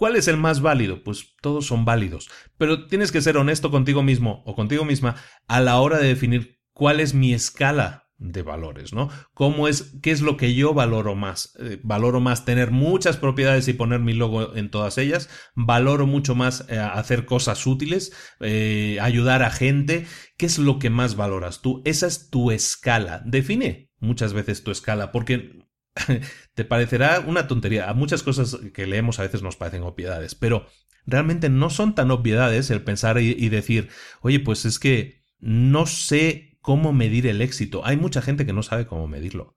¿Cuál 0.00 0.16
es 0.16 0.28
el 0.28 0.38
más 0.38 0.62
válido? 0.62 1.04
Pues 1.04 1.34
todos 1.42 1.66
son 1.66 1.84
válidos, 1.84 2.30
pero 2.56 2.86
tienes 2.86 3.12
que 3.12 3.20
ser 3.20 3.36
honesto 3.36 3.70
contigo 3.70 4.02
mismo 4.02 4.42
o 4.46 4.54
contigo 4.54 4.86
misma 4.86 5.16
a 5.46 5.60
la 5.60 5.78
hora 5.78 5.98
de 5.98 6.08
definir 6.08 6.58
cuál 6.72 7.00
es 7.00 7.12
mi 7.12 7.34
escala 7.34 8.08
de 8.16 8.40
valores, 8.40 8.94
¿no? 8.94 9.10
¿Cómo 9.34 9.68
es, 9.68 9.98
qué 10.00 10.10
es 10.10 10.22
lo 10.22 10.38
que 10.38 10.54
yo 10.54 10.72
valoro 10.72 11.16
más? 11.16 11.54
Eh, 11.60 11.80
valoro 11.82 12.18
más 12.18 12.46
tener 12.46 12.70
muchas 12.70 13.18
propiedades 13.18 13.68
y 13.68 13.74
poner 13.74 14.00
mi 14.00 14.14
logo 14.14 14.56
en 14.56 14.70
todas 14.70 14.96
ellas. 14.96 15.28
Valoro 15.54 16.06
mucho 16.06 16.34
más 16.34 16.64
eh, 16.70 16.78
hacer 16.78 17.26
cosas 17.26 17.66
útiles, 17.66 18.14
eh, 18.40 18.96
ayudar 19.02 19.42
a 19.42 19.50
gente. 19.50 20.06
¿Qué 20.38 20.46
es 20.46 20.58
lo 20.58 20.78
que 20.78 20.88
más 20.88 21.14
valoras 21.14 21.60
tú? 21.60 21.82
Esa 21.84 22.06
es 22.06 22.30
tu 22.30 22.52
escala. 22.52 23.22
Define 23.26 23.90
muchas 23.98 24.32
veces 24.32 24.64
tu 24.64 24.70
escala, 24.70 25.12
porque 25.12 25.60
te 26.54 26.64
parecerá 26.64 27.20
una 27.20 27.46
tontería. 27.46 27.88
A 27.88 27.94
muchas 27.94 28.22
cosas 28.22 28.58
que 28.74 28.86
leemos 28.86 29.18
a 29.18 29.22
veces 29.22 29.42
nos 29.42 29.56
parecen 29.56 29.82
obviedades, 29.82 30.34
pero 30.34 30.66
realmente 31.06 31.48
no 31.48 31.70
son 31.70 31.94
tan 31.94 32.10
obviedades 32.10 32.70
el 32.70 32.82
pensar 32.82 33.20
y, 33.20 33.48
decir, 33.48 33.88
oye, 34.20 34.40
pues 34.40 34.64
es 34.64 34.78
que 34.78 35.22
no 35.38 35.86
sé 35.86 36.58
cómo 36.60 36.92
medir 36.92 37.26
el 37.26 37.40
éxito. 37.40 37.84
Hay 37.84 37.96
mucha 37.96 38.22
gente 38.22 38.46
que 38.46 38.52
no 38.52 38.62
sabe 38.62 38.86
cómo 38.86 39.08
medirlo. 39.08 39.56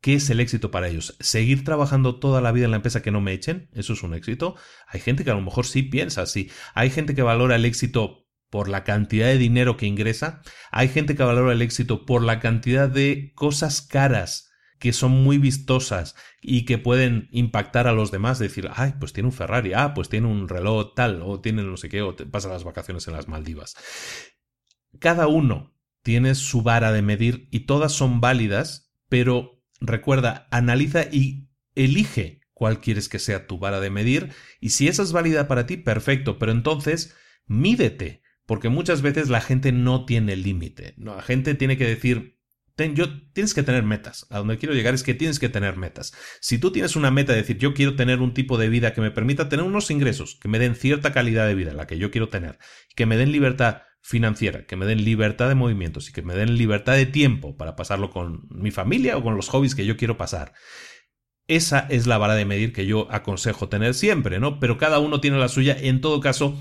¿Qué 0.00 0.14
es 0.14 0.28
el 0.28 0.40
éxito 0.40 0.70
para 0.70 0.88
ellos? 0.88 1.16
¿Seguir 1.20 1.64
trabajando 1.64 2.18
toda 2.18 2.42
la 2.42 2.52
vida 2.52 2.66
en 2.66 2.72
la 2.72 2.76
empresa 2.76 3.00
que 3.00 3.10
no 3.10 3.22
me 3.22 3.32
echen? 3.32 3.70
¿Eso 3.72 3.94
es 3.94 4.02
un 4.02 4.14
éxito? 4.14 4.54
Hay 4.86 5.00
gente 5.00 5.24
que 5.24 5.30
a 5.30 5.34
lo 5.34 5.40
mejor 5.40 5.64
sí 5.66 5.82
piensa 5.82 6.22
así. 6.22 6.50
Hay 6.74 6.90
gente 6.90 7.14
que 7.14 7.22
valora 7.22 7.56
el 7.56 7.64
éxito 7.64 8.26
por 8.50 8.68
la 8.68 8.84
cantidad 8.84 9.26
de 9.28 9.38
dinero 9.38 9.78
que 9.78 9.86
ingresa. 9.86 10.42
Hay 10.70 10.88
gente 10.88 11.16
que 11.16 11.22
valora 11.22 11.52
el 11.52 11.62
éxito 11.62 12.04
por 12.04 12.22
la 12.22 12.38
cantidad 12.38 12.88
de 12.88 13.32
cosas 13.34 13.80
caras 13.80 14.53
que 14.84 14.92
son 14.92 15.12
muy 15.12 15.38
vistosas 15.38 16.14
y 16.42 16.66
que 16.66 16.76
pueden 16.76 17.30
impactar 17.32 17.86
a 17.86 17.94
los 17.94 18.10
demás, 18.10 18.38
decir, 18.38 18.68
ay, 18.74 18.92
pues 19.00 19.14
tiene 19.14 19.30
un 19.30 19.32
Ferrari, 19.32 19.72
ah, 19.72 19.94
pues 19.94 20.10
tiene 20.10 20.26
un 20.26 20.46
reloj 20.46 20.92
tal, 20.94 21.22
o 21.22 21.40
tiene 21.40 21.62
no 21.62 21.78
sé 21.78 21.88
qué, 21.88 22.02
o 22.02 22.14
te 22.14 22.26
pasa 22.26 22.50
las 22.50 22.64
vacaciones 22.64 23.08
en 23.08 23.14
las 23.14 23.26
Maldivas. 23.26 23.76
Cada 24.98 25.26
uno 25.26 25.74
tiene 26.02 26.34
su 26.34 26.60
vara 26.60 26.92
de 26.92 27.00
medir 27.00 27.48
y 27.50 27.60
todas 27.60 27.92
son 27.92 28.20
válidas, 28.20 28.92
pero 29.08 29.64
recuerda, 29.80 30.48
analiza 30.50 31.04
y 31.10 31.48
elige 31.74 32.42
cuál 32.52 32.82
quieres 32.82 33.08
que 33.08 33.18
sea 33.18 33.46
tu 33.46 33.58
vara 33.58 33.80
de 33.80 33.88
medir 33.88 34.34
y 34.60 34.68
si 34.68 34.88
esa 34.88 35.02
es 35.02 35.12
válida 35.12 35.48
para 35.48 35.64
ti, 35.64 35.78
perfecto, 35.78 36.38
pero 36.38 36.52
entonces 36.52 37.16
mídete, 37.46 38.20
porque 38.44 38.68
muchas 38.68 39.00
veces 39.00 39.30
la 39.30 39.40
gente 39.40 39.72
no 39.72 40.04
tiene 40.04 40.36
límite. 40.36 40.92
La 40.98 41.22
gente 41.22 41.54
tiene 41.54 41.78
que 41.78 41.86
decir, 41.86 42.33
tienes 42.76 43.54
que 43.54 43.62
tener 43.62 43.82
metas. 43.82 44.26
A 44.30 44.38
donde 44.38 44.58
quiero 44.58 44.74
llegar 44.74 44.94
es 44.94 45.02
que 45.02 45.14
tienes 45.14 45.38
que 45.38 45.48
tener 45.48 45.76
metas. 45.76 46.12
Si 46.40 46.58
tú 46.58 46.72
tienes 46.72 46.96
una 46.96 47.10
meta 47.10 47.32
de 47.32 47.38
decir, 47.38 47.58
yo 47.58 47.74
quiero 47.74 47.96
tener 47.96 48.20
un 48.20 48.34
tipo 48.34 48.58
de 48.58 48.68
vida 48.68 48.92
que 48.92 49.00
me 49.00 49.10
permita 49.10 49.48
tener 49.48 49.64
unos 49.64 49.90
ingresos, 49.90 50.38
que 50.40 50.48
me 50.48 50.58
den 50.58 50.74
cierta 50.74 51.12
calidad 51.12 51.46
de 51.46 51.54
vida, 51.54 51.72
la 51.72 51.86
que 51.86 51.98
yo 51.98 52.10
quiero 52.10 52.28
tener, 52.28 52.58
que 52.94 53.06
me 53.06 53.16
den 53.16 53.32
libertad 53.32 53.82
financiera, 54.02 54.66
que 54.66 54.76
me 54.76 54.86
den 54.86 55.04
libertad 55.04 55.48
de 55.48 55.54
movimientos 55.54 56.10
y 56.10 56.12
que 56.12 56.22
me 56.22 56.34
den 56.34 56.58
libertad 56.58 56.94
de 56.94 57.06
tiempo 57.06 57.56
para 57.56 57.74
pasarlo 57.74 58.10
con 58.10 58.46
mi 58.50 58.70
familia 58.70 59.16
o 59.16 59.22
con 59.22 59.36
los 59.36 59.48
hobbies 59.48 59.74
que 59.74 59.86
yo 59.86 59.96
quiero 59.96 60.18
pasar. 60.18 60.52
Esa 61.46 61.80
es 61.90 62.06
la 62.06 62.18
vara 62.18 62.34
de 62.34 62.44
medir 62.44 62.72
que 62.72 62.86
yo 62.86 63.06
aconsejo 63.10 63.68
tener 63.68 63.94
siempre, 63.94 64.40
¿no? 64.40 64.60
Pero 64.60 64.78
cada 64.78 64.98
uno 64.98 65.20
tiene 65.20 65.38
la 65.38 65.48
suya. 65.48 65.76
En 65.78 66.00
todo 66.00 66.20
caso, 66.20 66.58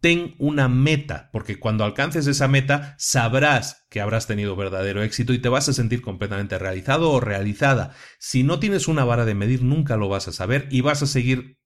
ten 0.00 0.34
una 0.38 0.68
meta, 0.68 1.28
porque 1.32 1.58
cuando 1.58 1.84
alcances 1.84 2.26
esa 2.26 2.48
meta 2.48 2.94
sabrás 2.98 3.86
que 3.90 4.00
habrás 4.00 4.26
tenido 4.26 4.56
verdadero 4.56 5.02
éxito 5.02 5.32
y 5.32 5.38
te 5.38 5.48
vas 5.48 5.68
a 5.68 5.72
sentir 5.72 6.02
completamente 6.02 6.58
realizado 6.58 7.10
o 7.10 7.20
realizada. 7.20 7.94
Si 8.18 8.42
no 8.42 8.58
tienes 8.58 8.88
una 8.88 9.04
vara 9.04 9.24
de 9.24 9.34
medir, 9.34 9.62
nunca 9.62 9.96
lo 9.96 10.08
vas 10.08 10.28
a 10.28 10.32
saber 10.32 10.68
y 10.70 10.80
vas 10.80 11.02
a 11.02 11.06
seguir 11.06 11.60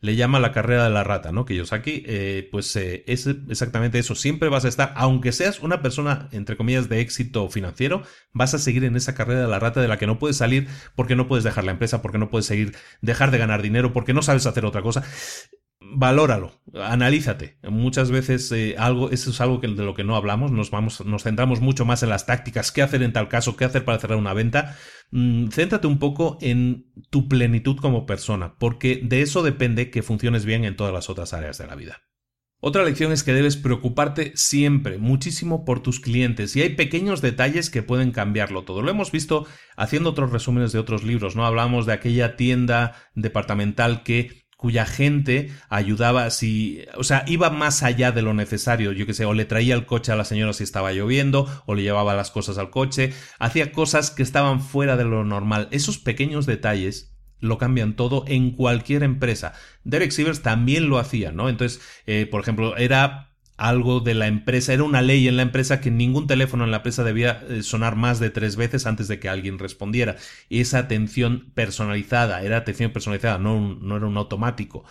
le 0.00 0.14
llama 0.14 0.38
la 0.38 0.52
carrera 0.52 0.84
de 0.84 0.90
la 0.90 1.04
rata, 1.04 1.32
¿no? 1.32 1.46
Que 1.46 1.56
yo 1.56 1.64
aquí, 1.70 2.02
eh, 2.06 2.48
pues 2.52 2.76
eh, 2.76 3.02
es 3.06 3.26
exactamente 3.26 3.98
eso. 3.98 4.14
Siempre 4.14 4.48
vas 4.50 4.64
a 4.66 4.68
estar, 4.68 4.92
aunque 4.94 5.32
seas 5.32 5.60
una 5.60 5.80
persona, 5.80 6.28
entre 6.32 6.56
comillas, 6.56 6.88
de 6.88 7.00
éxito 7.00 7.48
financiero, 7.48 8.02
vas 8.32 8.52
a 8.52 8.58
seguir 8.58 8.84
en 8.84 8.94
esa 8.96 9.14
carrera 9.14 9.40
de 9.40 9.48
la 9.48 9.58
rata 9.58 9.80
de 9.80 9.88
la 9.88 9.96
que 9.96 10.06
no 10.06 10.18
puedes 10.18 10.36
salir 10.36 10.68
porque 10.94 11.16
no 11.16 11.28
puedes 11.28 11.44
dejar 11.44 11.64
la 11.64 11.72
empresa, 11.72 12.02
porque 12.02 12.18
no 12.18 12.30
puedes 12.30 12.46
seguir, 12.46 12.76
dejar 13.00 13.30
de 13.30 13.38
ganar 13.38 13.62
dinero, 13.62 13.92
porque 13.92 14.12
no 14.12 14.22
sabes 14.22 14.44
hacer 14.46 14.66
otra 14.66 14.82
cosa 14.82 15.02
valóralo, 15.94 16.52
analízate. 16.74 17.58
Muchas 17.62 18.10
veces 18.10 18.50
eh, 18.52 18.74
algo, 18.78 19.10
eso 19.10 19.30
es 19.30 19.40
algo 19.40 19.60
que, 19.60 19.68
de 19.68 19.84
lo 19.84 19.94
que 19.94 20.04
no 20.04 20.16
hablamos, 20.16 20.50
nos, 20.52 20.70
vamos, 20.70 21.04
nos 21.04 21.22
centramos 21.22 21.60
mucho 21.60 21.84
más 21.84 22.02
en 22.02 22.08
las 22.08 22.26
tácticas, 22.26 22.72
qué 22.72 22.82
hacer 22.82 23.02
en 23.02 23.12
tal 23.12 23.28
caso, 23.28 23.56
qué 23.56 23.64
hacer 23.64 23.84
para 23.84 23.98
cerrar 23.98 24.18
una 24.18 24.34
venta. 24.34 24.76
Mm, 25.10 25.48
céntrate 25.48 25.86
un 25.86 25.98
poco 25.98 26.38
en 26.40 26.92
tu 27.10 27.28
plenitud 27.28 27.76
como 27.76 28.06
persona, 28.06 28.56
porque 28.58 29.00
de 29.02 29.22
eso 29.22 29.42
depende 29.42 29.90
que 29.90 30.02
funciones 30.02 30.44
bien 30.44 30.64
en 30.64 30.76
todas 30.76 30.92
las 30.92 31.08
otras 31.10 31.32
áreas 31.32 31.58
de 31.58 31.66
la 31.66 31.74
vida. 31.74 32.02
Otra 32.58 32.84
lección 32.84 33.12
es 33.12 33.22
que 33.22 33.34
debes 33.34 33.56
preocuparte 33.56 34.32
siempre, 34.34 34.96
muchísimo 34.96 35.64
por 35.66 35.82
tus 35.82 36.00
clientes 36.00 36.56
y 36.56 36.62
hay 36.62 36.70
pequeños 36.70 37.20
detalles 37.20 37.68
que 37.68 37.82
pueden 37.82 38.12
cambiarlo 38.12 38.64
todo. 38.64 38.80
Lo 38.80 38.90
hemos 38.90 39.12
visto 39.12 39.46
haciendo 39.76 40.10
otros 40.10 40.32
resúmenes 40.32 40.72
de 40.72 40.78
otros 40.78 41.04
libros, 41.04 41.36
¿no? 41.36 41.44
Hablamos 41.44 41.84
de 41.84 41.92
aquella 41.92 42.34
tienda 42.34 42.94
departamental 43.14 44.02
que 44.02 44.45
cuya 44.56 44.86
gente 44.86 45.50
ayudaba 45.68 46.30
si, 46.30 46.84
o 46.96 47.04
sea, 47.04 47.24
iba 47.26 47.50
más 47.50 47.82
allá 47.82 48.12
de 48.12 48.22
lo 48.22 48.34
necesario, 48.34 48.92
yo 48.92 49.06
que 49.06 49.14
sé, 49.14 49.24
o 49.24 49.34
le 49.34 49.44
traía 49.44 49.74
el 49.74 49.86
coche 49.86 50.12
a 50.12 50.16
la 50.16 50.24
señora 50.24 50.52
si 50.52 50.64
estaba 50.64 50.92
lloviendo, 50.92 51.46
o 51.66 51.74
le 51.74 51.82
llevaba 51.82 52.14
las 52.14 52.30
cosas 52.30 52.58
al 52.58 52.70
coche, 52.70 53.12
hacía 53.38 53.72
cosas 53.72 54.10
que 54.10 54.22
estaban 54.22 54.60
fuera 54.60 54.96
de 54.96 55.04
lo 55.04 55.24
normal. 55.24 55.68
Esos 55.70 55.98
pequeños 55.98 56.46
detalles 56.46 57.16
lo 57.38 57.58
cambian 57.58 57.96
todo 57.96 58.24
en 58.26 58.50
cualquier 58.50 59.02
empresa. 59.02 59.52
Derek 59.84 60.10
Sivers 60.10 60.42
también 60.42 60.88
lo 60.88 60.98
hacía, 60.98 61.32
¿no? 61.32 61.48
Entonces, 61.48 61.82
eh, 62.06 62.26
por 62.30 62.40
ejemplo, 62.40 62.76
era 62.76 63.35
algo 63.56 64.00
de 64.00 64.14
la 64.14 64.26
empresa, 64.26 64.72
era 64.72 64.84
una 64.84 65.02
ley 65.02 65.28
en 65.28 65.36
la 65.36 65.42
empresa 65.42 65.80
que 65.80 65.90
ningún 65.90 66.26
teléfono 66.26 66.64
en 66.64 66.70
la 66.70 66.78
empresa 66.78 67.04
debía 67.04 67.42
eh, 67.48 67.62
sonar 67.62 67.96
más 67.96 68.20
de 68.20 68.30
tres 68.30 68.56
veces 68.56 68.86
antes 68.86 69.08
de 69.08 69.18
que 69.18 69.28
alguien 69.28 69.58
respondiera. 69.58 70.16
Esa 70.50 70.78
atención 70.78 71.50
personalizada, 71.54 72.42
era 72.42 72.58
atención 72.58 72.92
personalizada, 72.92 73.38
no, 73.38 73.76
no 73.80 73.96
era 73.96 74.06
un 74.06 74.16
automático. 74.16 74.84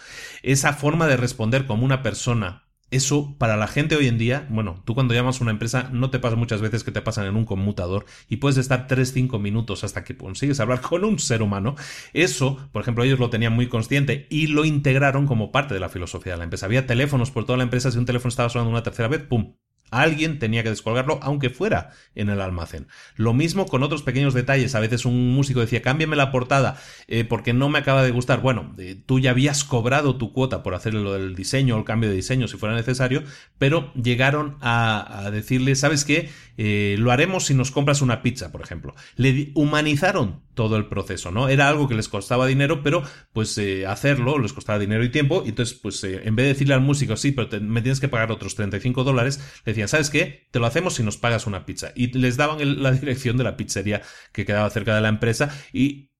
Esa 0.44 0.74
forma 0.74 1.08
de 1.08 1.18
responder 1.18 1.66
como 1.66 1.86
una 1.86 2.04
persona 2.04 2.65
eso 2.96 3.36
para 3.38 3.58
la 3.58 3.68
gente 3.68 3.96
hoy 3.96 4.08
en 4.08 4.18
día, 4.18 4.48
bueno, 4.50 4.82
tú 4.86 4.94
cuando 4.94 5.14
llamas 5.14 5.40
a 5.40 5.44
una 5.44 5.52
empresa 5.52 5.90
no 5.92 6.10
te 6.10 6.20
pasa 6.20 6.36
muchas 6.36 6.62
veces 6.62 6.84
que 6.84 6.92
te 6.92 7.02
pasan 7.02 7.26
en 7.26 7.36
un 7.36 7.46
conmutador 7.46 8.06
y 8.30 8.38
puedes 8.38 8.58
estar 8.58 8.88
3-5 8.88 9.40
minutos 9.40 9.84
hasta 9.84 10.04
que 10.04 10.18
consigues 10.18 10.60
hablar 10.60 10.82
con 10.82 11.04
un 11.04 11.20
ser 11.20 11.42
humano. 11.42 11.76
Eso, 12.14 12.70
por 12.72 12.82
ejemplo, 12.82 13.04
ellos 13.04 13.20
lo 13.20 13.30
tenían 13.30 13.54
muy 13.54 13.68
consciente 13.68 14.28
y 14.30 14.48
lo 14.48 14.66
integraron 14.66 15.28
como 15.28 15.52
parte 15.52 15.74
de 15.74 15.80
la 15.80 15.90
filosofía 15.90 16.34
de 16.34 16.38
la 16.38 16.44
empresa. 16.46 16.66
Había 16.66 16.88
teléfonos 16.88 17.32
por 17.32 17.46
toda 17.46 17.58
la 17.58 17.64
empresa, 17.64 17.92
si 17.92 17.98
un 17.98 18.06
teléfono 18.06 18.30
estaba 18.30 18.50
sonando 18.50 18.72
una 18.72 18.84
tercera 18.84 19.08
vez, 19.08 19.22
¡pum! 19.22 19.56
Alguien 19.92 20.40
tenía 20.40 20.64
que 20.64 20.70
descolgarlo, 20.70 21.20
aunque 21.22 21.50
fuera 21.50 21.92
en 22.16 22.30
el 22.30 22.42
almacén. 22.42 22.88
Lo 23.16 23.34
mismo 23.34 23.66
con 23.66 23.84
otros 23.84 24.02
pequeños 24.04 24.34
detalles. 24.34 24.76
A 24.76 24.80
veces 24.80 25.06
un 25.06 25.34
músico 25.34 25.60
decía, 25.60 25.82
cámbiame 25.82 26.16
la 26.16 26.32
portada 26.32 26.78
eh, 27.08 27.24
porque 27.24 27.54
no 27.54 27.70
me 27.70 27.80
acaba 27.80 28.04
de 28.04 28.12
gustar. 28.12 28.42
Bueno, 28.42 28.74
eh, 28.78 28.98
tú 29.06 29.20
ya 29.20 29.32
habías 29.32 29.64
cobrado 29.64 30.18
tu 30.18 30.34
cuota 30.34 30.64
por 30.64 30.74
hacer 30.74 30.94
lo 30.94 31.14
del 31.14 31.36
diseño 31.36 31.76
o 31.76 31.80
el 31.80 31.86
cambio 31.86 32.10
de 32.10 32.16
diseño 32.16 32.48
si 32.48 32.58
fuera 32.58 32.76
necesario, 32.76 33.24
pero 33.58 33.94
llegaron 33.94 34.58
a, 34.62 35.30
decirle, 35.32 35.76
¿sabes 35.76 36.06
qué? 36.06 36.30
Eh, 36.58 36.96
lo 37.00 37.12
haremos 37.12 37.46
si 37.46 37.54
nos 37.54 37.72
compras 37.72 38.02
una 38.02 38.22
pizza, 38.22 38.52
por 38.52 38.62
ejemplo. 38.62 38.96
Le 39.16 39.52
humanizaron 39.56 40.44
todo 40.54 40.78
el 40.78 40.88
proceso, 40.88 41.32
¿no? 41.32 41.50
Era 41.50 41.68
algo 41.68 41.88
que 41.88 41.96
les 41.96 42.08
costaba 42.10 42.48
dinero, 42.48 42.82
pero 42.82 43.04
pues 43.34 43.58
eh, 43.58 43.86
hacerlo 43.86 44.40
les 44.40 44.54
costaba 44.54 44.80
dinero 44.80 45.04
y 45.04 45.10
tiempo. 45.10 45.44
Y 45.46 45.50
entonces, 45.50 45.78
pues 45.82 46.04
eh, 46.04 46.22
en 46.24 46.36
vez 46.36 46.46
de 46.46 46.54
decirle 46.54 46.74
al 46.74 46.82
músico, 46.82 47.18
sí, 47.18 47.32
pero 47.32 47.50
me 47.62 47.82
tienes 47.82 48.00
que 48.00 48.08
pagar 48.08 48.32
otros 48.32 48.56
35 48.56 49.04
dólares, 49.04 49.40
le 49.66 49.74
decían, 49.74 49.88
¿sabes 49.88 50.10
qué? 50.10 50.48
Te 50.52 50.60
lo 50.60 50.66
hacemos 50.66 50.96
si 50.96 51.04
nos 51.04 51.18
pagas 51.18 51.48
una 51.48 51.66
pizza. 51.66 51.92
Y 51.96 52.08
les 52.18 52.38
daban 52.38 52.82
la 52.82 52.92
dirección 52.94 53.38
de 53.38 53.44
la 53.44 53.58
pizzería 53.58 54.02
que 54.32 54.46
quedaba 54.46 54.70
cerca 54.70 54.96
de 54.96 55.02
la 55.02 55.10
empresa 55.10 55.50
y 55.74 56.12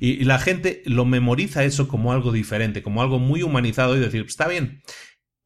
y, 0.00 0.24
la 0.24 0.38
gente 0.38 0.82
lo 0.84 1.04
memoriza 1.04 1.64
eso 1.64 1.88
como 1.88 2.12
algo 2.12 2.32
diferente, 2.32 2.82
como 2.82 3.02
algo 3.02 3.18
muy 3.18 3.42
humanizado 3.42 3.96
y 3.96 4.00
decir, 4.00 4.24
está 4.26 4.46
bien, 4.46 4.82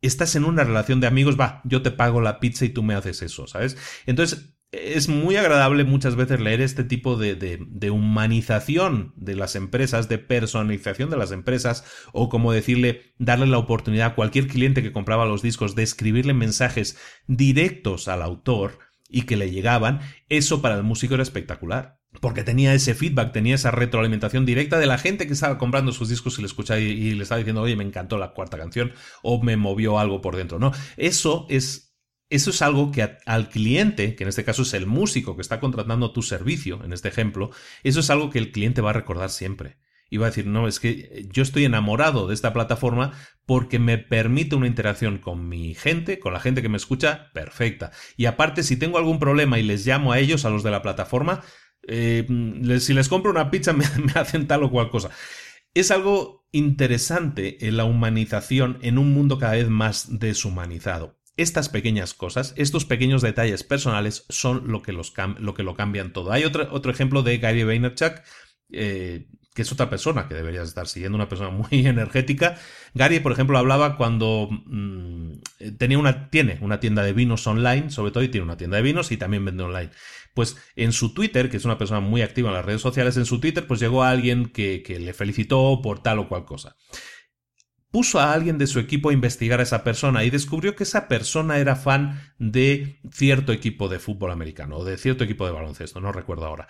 estás 0.01 0.37
en 0.37 0.45
una 0.45 0.65
relación 0.65 1.01
de 1.01 1.07
amigos, 1.07 1.39
va, 1.39 1.61
yo 1.65 1.83
te 1.83 1.91
pago 1.91 2.21
la 2.21 2.41
pizza 2.41 2.65
y 2.65 2.71
tú 2.71 2.83
me 2.83 2.95
haces 2.95 3.23
eso, 3.23 3.47
¿sabes? 3.47 3.77
Entonces, 4.07 4.57
es 4.73 5.09
muy 5.09 5.37
agradable 5.37 5.85
muchas 5.85 6.17
veces 6.17 6.41
leer 6.41 6.61
este 6.61 6.85
tipo 6.85 7.17
de, 7.17 7.35
de, 7.37 7.91
humanización 7.91 9.13
de 9.17 9.37
las 9.37 9.55
empresas, 9.55 10.09
de 10.09 10.19
personalización 10.19 11.09
de 11.09 11.17
las 11.17 11.33
empresas, 11.33 11.85
o 12.13 12.29
como 12.29 12.53
decirle, 12.53 13.15
darle 13.19 13.47
la 13.47 13.59
oportunidad 13.59 14.09
a 14.09 14.15
cualquier 14.15 14.49
cliente 14.49 14.83
que 14.83 14.93
compraba 14.93 15.25
los 15.25 15.43
discos 15.43 15.75
de 15.75 15.83
escribirle 15.83 16.35
mensajes 16.35 16.99
directos 17.27 18.09
al 18.09 18.23
autor 18.23 18.79
y 19.09 19.23
que 19.23 19.37
le 19.37 19.51
llegaban, 19.51 20.01
eso 20.29 20.61
para 20.61 20.75
el 20.75 20.83
músico 20.83 21.15
era 21.15 21.23
espectacular 21.23 22.01
porque 22.21 22.43
tenía 22.43 22.75
ese 22.75 22.95
feedback, 22.95 23.33
tenía 23.33 23.55
esa 23.55 23.71
retroalimentación 23.71 24.47
directa 24.47 24.79
de 24.79 24.87
la 24.87 24.99
gente 24.99 25.27
que 25.27 25.33
estaba 25.33 25.59
comprando 25.59 25.93
sus 25.93 26.09
discos 26.09 26.39
y 26.39 26.43
le 26.43 26.47
escuchaba 26.47 26.81
y, 26.81 27.14
le 27.14 27.23
estaba 27.23 27.39
diciendo, 27.39 27.62
oye, 27.62 27.77
me 27.77 27.85
encantó 27.85 28.19
la 28.19 28.33
cuarta 28.33 28.59
canción 28.59 28.93
o 29.23 29.43
me 29.43 29.57
movió 29.57 29.99
algo 29.99 30.21
por 30.21 30.37
dentro. 30.37 30.59
No, 30.59 30.73
eso 30.97 31.47
es, 31.49 31.97
eso 32.31 32.51
es 32.51 32.62
algo 32.62 32.93
que 32.93 33.19
al 33.27 33.49
cliente, 33.49 34.14
que 34.14 34.25
en 34.25 34.29
este 34.29 34.45
caso 34.45 34.62
es 34.62 34.75
el 34.75 34.87
músico 34.87 35.37
que 35.37 35.43
está 35.43 35.61
contratando 35.61 36.12
tu 36.12 36.23
servicio, 36.23 36.83
en 36.85 36.93
este 36.93 37.09
ejemplo, 37.09 37.51
eso 37.83 38.01
es 38.01 38.11
algo 38.11 38.31
que 38.31 38.39
el 38.39 38.53
cliente 38.53 38.81
va 38.81 38.91
a 38.91 38.95
recordar 38.95 39.31
siempre. 39.31 39.79
Y 40.09 40.19
va 40.19 40.27
a 40.27 40.31
decir, 40.31 40.47
no, 40.47 40.69
es 40.69 40.79
que 40.79 41.27
yo 41.33 41.43
estoy 41.43 41.64
enamorado 41.64 42.29
de 42.29 42.35
esta 42.35 42.53
plataforma 42.53 43.12
porque 43.45 43.81
me 43.81 43.99
permite 43.99 44.55
una 44.55 44.69
interacción 44.69 45.19
con 45.19 45.49
mi 45.49 45.75
gente, 45.75 46.21
con 46.21 46.33
la 46.33 46.39
gente 46.39 46.62
que 46.62 46.69
me 46.69 46.77
escucha, 46.77 47.33
perfecta. 47.33 47.91
Y 48.17 48.27
aparte, 48.27 48.62
si 48.62 48.77
tengo 48.77 48.99
algún 48.99 49.19
problema 49.19 49.59
y 49.59 49.64
les 49.64 49.85
llamo 49.85 50.12
a 50.12 50.21
ellos, 50.21 50.45
a 50.45 50.51
los 50.51 50.62
de 50.62 50.71
la 50.71 50.83
plataforma, 50.83 51.43
eh, 51.87 52.26
si 52.80 52.95
les 52.95 53.09
compro 53.09 53.30
una 53.30 53.51
pizza 53.51 53.72
me, 53.72 53.84
hacen 54.14 54.47
tal 54.47 54.64
o 54.64 54.70
cual 54.70 54.91
cosa. 54.91 55.11
Es 55.74 55.91
algo 55.91 56.47
interesante 56.53 57.66
en 57.66 57.76
la 57.76 57.84
humanización 57.84 58.78
en 58.82 58.99
un 58.99 59.12
mundo 59.12 59.39
cada 59.39 59.53
vez 59.53 59.68
más 59.68 60.18
deshumanizado. 60.18 61.18
Estas 61.37 61.68
pequeñas 61.68 62.14
cosas, 62.14 62.55
estos 62.57 62.87
pequeños 62.87 63.20
detalles 63.20 63.62
personales 63.62 64.24
son 64.30 64.68
lo 64.68 64.80
que, 64.80 64.93
los 64.93 65.12
lo, 65.39 65.53
que 65.53 65.62
lo 65.62 65.74
cambian 65.74 66.14
todo. 66.14 66.32
Hay 66.32 66.45
otro, 66.45 66.66
otro 66.72 66.91
ejemplo 66.91 67.22
de 67.22 67.37
Gary 67.37 67.62
Vaynerchuk, 67.62 68.22
eh, 68.72 69.26
que 69.55 69.62
es 69.62 69.72
otra 69.72 69.91
persona 69.91 70.28
que 70.28 70.34
deberías 70.34 70.68
estar 70.68 70.87
siguiendo, 70.87 71.16
una 71.16 71.28
persona 71.28 71.51
muy 71.70 71.87
energética. 71.87 72.57
Gary, 72.95 73.20
por 73.20 73.32
ejemplo, 73.32 73.59
hablaba 73.59 73.99
cuando 73.99 74.49
mm, 74.51 75.32
tenía 75.78 75.99
una, 75.99 76.30
tiene 76.30 76.59
una 76.62 76.80
tienda 76.80 77.03
de 77.03 77.12
vinos 77.12 77.47
online, 77.47 77.91
sobre 77.91 78.12
todo, 78.12 78.24
y 78.24 78.28
tiene 78.28 78.45
una 78.45 78.57
tienda 78.57 78.78
de 78.78 78.82
vinos 78.82 79.12
y 79.12 79.18
también 79.18 79.45
vende 79.45 79.62
online. 79.62 79.91
Pues 80.37 80.57
en 80.76 80.93
su 80.93 81.14
Twitter, 81.14 81.51
que 81.51 81.57
es 81.57 81.64
una 81.64 81.78
persona 81.78 81.99
muy 81.99 82.22
activa 82.22 82.51
en 82.51 82.55
las 82.55 82.64
redes 82.64 82.82
sociales, 82.82 83.16
en 83.16 83.26
su 83.26 83.41
Twitter, 83.41 83.66
pues 83.66 83.80
llegó 83.80 84.05
alguien 84.05 84.51
que, 84.51 84.84
que 84.84 85.01
le 85.01 85.14
felicitó 85.14 85.80
por 85.82 86.01
tal 86.01 86.20
o 86.20 86.28
cual 86.28 86.45
cosa 86.45 86.76
puso 87.91 88.20
a 88.20 88.34
alguien 88.34 88.59
de 88.59 88.66
su 88.66 88.78
equipo 88.78 89.09
a 89.09 89.14
investigar 89.14 89.59
a 89.59 89.62
esa 89.62 89.82
persona 89.82 90.22
y 90.22 90.28
descubrió 90.28 90.76
que 90.76 90.82
esa 90.82 91.09
persona 91.09 91.57
era 91.57 91.76
fan 91.76 92.20
de 92.39 93.01
cierto 93.11 93.53
equipo 93.53 93.89
de 93.89 93.99
fútbol 93.99 94.32
americano 94.32 94.76
o 94.76 94.84
de 94.84 94.99
cierto 94.99 95.24
equipo 95.24 95.47
de 95.47 95.53
baloncesto, 95.53 95.99
no 95.99 96.12
recuerdo 96.12 96.45
ahora. 96.45 96.68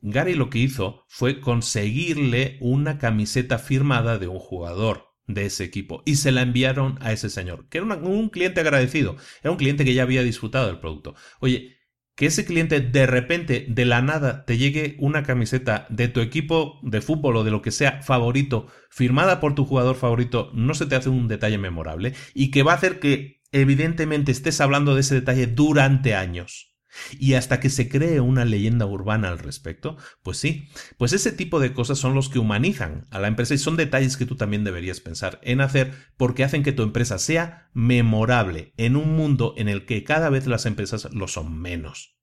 Gary 0.00 0.34
lo 0.34 0.50
que 0.50 0.58
hizo 0.58 1.04
fue 1.06 1.40
conseguirle 1.40 2.58
una 2.60 2.98
camiseta 2.98 3.58
firmada 3.58 4.18
de 4.18 4.26
un 4.26 4.40
jugador 4.40 5.14
de 5.28 5.46
ese 5.46 5.62
equipo 5.62 6.02
y 6.04 6.16
se 6.16 6.32
la 6.32 6.42
enviaron 6.42 6.98
a 7.00 7.12
ese 7.12 7.30
señor, 7.30 7.68
que 7.68 7.78
era 7.78 7.86
un 7.86 8.28
cliente 8.30 8.60
agradecido, 8.60 9.16
era 9.42 9.52
un 9.52 9.58
cliente 9.58 9.84
que 9.84 9.94
ya 9.94 10.02
había 10.02 10.22
disfrutado 10.22 10.66
del 10.66 10.80
producto. 10.80 11.14
Oye, 11.38 11.75
que 12.16 12.26
ese 12.26 12.46
cliente 12.46 12.80
de 12.80 13.06
repente, 13.06 13.66
de 13.68 13.84
la 13.84 14.02
nada, 14.02 14.44
te 14.46 14.56
llegue 14.56 14.96
una 14.98 15.22
camiseta 15.22 15.86
de 15.90 16.08
tu 16.08 16.20
equipo 16.20 16.80
de 16.82 17.02
fútbol 17.02 17.36
o 17.36 17.44
de 17.44 17.50
lo 17.50 17.62
que 17.62 17.70
sea 17.70 18.02
favorito, 18.02 18.66
firmada 18.90 19.38
por 19.38 19.54
tu 19.54 19.66
jugador 19.66 19.96
favorito, 19.96 20.50
no 20.54 20.74
se 20.74 20.86
te 20.86 20.96
hace 20.96 21.10
un 21.10 21.28
detalle 21.28 21.58
memorable 21.58 22.14
y 22.34 22.50
que 22.50 22.62
va 22.62 22.72
a 22.72 22.76
hacer 22.76 22.98
que 22.98 23.42
evidentemente 23.52 24.32
estés 24.32 24.60
hablando 24.60 24.94
de 24.94 25.02
ese 25.02 25.14
detalle 25.14 25.46
durante 25.46 26.14
años. 26.14 26.75
Y 27.18 27.34
hasta 27.34 27.60
que 27.60 27.70
se 27.70 27.88
cree 27.88 28.20
una 28.20 28.44
leyenda 28.44 28.86
urbana 28.86 29.28
al 29.28 29.38
respecto, 29.38 29.96
pues 30.22 30.38
sí, 30.38 30.68
pues 30.98 31.12
ese 31.12 31.32
tipo 31.32 31.60
de 31.60 31.72
cosas 31.72 31.98
son 31.98 32.14
los 32.14 32.28
que 32.28 32.38
humanizan 32.38 33.06
a 33.10 33.18
la 33.18 33.28
empresa 33.28 33.54
y 33.54 33.58
son 33.58 33.76
detalles 33.76 34.16
que 34.16 34.26
tú 34.26 34.36
también 34.36 34.64
deberías 34.64 35.00
pensar 35.00 35.40
en 35.42 35.60
hacer 35.60 35.92
porque 36.16 36.44
hacen 36.44 36.62
que 36.62 36.72
tu 36.72 36.82
empresa 36.82 37.18
sea 37.18 37.68
memorable 37.74 38.72
en 38.76 38.96
un 38.96 39.16
mundo 39.16 39.54
en 39.56 39.68
el 39.68 39.84
que 39.84 40.04
cada 40.04 40.30
vez 40.30 40.46
las 40.46 40.66
empresas 40.66 41.08
lo 41.12 41.28
son 41.28 41.58
menos. 41.58 42.16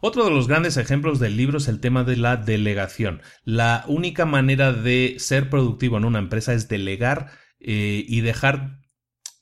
Otro 0.00 0.24
de 0.24 0.30
los 0.30 0.46
grandes 0.46 0.76
ejemplos 0.76 1.18
del 1.18 1.36
libro 1.36 1.58
es 1.58 1.68
el 1.68 1.80
tema 1.80 2.04
de 2.04 2.16
la 2.16 2.36
delegación. 2.36 3.22
La 3.44 3.84
única 3.86 4.26
manera 4.26 4.72
de 4.72 5.16
ser 5.18 5.48
productivo 5.48 5.96
en 5.96 6.04
una 6.04 6.18
empresa 6.18 6.52
es 6.52 6.68
delegar 6.68 7.30
eh, 7.60 8.04
y 8.06 8.20
dejar 8.20 8.80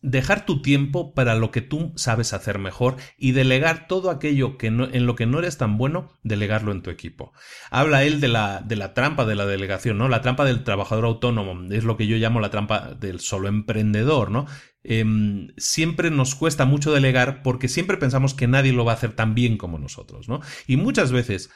dejar 0.05 0.45
tu 0.45 0.61
tiempo 0.61 1.15
para 1.15 1.35
lo 1.35 1.51
que 1.51 1.63
tú 1.63 1.95
sabes 1.97 2.35
hacer 2.35 2.59
mejor 2.59 2.97
y 3.17 3.33
delegar 3.33 3.89
todo 3.89 4.11
aquello 4.11 4.59
que 4.59 4.67
en 4.67 5.07
lo 5.07 5.17
que 5.17 5.25
no 5.25 5.39
eres 5.39 5.57
tan 5.57 5.79
bueno, 5.79 6.19
delegarlo 6.23 6.73
en 6.73 6.83
tu 6.83 6.91
equipo. 6.91 7.33
Habla 7.71 8.05
él 8.05 8.21
de 8.21 8.29
la, 8.29 8.61
de 8.61 8.77
la 8.77 8.93
trampa 8.93 9.25
de 9.25 9.35
la 9.35 9.47
delegación, 9.47 9.97
¿no? 9.97 10.09
La 10.11 10.21
trampa 10.21 10.45
del 10.45 10.63
trabajador 10.63 11.07
autónomo, 11.07 11.73
es 11.73 11.85
lo 11.85 11.97
que 11.97 12.07
yo 12.07 12.19
llamo 12.19 12.41
la 12.41 12.51
trampa 12.51 12.95
del 12.95 13.19
solo 13.21 13.49
emprendedor, 13.49 14.31
¿no? 14.31 14.47
Em, 14.83 15.49
siempre 15.57 16.11
nos 16.11 16.35
cuesta 16.35 16.67
mucho 16.67 16.93
delegar 16.93 17.43
porque 17.43 17.69
siempre 17.69 17.97
pensamos 17.97 18.35
que 18.35 18.47
nadie 18.47 18.75
lo 18.75 18.85
va 18.85 18.93
a 18.93 18.97
hacer 18.97 19.15
tan 19.15 19.35
bien 19.35 19.57
como 19.57 19.79
nosotros, 19.79 20.29
¿no? 20.29 20.43
Y 20.67 20.77
muchas 20.77 21.13
veces 21.13 21.51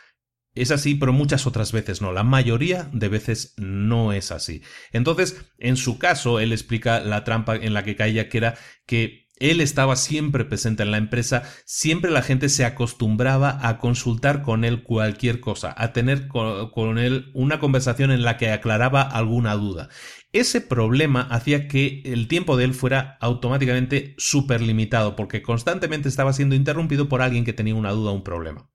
es 0.60 0.70
así, 0.70 0.94
pero 0.94 1.12
muchas 1.12 1.46
otras 1.46 1.72
veces 1.72 2.00
no. 2.00 2.12
La 2.12 2.22
mayoría 2.22 2.88
de 2.92 3.08
veces 3.08 3.54
no 3.56 4.12
es 4.12 4.32
así. 4.32 4.62
Entonces, 4.92 5.36
en 5.58 5.76
su 5.76 5.98
caso, 5.98 6.40
él 6.40 6.52
explica 6.52 7.00
la 7.00 7.24
trampa 7.24 7.56
en 7.56 7.74
la 7.74 7.84
que 7.84 7.96
caía, 7.96 8.28
que 8.28 8.38
era 8.38 8.54
que 8.86 9.28
él 9.40 9.60
estaba 9.60 9.96
siempre 9.96 10.44
presente 10.44 10.82
en 10.82 10.90
la 10.90 10.98
empresa, 10.98 11.42
siempre 11.64 12.10
la 12.10 12.22
gente 12.22 12.48
se 12.48 12.64
acostumbraba 12.64 13.58
a 13.62 13.78
consultar 13.78 14.42
con 14.42 14.64
él 14.64 14.82
cualquier 14.82 15.40
cosa, 15.40 15.74
a 15.76 15.92
tener 15.92 16.28
con, 16.28 16.98
él 16.98 17.30
una 17.34 17.60
conversación 17.60 18.10
en 18.10 18.22
la 18.22 18.36
que 18.36 18.50
aclaraba 18.50 19.02
alguna 19.02 19.54
duda. 19.54 19.88
Ese 20.32 20.60
problema 20.60 21.22
hacía 21.22 21.68
que 21.68 22.02
el 22.04 22.28
tiempo 22.28 22.56
de 22.56 22.64
él 22.64 22.74
fuera 22.74 23.16
automáticamente 23.20 24.14
súper 24.18 24.60
limitado, 24.60 25.16
porque 25.16 25.42
constantemente 25.42 26.08
estaba 26.08 26.32
siendo 26.32 26.54
interrumpido 26.54 27.08
por 27.08 27.22
alguien 27.22 27.44
que 27.44 27.52
tenía 27.52 27.74
una 27.74 27.92
duda 27.92 28.10
o 28.10 28.14
un 28.14 28.24
problema 28.24 28.68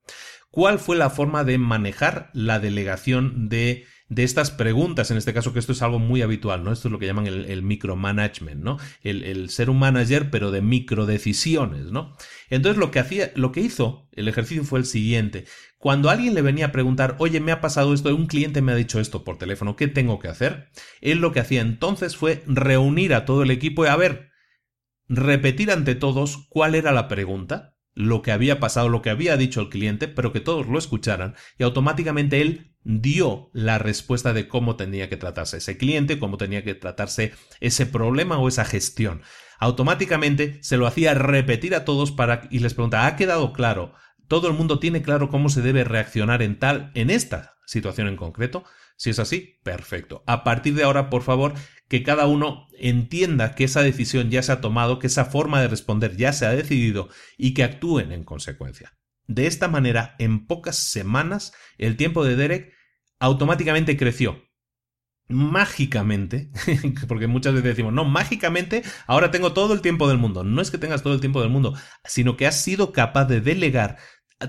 cuál 0.54 0.78
fue 0.78 0.94
la 0.94 1.10
forma 1.10 1.42
de 1.42 1.58
manejar 1.58 2.30
la 2.32 2.60
delegación 2.60 3.48
de, 3.48 3.86
de, 4.08 4.22
estas 4.22 4.52
preguntas, 4.52 5.10
en 5.10 5.16
este 5.16 5.34
caso 5.34 5.52
que 5.52 5.58
esto 5.58 5.72
es 5.72 5.82
algo 5.82 5.98
muy 5.98 6.22
habitual, 6.22 6.62
¿no? 6.62 6.70
Esto 6.70 6.86
es 6.86 6.92
lo 6.92 7.00
que 7.00 7.06
llaman 7.06 7.26
el, 7.26 7.62
micromanagement, 7.64 8.62
¿no? 8.62 8.78
El, 9.02 9.50
ser 9.50 9.68
un 9.68 9.80
manager 9.80 10.30
pero 10.30 10.52
de 10.52 10.62
microdecisiones, 10.62 11.86
¿no? 11.90 12.16
Entonces 12.50 12.78
lo 12.78 12.92
que 12.92 13.00
hacía, 13.00 13.32
lo 13.34 13.50
que 13.50 13.62
hizo 13.62 14.08
el 14.12 14.28
ejercicio 14.28 14.62
fue 14.62 14.78
el 14.78 14.84
siguiente. 14.84 15.44
Cuando 15.76 16.08
alguien 16.08 16.34
le 16.34 16.42
venía 16.42 16.66
a 16.66 16.72
preguntar, 16.72 17.16
oye, 17.18 17.40
me 17.40 17.50
ha 17.50 17.60
pasado 17.60 17.92
esto, 17.92 18.14
un 18.14 18.26
cliente 18.26 18.62
me 18.62 18.70
ha 18.70 18.76
dicho 18.76 19.00
esto 19.00 19.24
por 19.24 19.38
teléfono, 19.38 19.74
¿qué 19.74 19.88
tengo 19.88 20.20
que 20.20 20.28
hacer? 20.28 20.68
Él 21.00 21.18
lo 21.18 21.32
que 21.32 21.40
hacía 21.40 21.62
entonces 21.62 22.16
fue 22.16 22.44
reunir 22.46 23.12
a 23.12 23.24
todo 23.24 23.42
el 23.42 23.50
equipo 23.50 23.84
y 23.84 23.88
a 23.88 23.96
ver, 23.96 24.30
repetir 25.08 25.72
ante 25.72 25.96
todos 25.96 26.46
cuál 26.48 26.76
era 26.76 26.92
la 26.92 27.08
pregunta, 27.08 27.73
lo 27.94 28.22
que 28.22 28.32
había 28.32 28.60
pasado, 28.60 28.88
lo 28.88 29.02
que 29.02 29.10
había 29.10 29.36
dicho 29.36 29.60
el 29.60 29.68
cliente, 29.68 30.08
pero 30.08 30.32
que 30.32 30.40
todos 30.40 30.66
lo 30.66 30.78
escucharan 30.78 31.34
y 31.58 31.62
automáticamente 31.62 32.40
él 32.40 32.74
dio 32.84 33.50
la 33.52 33.78
respuesta 33.78 34.32
de 34.32 34.46
cómo 34.46 34.76
tenía 34.76 35.08
que 35.08 35.16
tratarse 35.16 35.58
ese 35.58 35.78
cliente, 35.78 36.18
cómo 36.18 36.36
tenía 36.36 36.64
que 36.64 36.74
tratarse 36.74 37.32
ese 37.60 37.86
problema 37.86 38.38
o 38.38 38.48
esa 38.48 38.64
gestión. 38.64 39.22
Automáticamente 39.58 40.58
se 40.62 40.76
lo 40.76 40.86
hacía 40.86 41.14
repetir 41.14 41.74
a 41.74 41.84
todos 41.84 42.12
para 42.12 42.46
y 42.50 42.58
les 42.58 42.74
preguntaba, 42.74 43.06
¿ha 43.06 43.16
quedado 43.16 43.52
claro? 43.52 43.94
¿Todo 44.28 44.48
el 44.48 44.54
mundo 44.54 44.78
tiene 44.78 45.02
claro 45.02 45.28
cómo 45.28 45.48
se 45.48 45.62
debe 45.62 45.84
reaccionar 45.84 46.42
en 46.42 46.58
tal 46.58 46.90
en 46.94 47.10
esta 47.10 47.56
situación 47.66 48.08
en 48.08 48.16
concreto? 48.16 48.64
Si 48.96 49.10
es 49.10 49.18
así, 49.18 49.58
perfecto. 49.62 50.22
A 50.26 50.44
partir 50.44 50.74
de 50.74 50.84
ahora, 50.84 51.10
por 51.10 51.22
favor, 51.22 51.54
que 51.88 52.02
cada 52.02 52.26
uno 52.26 52.68
entienda 52.78 53.54
que 53.54 53.64
esa 53.64 53.82
decisión 53.82 54.30
ya 54.30 54.42
se 54.42 54.52
ha 54.52 54.60
tomado, 54.60 54.98
que 54.98 55.08
esa 55.08 55.24
forma 55.24 55.60
de 55.60 55.68
responder 55.68 56.16
ya 56.16 56.32
se 56.32 56.46
ha 56.46 56.50
decidido 56.50 57.08
y 57.36 57.54
que 57.54 57.64
actúen 57.64 58.12
en 58.12 58.24
consecuencia. 58.24 58.96
De 59.26 59.46
esta 59.46 59.68
manera, 59.68 60.14
en 60.18 60.46
pocas 60.46 60.76
semanas, 60.76 61.52
el 61.78 61.96
tiempo 61.96 62.24
de 62.24 62.36
Derek 62.36 62.72
automáticamente 63.18 63.96
creció. 63.96 64.42
Mágicamente, 65.26 66.50
porque 67.08 67.26
muchas 67.26 67.54
veces 67.54 67.70
decimos, 67.70 67.94
no, 67.94 68.04
mágicamente 68.04 68.82
ahora 69.06 69.30
tengo 69.30 69.54
todo 69.54 69.72
el 69.72 69.80
tiempo 69.80 70.06
del 70.06 70.18
mundo. 70.18 70.44
No 70.44 70.60
es 70.60 70.70
que 70.70 70.76
tengas 70.76 71.02
todo 71.02 71.14
el 71.14 71.20
tiempo 71.20 71.40
del 71.40 71.48
mundo, 71.48 71.74
sino 72.04 72.36
que 72.36 72.46
has 72.46 72.60
sido 72.60 72.92
capaz 72.92 73.24
de 73.24 73.40
delegar 73.40 73.96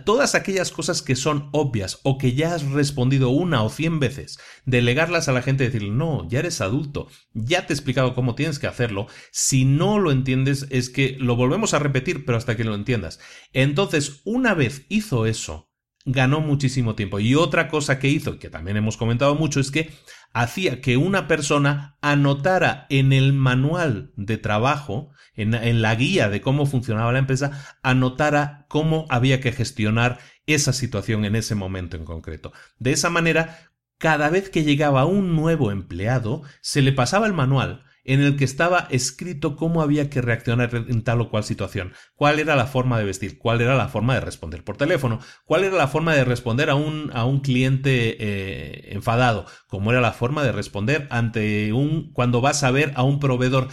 todas 0.03 0.35
aquellas 0.35 0.71
cosas 0.71 1.01
que 1.01 1.15
son 1.15 1.49
obvias 1.51 1.99
o 2.03 2.17
que 2.17 2.33
ya 2.33 2.53
has 2.53 2.63
respondido 2.71 3.29
una 3.29 3.63
o 3.63 3.69
cien 3.69 3.99
veces, 3.99 4.39
delegarlas 4.65 5.27
a 5.27 5.31
la 5.31 5.41
gente 5.41 5.63
y 5.63 5.67
decirle, 5.67 5.91
no, 5.91 6.27
ya 6.27 6.39
eres 6.39 6.61
adulto, 6.61 7.07
ya 7.33 7.65
te 7.65 7.73
he 7.73 7.75
explicado 7.75 8.13
cómo 8.13 8.35
tienes 8.35 8.59
que 8.59 8.67
hacerlo, 8.67 9.07
si 9.31 9.65
no 9.65 9.99
lo 9.99 10.11
entiendes 10.11 10.67
es 10.69 10.89
que 10.89 11.15
lo 11.19 11.35
volvemos 11.35 11.73
a 11.73 11.79
repetir, 11.79 12.25
pero 12.25 12.37
hasta 12.37 12.55
que 12.55 12.63
lo 12.63 12.75
entiendas. 12.75 13.19
Entonces, 13.53 14.21
una 14.25 14.53
vez 14.53 14.85
hizo 14.89 15.25
eso, 15.25 15.69
ganó 16.05 16.39
muchísimo 16.39 16.95
tiempo. 16.95 17.19
Y 17.19 17.35
otra 17.35 17.67
cosa 17.67 17.99
que 17.99 18.07
hizo, 18.07 18.39
que 18.39 18.49
también 18.49 18.77
hemos 18.77 18.95
comentado 18.95 19.35
mucho, 19.35 19.59
es 19.59 19.71
que 19.71 19.91
hacía 20.33 20.81
que 20.81 20.97
una 20.97 21.27
persona 21.27 21.97
anotara 22.01 22.85
en 22.89 23.11
el 23.11 23.33
manual 23.33 24.11
de 24.15 24.37
trabajo, 24.37 25.11
en, 25.33 25.81
la 25.81 25.95
guía 25.95 26.29
de 26.29 26.41
cómo 26.41 26.65
funcionaba 26.65 27.11
la 27.11 27.19
empresa, 27.19 27.77
anotara 27.81 28.65
cómo 28.69 29.05
había 29.09 29.41
que 29.41 29.51
gestionar 29.51 30.19
esa 30.45 30.73
situación 30.73 31.25
en 31.25 31.35
ese 31.35 31.55
momento 31.55 31.97
en 31.97 32.05
concreto. 32.05 32.53
De 32.77 32.91
esa 32.91 33.09
manera, 33.09 33.71
cada 33.97 34.29
vez 34.29 34.49
que 34.49 34.63
llegaba 34.63 35.05
un 35.05 35.35
nuevo 35.35 35.71
empleado, 35.71 36.43
se 36.61 36.81
le 36.81 36.91
pasaba 36.91 37.27
el 37.27 37.33
manual 37.33 37.83
en 38.05 38.21
el 38.21 38.37
que 38.37 38.45
estaba 38.45 38.87
escrito 38.91 39.55
cómo 39.55 39.81
había 39.81 40.09
que 40.09 40.21
reaccionar 40.21 40.73
en 40.75 41.03
tal 41.03 41.21
o 41.21 41.29
cual 41.29 41.43
situación, 41.43 41.93
cuál 42.15 42.39
era 42.39 42.55
la 42.55 42.67
forma 42.67 42.97
de 42.97 43.05
vestir, 43.05 43.37
cuál 43.37 43.61
era 43.61 43.75
la 43.75 43.89
forma 43.89 44.13
de 44.13 44.21
responder 44.21 44.63
por 44.63 44.77
teléfono, 44.77 45.19
cuál 45.45 45.63
era 45.63 45.75
la 45.75 45.87
forma 45.87 46.13
de 46.15 46.23
responder 46.23 46.69
a 46.69 46.75
un, 46.75 47.11
a 47.13 47.25
un 47.25 47.39
cliente 47.39 48.17
eh, 48.19 48.93
enfadado, 48.93 49.45
cómo 49.67 49.91
era 49.91 50.01
la 50.01 50.13
forma 50.13 50.43
de 50.43 50.51
responder 50.51 51.07
ante 51.09 51.73
un 51.73 52.11
cuando 52.13 52.41
vas 52.41 52.63
a 52.63 52.71
ver 52.71 52.93
a 52.95 53.03
un 53.03 53.19
proveedor. 53.19 53.69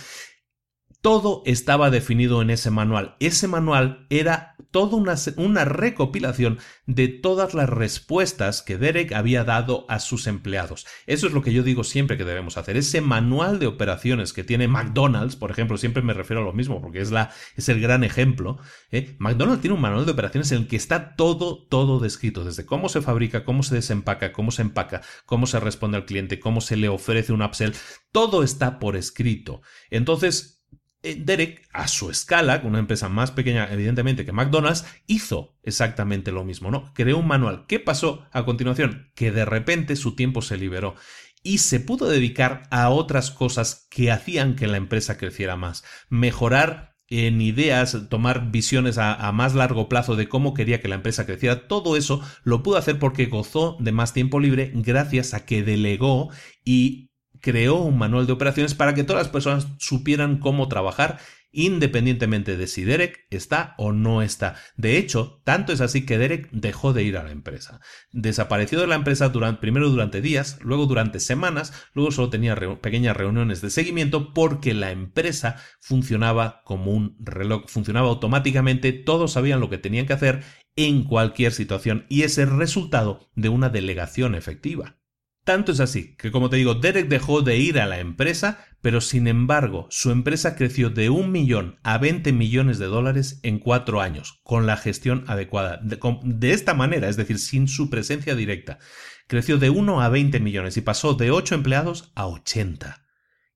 Todo 1.03 1.43
estaba 1.47 1.91
definido 1.91 2.43
en 2.43 2.51
ese 2.51 2.71
manual. 2.71 3.17
Ese 3.19 3.49
manual 3.49 4.07
era 4.09 4.55
toda 4.71 4.97
una, 5.37 5.65
recopilación 5.65 6.59
de 6.87 7.09
todas 7.09 7.55
las 7.55 7.69
respuestas 7.69 8.63
que 8.63 8.79
Derek 8.79 9.13
había 9.13 9.45
dado 9.45 9.85
a 9.89 9.99
sus 9.99 10.29
empleados. 10.29 10.87
Eso 11.07 11.27
es 11.27 11.33
lo 11.33 11.43
que 11.43 11.53
yo 11.53 11.65
digo 11.65 11.85
siempre 11.85 12.17
que 12.17 12.25
debemos 12.25 12.57
hacer. 12.57 12.77
Ese 12.77 13.01
manual 13.01 13.59
de 13.59 13.67
operaciones 13.67 14.33
que 14.33 14.45
tiene 14.45 14.69
McDonald's, 14.69 15.35
por 15.35 15.51
ejemplo, 15.51 15.77
siempre 15.77 16.03
me 16.03 16.15
refiero 16.15 16.41
a 16.41 16.45
lo 16.45 16.53
mismo 16.53 16.81
porque 16.81 17.01
es, 17.01 17.11
la, 17.11 17.31
es 17.57 17.69
el 17.69 17.81
gran 17.81 18.05
ejemplo. 18.05 18.59
¿eh? 18.91 19.17
McDonald's 19.19 19.61
tiene 19.61 19.75
un 19.75 19.83
manual 19.83 20.07
de 20.07 20.13
operaciones 20.13 20.51
en 20.53 20.59
el 20.59 20.69
que 20.69 20.77
está 20.77 21.17
todo, 21.17 21.67
todo 21.67 21.99
descrito, 21.99 22.45
desde 22.45 22.65
cómo 22.65 22.89
se 22.89 23.03
fabrica, 23.03 23.45
cómo 23.45 23.63
se 23.63 23.75
desempaca, 23.75 24.33
cómo 24.33 24.53
se 24.53 24.63
empaca, 24.63 25.03
cómo 25.27 25.47
se 25.47 25.61
responde 25.61 25.99
al 25.99 26.07
cliente, 26.07 26.41
cómo 26.41 26.61
se 26.61 26.77
le 26.77 26.89
ofrece 26.89 27.33
un 27.33 27.43
upsell. 27.43 27.75
Todo 28.11 28.43
está 28.43 28.79
por 28.79 28.97
escrito. 28.97 29.61
Entonces, 29.91 30.62
Derek, 31.03 31.69
a 31.73 31.89
su 31.89 32.11
escala, 32.11 32.61
con 32.61 32.71
una 32.71 32.79
empresa 32.79 33.09
más 33.09 33.33
pequeña 33.33 33.69
evidentemente 33.73 34.25
que 34.25 34.33
McDonald's, 34.33 34.85
hizo 35.07 35.57
exactamente 35.63 36.31
lo 36.31 36.45
mismo, 36.45 36.71
¿no? 36.71 36.93
Creó 36.95 37.19
un 37.19 37.27
manual. 37.27 37.65
¿Qué 37.67 37.81
pasó 37.81 38.27
a 38.33 38.45
continuación? 38.45 39.11
Que 39.15 39.33
de 39.33 39.45
repente 39.45 39.97
su 39.97 40.15
tiempo 40.15 40.43
se 40.43 40.57
liberó 40.57 40.95
y 41.43 41.59
se 41.59 41.81
pudo 41.81 42.09
dedicar 42.09 42.69
a 42.71 42.89
otras 42.91 43.31
cosas 43.31 43.89
que 43.91 44.13
hacían 44.13 44.55
que 44.55 44.69
la 44.69 44.77
empresa 44.77 45.19
creciera 45.19 45.57
más. 45.57 45.85
Mejorar 46.09 46.93
en 47.09 47.43
ideas, 47.43 48.09
tomar 48.09 48.51
visiones 48.51 48.97
a, 48.97 49.15
a, 49.15 49.33
más 49.33 49.55
largo 49.55 49.89
plazo 49.89 50.17
de 50.17 50.29
cómo 50.29 50.55
quería 50.55 50.81
que 50.81 50.89
la 50.89 50.95
empresa 50.95 51.27
creciera, 51.27 51.69
todo 51.69 51.97
eso 51.97 52.23
lo 52.43 52.63
pudo 52.63 52.79
hacer 52.79 52.99
porque 52.99 53.27
gozó 53.27 53.77
de 53.81 53.93
más 53.93 54.15
tiempo 54.15 54.41
libre 54.41 54.73
gracias 54.75 55.35
a 55.35 55.45
que 55.45 55.63
delegó 55.63 56.31
y 56.65 57.12
creó 57.43 57.77
un 57.77 57.99
manual 57.99 58.27
de 58.27 58.33
operaciones 58.33 58.75
para 58.75 58.95
que 58.95 59.05
todas 59.05 59.25
las 59.25 59.33
personas 59.33 59.67
supieran 59.79 60.39
cómo 60.39 60.69
trabajar 60.69 61.19
independientemente 61.53 62.57
de 62.57 62.67
si 62.67 62.83
Derek 62.83 63.27
está 63.31 63.75
o 63.77 63.93
no 63.93 64.23
está. 64.23 64.57
De 64.77 64.97
hecho, 64.97 65.41
tanto 65.45 65.73
es 65.73 65.81
así 65.81 66.05
que 66.05 66.19
Derek 66.19 66.49
dejó 66.51 66.93
de 66.93 67.05
ir 67.05 67.19
a 67.19 67.23
la 67.23 67.31
empresa. 67.31 67.81
Desapareció 68.11 68.81
de 68.81 68.87
la 68.87 68.95
empresa 68.95 69.31
primero 69.61 69.91
durante 69.91 70.23
días, 70.23 70.59
luego 70.63 70.87
durante 70.87 71.21
semanas, 71.21 71.73
luego 71.93 72.11
solo 72.11 72.31
tenía 72.31 72.57
pequeñas 72.81 73.17
reuniones 73.17 73.61
de 73.61 73.71
seguimiento 73.71 74.33
porque 74.33 74.75
la 74.75 74.91
empresa 74.91 75.57
funcionaba 75.81 76.63
como 76.65 76.91
un 76.93 77.17
reloj, 77.21 77.65
funcionaba 77.69 78.09
automáticamente, 78.09 78.93
todos 78.93 79.33
sabían 79.33 79.61
lo 79.61 79.69
que 79.69 79.79
tenían 79.79 80.07
que 80.07 80.15
hacer 80.15 80.43
en 80.75 81.05
cualquier 81.05 81.53
situación 81.53 82.07
y 82.09 82.23
es 82.23 82.39
el 82.39 82.51
resultado 82.57 83.29
de 83.35 83.51
una 83.51 83.69
delegación 83.69 84.35
efectiva. 84.35 85.02
Tanto 85.45 85.73
es 85.73 85.81
así 85.81 86.15
que, 86.17 86.31
como 86.31 86.51
te 86.51 86.57
digo, 86.57 86.75
Derek 86.75 87.09
dejó 87.09 87.43
de 87.43 87.57
ir 87.57 87.81
a 87.81 87.87
la 87.87 87.99
empresa, 87.99 88.65
pero 88.81 89.01
sin 89.01 89.27
embargo, 89.27 89.89
su 89.91 90.13
empresa 90.13 90.55
creció 90.55 90.89
de 90.89 91.11
un 91.11 91.33
millón 91.33 91.81
a 91.83 91.99
20 91.99 92.33
millones 92.33 92.79
de 92.79 92.87
dólares 92.87 93.41
en 93.43 93.59
cuatro 93.59 94.01
años, 94.01 94.41
con 94.45 94.67
la 94.67 94.77
gestión 94.77 95.25
adecuada. 95.27 95.81
De, 95.83 96.53
esta 96.53 96.75
manera, 96.75 97.09
es 97.09 97.17
decir, 97.17 97.41
sin 97.41 97.67
su 97.67 97.91
presencia 97.91 98.37
directa. 98.37 98.79
Creció 99.27 99.59
de 99.59 99.71
1 99.71 100.01
a 100.01 100.09
20 100.09 100.39
millones 100.39 100.77
y 100.77 100.81
pasó 100.81 101.15
de 101.15 101.33
8 101.33 101.57
empleados 101.57 102.13
a 102.15 102.29
80. 102.29 103.05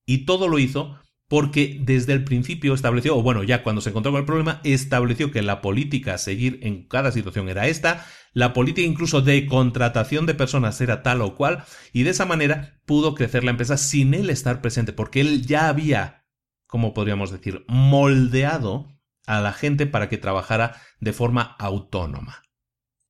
Y 0.05 0.25
todo 0.25 0.49
lo 0.49 0.59
hizo 0.59 0.99
porque 1.29 1.79
desde 1.81 2.13
el 2.13 2.25
principio 2.25 2.75
estableció, 2.75 3.17
o 3.17 3.23
bueno, 3.23 3.43
ya 3.43 3.63
cuando 3.63 3.81
se 3.81 3.91
encontró 3.91 4.13
con 4.13 4.21
el 4.21 4.27
problema, 4.27 4.61
estableció 4.65 5.31
que 5.31 5.43
la 5.43 5.61
política 5.61 6.15
a 6.15 6.19
seguir 6.19 6.61
en 6.63 6.87
cada 6.87 7.11
situación 7.11 7.49
era 7.49 7.67
esta, 7.67 8.07
la 8.33 8.53
política 8.53 8.87
incluso 8.87 9.23
de 9.23 9.47
contratación 9.47 10.27
de 10.27 10.35
personas 10.35 10.81
era 10.81 11.03
tal 11.03 11.23
o 11.23 11.35
cual, 11.35 11.65
y 11.93 12.05
de 12.05 12.11
esa 12.11 12.27
manera 12.27 12.81
pudo 12.85 13.15
crecer 13.15 13.43
la 13.43 13.51
empresa 13.51 13.77
sin 13.77 14.15
él 14.15 14.31
estar 14.31 14.61
presente, 14.61 14.93
porque 14.93 15.21
él 15.21 15.47
ya 15.47 15.69
había, 15.69 16.27
como 16.67 16.95
podríamos 16.95 17.33
decir, 17.33 17.65
moldeado 17.67 18.97
a 19.27 19.41
la 19.41 19.53
gente 19.53 19.87
para 19.87 20.09
que 20.09 20.19
trabajara 20.19 20.81
de 21.01 21.13
forma 21.13 21.57
autónoma. 21.59 22.43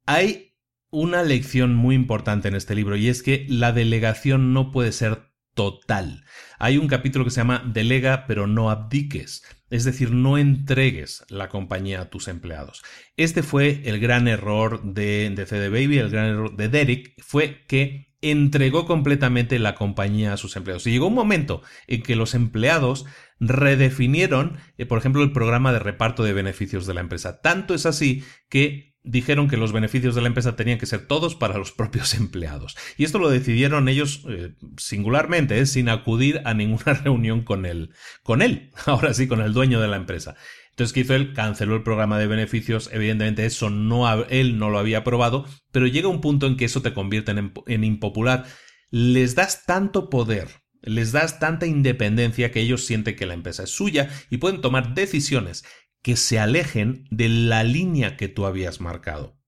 Hay 0.06 0.54
una 0.90 1.22
lección 1.22 1.74
muy 1.74 1.94
importante 1.94 2.48
en 2.48 2.54
este 2.54 2.74
libro 2.74 2.96
y 2.96 3.08
es 3.08 3.22
que 3.22 3.44
la 3.48 3.72
delegación 3.72 4.54
no 4.54 4.70
puede 4.70 4.92
ser 4.92 5.26
total. 5.57 6.24
Hay 6.61 6.78
un 6.78 6.86
capítulo 6.86 7.24
que 7.24 7.32
se 7.32 7.40
llama 7.40 7.64
Delega 7.66 8.26
pero 8.28 8.46
no 8.46 8.70
abdiques, 8.70 9.42
es 9.70 9.84
decir, 9.84 10.12
no 10.12 10.38
entregues 10.38 11.24
la 11.28 11.48
compañía 11.48 12.02
a 12.02 12.11
tus 12.11 12.28
empleados. 12.28 12.84
Este 13.16 13.42
fue 13.42 13.82
el 13.86 13.98
gran 13.98 14.28
error 14.28 14.84
de, 14.84 15.32
de 15.34 15.46
CD 15.46 15.68
Baby, 15.70 15.98
el 15.98 16.11
gran 16.11 16.26
error 16.26 16.57
de 16.57 16.68
Derek, 16.68 17.14
fue 17.20 17.64
que 17.66 18.14
entregó 18.20 18.86
completamente 18.86 19.59
la 19.59 19.74
compañía 19.74 20.32
a 20.32 20.36
sus 20.36 20.57
empleados. 20.57 20.86
Y 20.86 20.92
llegó 20.92 21.09
un 21.09 21.14
momento 21.14 21.62
en 21.86 22.02
que 22.02 22.16
los 22.16 22.34
empleados 22.34 23.07
redefinieron, 23.40 24.59
eh, 24.78 24.86
por 24.86 24.98
ejemplo, 24.98 25.22
el 25.22 25.32
programa 25.32 25.72
de 25.72 25.78
reparto 25.78 26.22
de 26.22 26.32
beneficios 26.32 26.86
de 26.86 26.94
la 26.94 27.00
empresa. 27.00 27.40
Tanto 27.40 27.74
es 27.74 27.86
así 27.86 28.24
que 28.48 28.95
dijeron 29.07 29.48
que 29.48 29.57
los 29.57 29.72
beneficios 29.72 30.14
de 30.14 30.20
la 30.20 30.26
empresa 30.26 30.57
tenían 30.57 30.78
que 30.78 30.86
ser 30.86 31.07
todos 31.07 31.34
para 31.34 31.57
los 31.57 31.72
propios 31.72 32.14
empleados. 32.20 32.76
Y 32.98 33.04
esto 33.04 33.18
lo 33.18 33.30
decidieron 33.30 33.88
ellos 33.88 34.24
eh, 34.28 34.52
singularmente, 34.76 35.59
¿eh? 35.59 35.66
sin 35.66 35.88
acudir 35.88 36.42
a 36.44 36.52
ninguna 36.52 36.92
reunión 37.04 37.42
con 37.42 37.64
él, 37.64 37.92
con 38.22 38.42
él, 38.42 38.72
ahora 38.86 39.14
sí, 39.14 39.26
con 39.26 39.40
el 39.40 39.54
dueño 39.54 39.80
de 39.80 39.88
la 39.88 39.96
empresa. 39.96 40.34
Entonces, 40.70 40.92
¿qué 40.92 41.00
hizo 41.00 41.14
él? 41.14 41.32
Canceló 41.32 41.74
el 41.76 41.82
programa 41.82 42.18
de 42.18 42.26
beneficios. 42.26 42.90
Evidentemente, 42.92 43.46
eso 43.46 43.70
no, 43.70 44.24
él 44.24 44.59
no 44.59 44.68
lo 44.68 44.78
había 44.78 44.98
aprobado, 44.98 45.46
pero 45.72 45.86
llega 45.86 46.09
un 46.09 46.20
punto 46.20 46.46
en 46.46 46.59
que 46.59 46.66
eso 46.66 46.82
te 46.82 46.92
convierte 46.92 47.30
en, 47.30 47.54
en 47.66 47.84
impopular. 47.84 48.44
Les 48.90 49.34
das 49.34 49.64
tanto 49.64 50.11
poder, 50.11 50.48
les 50.82 51.12
das 51.12 51.38
tanta 51.38 51.66
independencia 51.66 52.50
que 52.50 52.61
ellos 52.61 52.84
sienten 52.84 53.16
que 53.16 53.26
la 53.26 53.34
empresa 53.34 53.62
es 53.62 53.70
suya 53.70 54.11
y 54.28 54.36
pueden 54.36 54.61
tomar 54.61 54.94
decisiones 54.94 55.64
que 56.07 56.14
se 56.14 56.38
alejen 56.38 57.04
de 57.11 57.28
la 57.28 57.64
línea 57.64 58.16
que 58.16 58.28
tú 58.28 58.46
habías 58.46 58.80
marcado. 58.80 59.40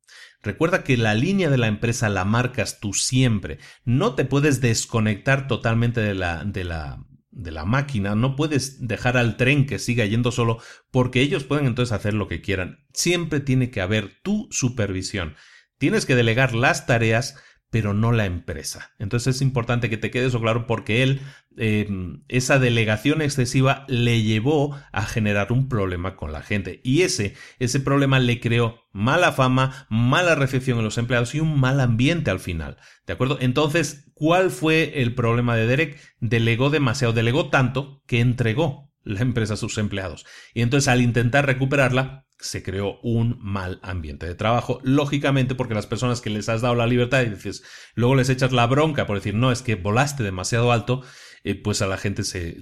Recuerda 0.43 0.83
que 0.83 0.97
la 0.97 1.15
línea 1.15 1.51
de 1.51 1.57
la 1.57 1.69
empresa 1.69 2.09
la 2.09 2.25
marcas 2.25 2.81
tú 2.81 2.95
siempre. 2.95 3.61
No 3.85 4.17
te 4.17 4.25
puedes 4.25 4.61
desconectar 4.61 5.47
totalmente 5.47 6.01
de 6.01 6.17
la, 6.17 6.43
de 6.43 6.65
la, 6.65 7.07
de 7.31 7.53
la 7.53 7.65
máquina, 7.65 8.17
no 8.17 8.35
puedes 8.35 8.89
dejar 8.89 9.17
al 9.17 9.37
tren 9.37 9.67
que 9.67 9.79
siga 9.79 10.05
yendo 10.05 10.33
solo 10.33 10.61
porque 10.91 11.21
ellos 11.21 11.45
pueden 11.45 11.67
entonces 11.67 11.93
hacer 11.93 12.15
lo 12.15 12.27
que 12.27 12.41
quieran. 12.41 12.85
Siempre 12.93 13.39
tiene 13.39 13.71
que 13.71 13.81
haber 13.81 14.21
tu 14.25 14.49
supervisión. 14.51 15.37
Tienes 15.79 16.07
que 16.07 16.17
delegar 16.17 16.57
las 16.57 16.87
tareas 16.87 17.37
pero 17.71 17.93
no 17.95 18.13
la 18.13 18.27
empresa. 18.27 18.93
Entonces 18.99 19.37
es 19.37 19.43
importante 19.43 19.91
que 19.91 19.97
te 19.97 20.11
quede 20.11 20.27
eso 20.27 20.41
claro 20.41 20.67
porque 20.67 21.03
él, 21.03 21.21
em, 21.57 22.23
esa 22.29 22.59
delegación 22.59 23.21
excesiva 23.21 23.85
le 23.89 24.23
llevó 24.23 24.79
a 24.93 25.03
generar 25.03 25.53
un 25.53 25.69
problema 25.69 26.17
con 26.17 26.33
la 26.33 26.43
gente 26.43 26.81
y 26.83 27.03
ese, 27.03 27.35
ese 27.59 27.81
problema 27.81 28.19
le 28.19 28.41
creó 28.41 28.81
mala 28.93 29.33
fama, 29.33 29.87
mala 29.91 30.35
recepción 30.35 30.79
en 30.79 30.85
los 30.85 30.99
empleados 30.99 31.35
y 31.35 31.41
un 31.41 31.61
mal 31.61 31.81
ambiente 31.81 32.31
al 32.31 32.41
final. 32.41 32.79
¿De 33.07 33.13
acuerdo? 33.13 33.39
Entonces, 33.41 34.11
¿cuál 34.15 34.51
fue 34.51 35.03
el 35.03 35.15
problema 35.15 35.57
de 35.57 35.67
Derek? 35.67 36.01
Delegó 36.21 36.71
demasiado, 36.71 37.13
delegó 37.13 37.51
tanto 37.51 38.03
que 38.07 38.21
entregó 38.21 38.88
la 39.09 39.21
empresa 39.21 39.55
a 39.55 39.57
sus 39.57 39.79
empleados. 39.79 40.27
Y 40.55 40.63
entonces 40.63 40.89
al 40.89 41.01
intentar 41.01 41.47
recuperarla, 41.47 42.27
se 42.39 42.63
creó 42.63 43.01
un 43.03 43.37
mal 43.41 43.81
ambiente 43.83 44.27
de 44.27 44.35
trabajo, 44.35 44.81
lógicamente 44.85 45.55
porque 45.55 45.75
las 45.75 45.87
personas 45.87 46.21
que 46.21 46.31
les 46.31 46.49
has 46.49 46.61
dado 46.61 46.75
la 46.77 46.87
libertad 46.87 47.23
y 47.23 47.31
dices, 47.31 47.65
luego 47.95 48.15
les 48.15 48.29
echas 48.29 48.53
la 48.53 48.67
bronca 48.67 49.07
por 49.07 49.17
decir, 49.17 49.35
no, 49.35 49.51
es 49.51 49.63
que 49.63 49.75
volaste 49.75 50.23
demasiado 50.23 50.71
alto, 50.71 51.03
eh, 51.43 51.57
pues 51.57 51.83
a 51.83 51.87
la 51.87 51.97
gente 51.97 52.23
se, 52.23 52.57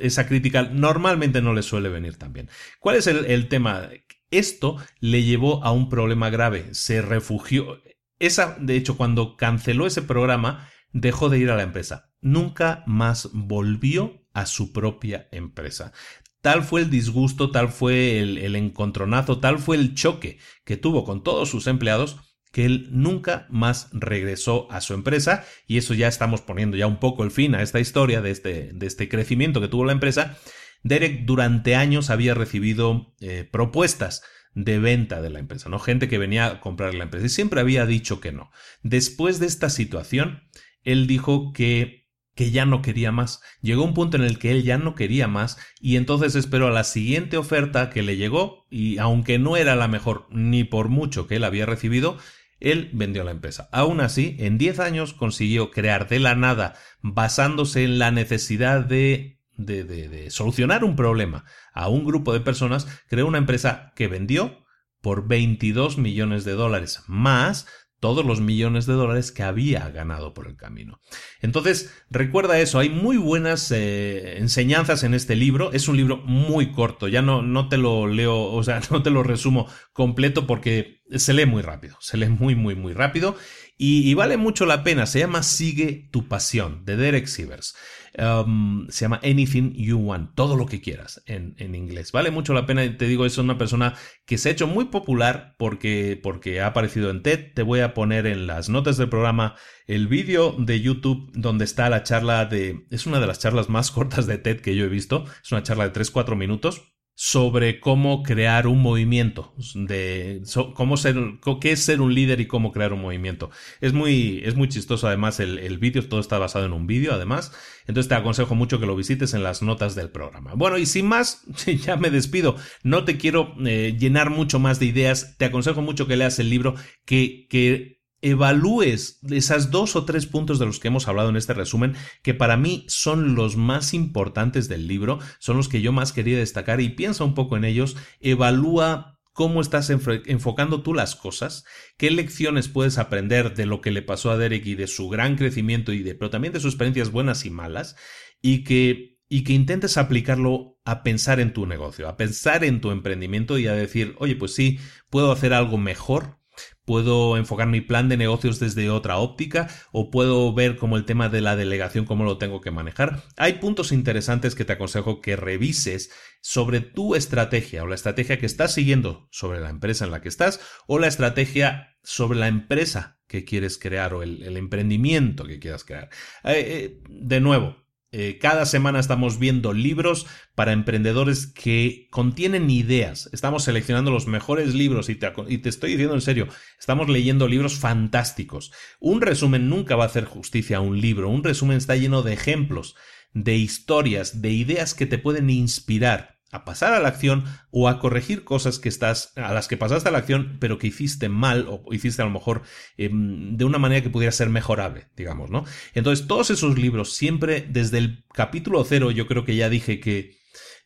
esa 0.00 0.26
crítica 0.26 0.62
normalmente 0.62 1.42
no 1.42 1.54
les 1.54 1.66
suele 1.66 1.88
venir 1.88 2.16
tan 2.16 2.32
bien. 2.32 2.48
¿Cuál 2.80 2.96
es 2.96 3.06
el, 3.06 3.26
el 3.26 3.48
tema? 3.48 3.90
Esto 4.30 4.78
le 4.98 5.22
llevó 5.22 5.62
a 5.62 5.72
un 5.72 5.88
problema 5.90 6.30
grave. 6.30 6.72
Se 6.72 7.02
refugió. 7.02 7.82
Esa, 8.18 8.56
de 8.58 8.76
hecho, 8.76 8.96
cuando 8.96 9.36
canceló 9.36 9.86
ese 9.86 10.00
programa, 10.00 10.70
dejó 10.92 11.28
de 11.28 11.38
ir 11.38 11.50
a 11.50 11.56
la 11.56 11.64
empresa. 11.64 12.10
Nunca 12.20 12.82
más 12.86 13.28
volvió 13.32 14.21
a 14.32 14.46
su 14.46 14.72
propia 14.72 15.28
empresa. 15.32 15.92
Tal 16.40 16.64
fue 16.64 16.80
el 16.82 16.90
disgusto, 16.90 17.52
tal 17.52 17.68
fue 17.68 18.18
el, 18.18 18.56
encontronazo, 18.56 19.38
tal 19.38 19.58
fue 19.58 19.76
el 19.76 19.94
choque 19.94 20.38
que 20.64 20.76
tuvo 20.76 21.04
con 21.04 21.22
todos 21.22 21.48
sus 21.48 21.68
empleados 21.68 22.18
que 22.50 22.66
él 22.66 22.88
nunca 22.90 23.46
más 23.48 23.88
regresó 23.92 24.70
a 24.70 24.80
su 24.80 24.92
empresa 24.92 25.44
y 25.66 25.78
eso 25.78 25.94
ya 25.94 26.08
estamos 26.08 26.42
poniendo 26.42 26.76
ya 26.76 26.86
un 26.86 26.98
poco 26.98 27.24
el 27.24 27.30
fin 27.30 27.54
a 27.54 27.62
esta 27.62 27.80
historia 27.80 28.20
de 28.20 28.30
este, 28.30 28.72
este 28.84 29.08
crecimiento 29.08 29.60
que 29.60 29.68
tuvo 29.68 29.84
la 29.84 29.92
empresa. 29.92 30.36
Derek 30.82 31.24
durante 31.24 31.76
años 31.76 32.10
había 32.10 32.34
recibido 32.34 33.14
eh, 33.20 33.48
propuestas 33.50 34.22
de 34.54 34.78
venta 34.78 35.22
de 35.22 35.30
la 35.30 35.38
empresa, 35.38 35.68
¿no? 35.68 35.78
Gente 35.78 36.08
que 36.08 36.18
venía 36.18 36.46
a 36.46 36.60
comprar 36.60 36.94
la 36.94 37.04
empresa 37.04 37.26
y 37.26 37.30
siempre 37.30 37.60
había 37.60 37.86
dicho 37.86 38.20
que 38.20 38.32
no. 38.32 38.50
Después 38.82 39.38
de 39.38 39.46
esta 39.46 39.70
situación, 39.70 40.42
él 40.82 41.06
dijo 41.06 41.52
que 41.52 42.01
que 42.34 42.50
ya 42.50 42.64
no 42.64 42.82
quería 42.82 43.12
más. 43.12 43.42
Llegó 43.60 43.84
un 43.84 43.94
punto 43.94 44.16
en 44.16 44.24
el 44.24 44.38
que 44.38 44.50
él 44.50 44.62
ya 44.62 44.78
no 44.78 44.94
quería 44.94 45.28
más 45.28 45.58
y 45.80 45.96
entonces 45.96 46.34
esperó 46.34 46.68
a 46.68 46.72
la 46.72 46.84
siguiente 46.84 47.36
oferta 47.36 47.90
que 47.90 48.02
le 48.02 48.16
llegó 48.16 48.66
y 48.70 48.98
aunque 48.98 49.38
no 49.38 49.56
era 49.56 49.76
la 49.76 49.88
mejor 49.88 50.26
ni 50.30 50.64
por 50.64 50.88
mucho 50.88 51.26
que 51.26 51.36
él 51.36 51.44
había 51.44 51.66
recibido, 51.66 52.18
él 52.60 52.90
vendió 52.92 53.24
la 53.24 53.32
empresa. 53.32 53.68
Aún 53.72 54.00
así, 54.00 54.36
en 54.38 54.56
10 54.56 54.78
años 54.78 55.12
consiguió 55.12 55.70
crear 55.70 56.08
de 56.08 56.20
la 56.20 56.34
nada, 56.34 56.74
basándose 57.00 57.84
en 57.84 57.98
la 57.98 58.10
necesidad 58.12 58.84
de, 58.84 59.40
de, 59.56 59.84
de, 59.84 60.08
de 60.08 60.30
solucionar 60.30 60.84
un 60.84 60.96
problema 60.96 61.44
a 61.74 61.88
un 61.88 62.04
grupo 62.04 62.32
de 62.32 62.40
personas, 62.40 62.86
creó 63.08 63.26
una 63.26 63.38
empresa 63.38 63.92
que 63.96 64.08
vendió 64.08 64.62
por 65.00 65.26
22 65.26 65.98
millones 65.98 66.44
de 66.44 66.52
dólares, 66.52 67.02
más 67.08 67.66
todos 68.02 68.26
los 68.26 68.40
millones 68.40 68.84
de 68.86 68.94
dólares 68.94 69.30
que 69.30 69.44
había 69.44 69.88
ganado 69.90 70.34
por 70.34 70.48
el 70.48 70.56
camino. 70.56 70.98
Entonces, 71.40 71.94
recuerda 72.10 72.58
eso, 72.58 72.80
hay 72.80 72.90
muy 72.90 73.16
buenas 73.16 73.70
eh, 73.70 74.38
enseñanzas 74.38 75.04
en 75.04 75.14
este 75.14 75.36
libro, 75.36 75.72
es 75.72 75.86
un 75.86 75.96
libro 75.96 76.16
muy 76.16 76.72
corto, 76.72 77.06
ya 77.06 77.22
no, 77.22 77.42
no 77.42 77.68
te 77.68 77.76
lo 77.76 78.08
leo, 78.08 78.42
o 78.42 78.62
sea, 78.64 78.80
no 78.90 79.04
te 79.04 79.10
lo 79.10 79.22
resumo 79.22 79.68
completo 79.92 80.48
porque 80.48 81.00
se 81.14 81.32
lee 81.32 81.46
muy 81.46 81.62
rápido, 81.62 81.96
se 82.00 82.16
lee 82.16 82.28
muy, 82.28 82.56
muy, 82.56 82.74
muy 82.74 82.92
rápido 82.92 83.36
y, 83.78 84.14
vale 84.14 84.36
mucho 84.36 84.64
la 84.64 84.84
pena, 84.84 85.06
se 85.06 85.18
llama 85.18 85.42
Sigue 85.42 86.08
tu 86.12 86.28
pasión, 86.28 86.84
de 86.84 86.96
Derek 86.96 87.26
Sivers. 87.26 87.74
Um, 88.16 88.86
se 88.90 89.06
llama 89.06 89.20
Anything 89.24 89.72
You 89.74 89.98
Want, 89.98 90.34
todo 90.34 90.56
lo 90.56 90.66
que 90.66 90.80
quieras 90.80 91.22
en, 91.26 91.54
en, 91.58 91.74
inglés. 91.74 92.12
Vale 92.12 92.30
mucho 92.30 92.52
la 92.52 92.66
pena, 92.66 92.96
te 92.96 93.06
digo, 93.06 93.24
es 93.24 93.38
una 93.38 93.56
persona 93.56 93.94
que 94.26 94.38
se 94.38 94.48
ha 94.48 94.52
hecho 94.52 94.66
muy 94.66 94.84
popular 94.84 95.54
porque, 95.58 96.20
porque 96.22 96.60
ha 96.60 96.66
aparecido 96.66 97.10
en 97.10 97.22
TED. 97.22 97.54
Te 97.54 97.62
voy 97.62 97.80
a 97.80 97.94
poner 97.94 98.26
en 98.26 98.46
las 98.46 98.68
notas 98.68 98.98
del 98.98 99.08
programa 99.08 99.56
el 99.86 100.06
vídeo 100.06 100.54
de 100.58 100.80
YouTube 100.80 101.32
donde 101.34 101.64
está 101.64 101.88
la 101.88 102.02
charla 102.02 102.44
de... 102.44 102.86
Es 102.90 103.06
una 103.06 103.18
de 103.18 103.26
las 103.26 103.38
charlas 103.38 103.68
más 103.68 103.90
cortas 103.92 104.26
de 104.26 104.38
TED 104.38 104.60
que 104.60 104.76
yo 104.76 104.84
he 104.84 104.88
visto. 104.88 105.24
Es 105.42 105.50
una 105.50 105.62
charla 105.62 105.88
de 105.88 105.92
3-4 105.98 106.36
minutos 106.36 106.91
sobre 107.14 107.78
cómo 107.78 108.22
crear 108.22 108.66
un 108.66 108.80
movimiento, 108.80 109.54
de 109.74 110.42
cómo 110.74 110.96
ser, 110.96 111.16
qué 111.60 111.72
es 111.72 111.84
ser 111.84 112.00
un 112.00 112.14
líder 112.14 112.40
y 112.40 112.46
cómo 112.46 112.72
crear 112.72 112.92
un 112.92 113.02
movimiento. 113.02 113.50
Es 113.80 113.92
muy, 113.92 114.42
es 114.44 114.54
muy 114.54 114.68
chistoso 114.68 115.06
además 115.06 115.38
el, 115.38 115.58
el 115.58 115.78
vídeo, 115.78 116.08
todo 116.08 116.20
está 116.20 116.38
basado 116.38 116.64
en 116.64 116.72
un 116.72 116.86
vídeo 116.86 117.12
además, 117.12 117.52
entonces 117.86 118.08
te 118.08 118.14
aconsejo 118.14 118.54
mucho 118.54 118.80
que 118.80 118.86
lo 118.86 118.96
visites 118.96 119.34
en 119.34 119.42
las 119.42 119.62
notas 119.62 119.94
del 119.94 120.10
programa. 120.10 120.54
Bueno, 120.54 120.78
y 120.78 120.86
sin 120.86 121.06
más, 121.06 121.44
ya 121.84 121.96
me 121.96 122.10
despido, 122.10 122.56
no 122.82 123.04
te 123.04 123.18
quiero 123.18 123.54
eh, 123.64 123.96
llenar 123.98 124.30
mucho 124.30 124.58
más 124.58 124.80
de 124.80 124.86
ideas, 124.86 125.36
te 125.36 125.44
aconsejo 125.44 125.82
mucho 125.82 126.06
que 126.06 126.16
leas 126.16 126.38
el 126.38 126.50
libro, 126.50 126.74
que, 127.04 127.46
que 127.48 128.01
evalúes 128.22 129.18
esas 129.28 129.70
dos 129.70 129.96
o 129.96 130.04
tres 130.04 130.26
puntos 130.26 130.58
de 130.58 130.66
los 130.66 130.78
que 130.78 130.88
hemos 130.88 131.08
hablado 131.08 131.28
en 131.28 131.36
este 131.36 131.54
resumen, 131.54 131.94
que 132.22 132.32
para 132.32 132.56
mí 132.56 132.86
son 132.88 133.34
los 133.34 133.56
más 133.56 133.92
importantes 133.92 134.68
del 134.68 134.86
libro, 134.86 135.18
son 135.40 135.56
los 135.56 135.68
que 135.68 135.82
yo 135.82 135.92
más 135.92 136.12
quería 136.12 136.38
destacar 136.38 136.80
y 136.80 136.90
piensa 136.90 137.24
un 137.24 137.34
poco 137.34 137.56
en 137.56 137.64
ellos, 137.64 137.96
evalúa 138.20 139.18
cómo 139.32 139.60
estás 139.60 139.90
enfocando 139.90 140.82
tú 140.82 140.94
las 140.94 141.16
cosas, 141.16 141.64
qué 141.96 142.10
lecciones 142.10 142.68
puedes 142.68 142.98
aprender 142.98 143.54
de 143.54 143.66
lo 143.66 143.80
que 143.80 143.90
le 143.90 144.02
pasó 144.02 144.30
a 144.30 144.36
Derek 144.36 144.64
y 144.66 144.74
de 144.74 144.86
su 144.86 145.08
gran 145.08 145.36
crecimiento 145.36 145.92
y 145.92 146.02
de, 146.02 146.14
pero 146.14 146.30
también 146.30 146.52
de 146.52 146.60
sus 146.60 146.74
experiencias 146.74 147.10
buenas 147.10 147.44
y 147.44 147.50
malas, 147.50 147.96
y 148.42 148.62
que, 148.62 149.18
y 149.28 149.42
que 149.42 149.54
intentes 149.54 149.96
aplicarlo 149.96 150.78
a 150.84 151.02
pensar 151.02 151.40
en 151.40 151.54
tu 151.54 151.66
negocio, 151.66 152.08
a 152.08 152.16
pensar 152.16 152.62
en 152.62 152.80
tu 152.80 152.90
emprendimiento 152.90 153.58
y 153.58 153.66
a 153.66 153.72
decir, 153.72 154.14
oye, 154.18 154.36
pues 154.36 154.54
sí, 154.54 154.78
puedo 155.08 155.32
hacer 155.32 155.54
algo 155.54 155.78
mejor 155.78 156.41
puedo 156.84 157.36
enfocar 157.36 157.68
mi 157.68 157.80
plan 157.80 158.08
de 158.08 158.16
negocios 158.16 158.58
desde 158.58 158.90
otra 158.90 159.18
óptica 159.18 159.68
o 159.92 160.10
puedo 160.10 160.52
ver 160.52 160.76
como 160.76 160.96
el 160.96 161.04
tema 161.04 161.28
de 161.28 161.40
la 161.40 161.56
delegación, 161.56 162.04
cómo 162.04 162.24
lo 162.24 162.38
tengo 162.38 162.60
que 162.60 162.70
manejar. 162.70 163.22
Hay 163.36 163.54
puntos 163.54 163.92
interesantes 163.92 164.54
que 164.54 164.64
te 164.64 164.74
aconsejo 164.74 165.20
que 165.20 165.36
revises 165.36 166.10
sobre 166.40 166.80
tu 166.80 167.14
estrategia 167.14 167.82
o 167.84 167.86
la 167.86 167.94
estrategia 167.94 168.38
que 168.38 168.46
estás 168.46 168.74
siguiendo 168.74 169.28
sobre 169.30 169.60
la 169.60 169.70
empresa 169.70 170.04
en 170.04 170.10
la 170.10 170.20
que 170.20 170.28
estás 170.28 170.60
o 170.86 170.98
la 170.98 171.06
estrategia 171.06 171.96
sobre 172.02 172.38
la 172.38 172.48
empresa 172.48 173.20
que 173.28 173.44
quieres 173.44 173.78
crear 173.78 174.12
o 174.12 174.22
el, 174.22 174.56
emprendimiento 174.56 175.44
que 175.44 175.58
quieras 175.58 175.84
crear. 175.84 176.10
Eh, 176.44 176.52
eh, 176.54 177.02
de 177.08 177.40
nuevo, 177.40 177.81
eh, 178.14 178.38
cada 178.38 178.66
semana 178.66 179.00
estamos 179.00 179.38
viendo 179.38 179.72
libros 179.72 180.26
para 180.54 180.72
emprendedores 180.72 181.46
que 181.46 182.08
contienen 182.10 182.68
ideas. 182.68 183.30
Estamos 183.32 183.64
seleccionando 183.64 184.10
los 184.10 184.26
mejores 184.26 184.74
libros 184.74 185.08
y 185.08 185.14
te, 185.14 185.32
y 185.48 185.58
te, 185.58 185.70
estoy 185.70 185.92
diciendo 185.92 186.14
en 186.14 186.20
serio, 186.20 186.48
estamos 186.78 187.08
leyendo 187.08 187.48
libros 187.48 187.78
fantásticos. 187.78 188.70
Un 189.00 189.22
resumen 189.22 189.70
nunca 189.70 189.96
va 189.96 190.04
a 190.04 190.08
hacer 190.08 190.26
justicia 190.26 190.76
a 190.76 190.80
un 190.80 191.00
libro. 191.00 191.30
Un 191.30 191.42
resumen 191.42 191.78
está 191.78 191.96
lleno 191.96 192.22
de 192.22 192.34
ejemplos, 192.34 192.96
de 193.32 193.56
historias, 193.56 194.42
de 194.42 194.50
ideas 194.50 194.92
que 194.92 195.06
te 195.06 195.16
pueden 195.16 195.48
inspirar 195.48 196.41
a 196.52 196.66
pasar 196.66 196.92
a 196.92 197.00
la 197.00 197.08
acción 197.08 197.44
o 197.70 197.88
a 197.88 197.98
corregir 197.98 198.44
cosas 198.44 198.78
que 198.78 198.90
estás 198.90 199.32
a 199.36 199.52
las 199.52 199.66
que 199.66 199.78
pasaste 199.78 200.08
a 200.08 200.12
la 200.12 200.18
acción 200.18 200.58
pero 200.60 200.78
que 200.78 200.86
hiciste 200.86 201.28
mal 201.28 201.66
o 201.68 201.82
hiciste 201.92 202.22
a 202.22 202.26
lo 202.26 202.30
mejor 202.30 202.62
eh, 202.98 203.10
de 203.10 203.64
una 203.64 203.78
manera 203.78 204.02
que 204.02 204.10
pudiera 204.10 204.30
ser 204.30 204.50
mejorable 204.50 205.08
digamos 205.16 205.50
no 205.50 205.64
entonces 205.94 206.28
todos 206.28 206.50
esos 206.50 206.78
libros 206.78 207.14
siempre 207.14 207.66
desde 207.68 207.98
el 207.98 208.24
capítulo 208.32 208.84
cero 208.84 209.10
yo 209.10 209.26
creo 209.26 209.44
que 209.44 209.56
ya 209.56 209.70
dije 209.70 209.98
que 209.98 210.36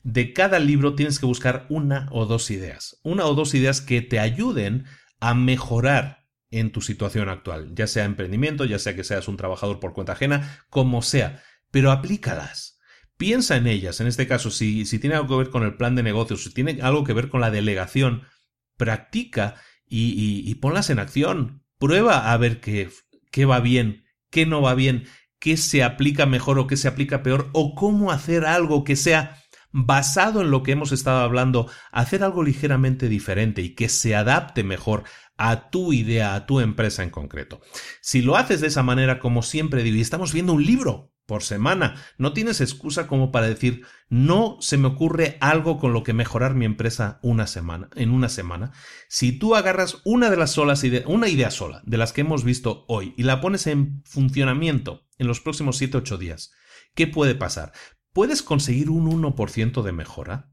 de 0.04 0.32
cada 0.32 0.60
libro 0.60 0.94
tienes 0.94 1.18
que 1.18 1.26
buscar 1.26 1.66
una 1.68 2.08
o 2.12 2.26
dos 2.26 2.50
ideas 2.52 3.00
una 3.02 3.26
o 3.26 3.34
dos 3.34 3.52
ideas 3.54 3.80
que 3.80 4.00
te 4.02 4.20
ayuden 4.20 4.84
a 5.18 5.34
mejorar 5.34 6.28
en 6.52 6.70
tu 6.70 6.80
situación 6.80 7.28
actual 7.28 7.74
ya 7.74 7.88
sea 7.88 8.04
emprendimiento 8.04 8.64
ya 8.64 8.78
sea 8.78 8.94
que 8.94 9.02
seas 9.02 9.26
un 9.26 9.36
trabajador 9.36 9.80
por 9.80 9.94
cuenta 9.94 10.12
ajena 10.12 10.64
como 10.70 11.02
sea 11.02 11.42
pero 11.72 11.90
aplícalas 11.90 12.75
Piensa 13.16 13.56
en 13.56 13.66
ellas, 13.66 14.00
en 14.00 14.06
este 14.06 14.26
caso, 14.26 14.50
si, 14.50 14.84
tiene 14.98 15.16
algo 15.16 15.28
que 15.28 15.44
ver 15.44 15.50
con 15.50 15.62
el 15.62 15.76
plan 15.76 15.94
de 15.94 16.02
negocios, 16.02 16.44
si 16.44 16.52
tiene 16.52 16.78
algo 16.82 17.04
que 17.04 17.14
ver 17.14 17.28
con 17.28 17.40
la 17.40 17.50
delegación, 17.50 18.24
practica 18.76 19.54
y 19.86 20.54
ponlas 20.56 20.90
en 20.90 20.98
acción. 20.98 21.62
Prueba 21.78 22.32
a 22.32 22.36
ver 22.36 22.60
qué, 22.60 22.90
qué 23.30 23.44
va 23.44 23.60
bien, 23.60 24.04
qué 24.30 24.46
no 24.46 24.62
va 24.62 24.74
bien, 24.74 25.04
qué 25.38 25.56
se 25.56 25.82
aplica 25.82 26.26
mejor 26.26 26.58
o 26.58 26.66
qué 26.66 26.76
se 26.76 26.88
aplica 26.88 27.22
peor, 27.22 27.50
o 27.52 27.74
cómo 27.74 28.10
hacer 28.10 28.46
algo 28.46 28.84
que 28.84 28.96
sea 28.96 29.42
basado 29.72 30.40
en 30.40 30.50
lo 30.50 30.62
que 30.62 30.72
hemos 30.72 30.92
estado 30.92 31.20
hablando, 31.20 31.70
hacer 31.92 32.24
algo 32.24 32.42
ligeramente 32.42 33.10
diferente 33.10 33.60
y 33.60 33.74
que 33.74 33.90
se 33.90 34.16
adapte 34.16 34.64
mejor 34.64 35.04
a 35.36 35.68
tu 35.68 35.92
idea, 35.92 36.34
a 36.34 36.46
tu 36.46 36.60
empresa 36.60 37.02
en 37.02 37.10
concreto. 37.10 37.60
Si 38.00 38.22
lo 38.22 38.36
haces 38.36 38.62
de 38.62 38.68
esa 38.68 38.82
manera, 38.82 39.18
como 39.18 39.42
siempre 39.42 39.82
digo, 39.82 39.98
y 39.98 40.00
estamos 40.00 40.32
viendo 40.32 40.54
un 40.54 40.64
libro, 40.64 41.12
por 41.26 41.42
semana. 41.42 41.96
No 42.18 42.32
tienes 42.32 42.60
excusa 42.60 43.06
como 43.06 43.32
para 43.32 43.48
decir, 43.48 43.84
no 44.08 44.56
se 44.60 44.78
me 44.78 44.86
ocurre 44.86 45.36
algo 45.40 45.78
con 45.78 45.92
lo 45.92 46.02
que 46.02 46.12
mejorar 46.12 46.54
mi 46.54 46.64
empresa 46.64 47.18
una 47.22 47.46
semana, 47.46 47.90
en 47.96 48.10
una 48.10 48.28
semana. 48.28 48.72
Si 49.08 49.32
tú 49.32 49.56
agarras 49.56 50.00
una 50.04 50.30
de 50.30 50.36
las 50.36 50.52
solas 50.52 50.84
ideas, 50.84 51.04
una 51.06 51.28
idea 51.28 51.50
sola 51.50 51.82
de 51.84 51.98
las 51.98 52.12
que 52.12 52.22
hemos 52.22 52.44
visto 52.44 52.84
hoy 52.88 53.12
y 53.16 53.24
la 53.24 53.40
pones 53.40 53.66
en 53.66 54.02
funcionamiento 54.04 55.06
en 55.18 55.26
los 55.26 55.40
próximos 55.40 55.76
7 55.76 55.98
8 55.98 56.16
días, 56.16 56.52
¿qué 56.94 57.06
puede 57.06 57.34
pasar? 57.34 57.72
¿Puedes 58.12 58.42
conseguir 58.42 58.88
un 58.88 59.10
1% 59.10 59.82
de 59.82 59.92
mejora? 59.92 60.52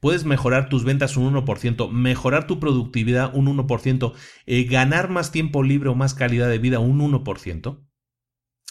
Puedes 0.00 0.24
mejorar 0.24 0.68
tus 0.68 0.84
ventas 0.84 1.16
un 1.16 1.32
1%, 1.34 1.90
mejorar 1.90 2.46
tu 2.46 2.58
productividad 2.58 3.34
un 3.34 3.46
1%, 3.46 4.12
eh, 4.46 4.64
ganar 4.64 5.08
más 5.08 5.30
tiempo 5.30 5.62
libre 5.62 5.88
o 5.88 5.94
más 5.94 6.14
calidad 6.14 6.48
de 6.48 6.58
vida 6.58 6.80
un 6.80 7.00
1% 7.00 7.87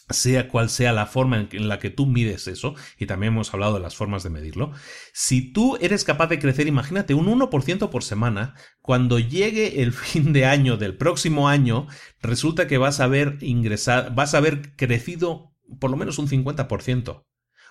sea 0.09 0.47
cual 0.47 0.69
sea 0.69 0.93
la 0.93 1.05
forma 1.05 1.47
en 1.51 1.67
la 1.67 1.79
que 1.79 1.89
tú 1.89 2.05
mides 2.05 2.47
eso, 2.47 2.75
y 2.97 3.05
también 3.05 3.33
hemos 3.33 3.53
hablado 3.53 3.73
de 3.73 3.81
las 3.81 3.95
formas 3.95 4.23
de 4.23 4.29
medirlo, 4.29 4.71
si 5.13 5.51
tú 5.51 5.77
eres 5.81 6.03
capaz 6.03 6.27
de 6.27 6.39
crecer, 6.39 6.67
imagínate, 6.67 7.13
un 7.13 7.27
1% 7.27 7.89
por 7.89 8.03
semana, 8.03 8.55
cuando 8.81 9.19
llegue 9.19 9.81
el 9.81 9.93
fin 9.93 10.33
de 10.33 10.45
año 10.45 10.77
del 10.77 10.95
próximo 10.95 11.49
año, 11.49 11.87
resulta 12.21 12.67
que 12.67 12.77
vas 12.77 12.99
a 12.99 13.05
haber 13.05 13.37
ingresado, 13.41 14.13
vas 14.13 14.33
a 14.33 14.37
haber 14.37 14.75
crecido 14.75 15.53
por 15.79 15.91
lo 15.91 15.97
menos 15.97 16.17
un 16.17 16.27
50%, 16.27 17.25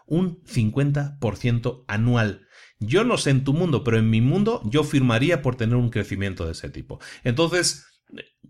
un 0.07 0.43
50% 0.45 1.85
anual. 1.89 2.47
Yo 2.79 3.05
no 3.05 3.17
sé 3.17 3.31
en 3.31 3.45
tu 3.45 3.55
mundo, 3.55 3.85
pero 3.85 3.99
en 3.99 4.11
mi 4.11 4.21
mundo 4.21 4.61
yo 4.65 4.85
firmaría 4.85 5.41
por 5.41 5.57
tener 5.57 5.77
un 5.77 5.89
crecimiento 5.89 6.45
de 6.45 6.53
ese 6.53 6.69
tipo. 6.69 7.01
Entonces, 7.25 7.87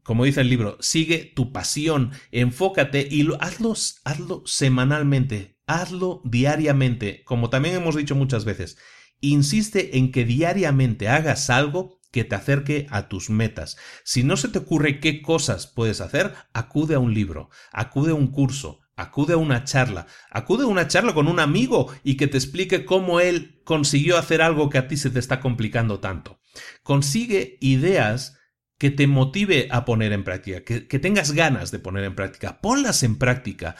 como 0.06 0.24
dice 0.24 0.40
el 0.40 0.48
libro, 0.48 0.76
sigue 0.78 1.32
tu 1.34 1.50
pasión, 1.50 2.12
enfócate 2.30 3.08
y 3.10 3.26
hazlo, 3.40 3.74
hazlo 4.04 4.42
semanalmente, 4.46 5.58
hazlo 5.66 6.22
diariamente, 6.24 7.24
como 7.24 7.50
también 7.50 7.74
hemos 7.74 7.96
dicho 7.96 8.14
muchas 8.14 8.44
veces. 8.44 8.78
Insiste 9.20 9.98
en 9.98 10.12
que 10.12 10.24
diariamente 10.24 11.08
hagas 11.08 11.50
algo 11.50 11.98
que 12.12 12.22
te 12.22 12.36
acerque 12.36 12.86
a 12.90 13.08
tus 13.08 13.30
metas. 13.30 13.78
Si 14.04 14.22
no 14.22 14.36
se 14.36 14.48
te 14.48 14.60
ocurre 14.60 15.00
qué 15.00 15.22
cosas 15.22 15.66
puedes 15.66 16.00
hacer, 16.00 16.34
acude 16.52 16.94
a 16.94 17.00
un 17.00 17.12
libro, 17.12 17.50
acude 17.72 18.12
a 18.12 18.14
un 18.14 18.28
curso, 18.28 18.78
acude 18.94 19.32
a 19.32 19.38
una 19.38 19.64
charla, 19.64 20.06
acude 20.30 20.62
a 20.62 20.68
una 20.68 20.86
charla 20.86 21.14
con 21.14 21.26
un 21.26 21.40
amigo 21.40 21.92
y 22.04 22.16
que 22.16 22.28
te 22.28 22.38
explique 22.38 22.84
cómo 22.84 23.18
él 23.18 23.60
consiguió 23.64 24.18
hacer 24.18 24.40
algo 24.40 24.70
que 24.70 24.78
a 24.78 24.86
ti 24.86 24.96
se 24.96 25.10
te 25.10 25.18
está 25.18 25.40
complicando 25.40 25.98
tanto. 25.98 26.38
Consigue 26.84 27.58
ideas 27.60 28.38
que 28.78 28.90
te 28.90 29.06
motive 29.06 29.68
a 29.70 29.84
poner 29.84 30.12
en 30.12 30.24
práctica, 30.24 30.62
que, 30.62 30.98
tengas 30.98 31.32
ganas 31.32 31.70
de 31.70 31.78
poner 31.78 32.04
en 32.04 32.14
práctica, 32.14 32.60
ponlas 32.60 33.02
en 33.02 33.16
práctica 33.16 33.76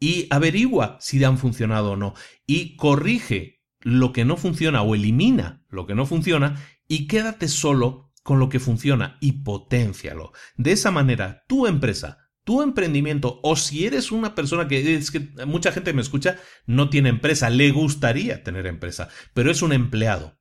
y 0.00 0.26
averigua 0.30 0.96
si 1.00 1.22
han 1.22 1.38
funcionado 1.38 1.92
o 1.92 1.96
no 1.96 2.14
y 2.46 2.76
corrige 2.76 3.62
lo 3.80 4.12
que 4.12 4.24
no 4.24 4.36
funciona 4.36 4.82
o 4.82 4.94
elimina 4.94 5.64
lo 5.68 5.86
que 5.86 5.94
no 5.94 6.06
funciona 6.06 6.62
y 6.86 7.06
quédate 7.06 7.48
solo 7.48 8.12
con 8.22 8.38
lo 8.38 8.48
que 8.48 8.60
funciona 8.60 9.18
y 9.20 9.42
potencialo. 9.42 10.32
De 10.56 10.72
esa 10.72 10.90
manera, 10.90 11.44
tu 11.46 11.66
empresa, 11.66 12.28
tu 12.44 12.62
emprendimiento 12.62 13.40
o 13.42 13.56
si 13.56 13.86
eres 13.86 14.10
una 14.10 14.34
persona 14.34 14.68
que 14.68 14.94
es 14.94 15.10
que 15.10 15.20
mucha 15.46 15.72
gente 15.72 15.92
me 15.92 16.02
escucha, 16.02 16.36
no 16.66 16.88
tiene 16.88 17.10
empresa, 17.10 17.50
le 17.50 17.70
gustaría 17.70 18.42
tener 18.42 18.66
empresa, 18.66 19.08
pero 19.34 19.50
es 19.50 19.62
un 19.62 19.72
empleado. 19.72 20.37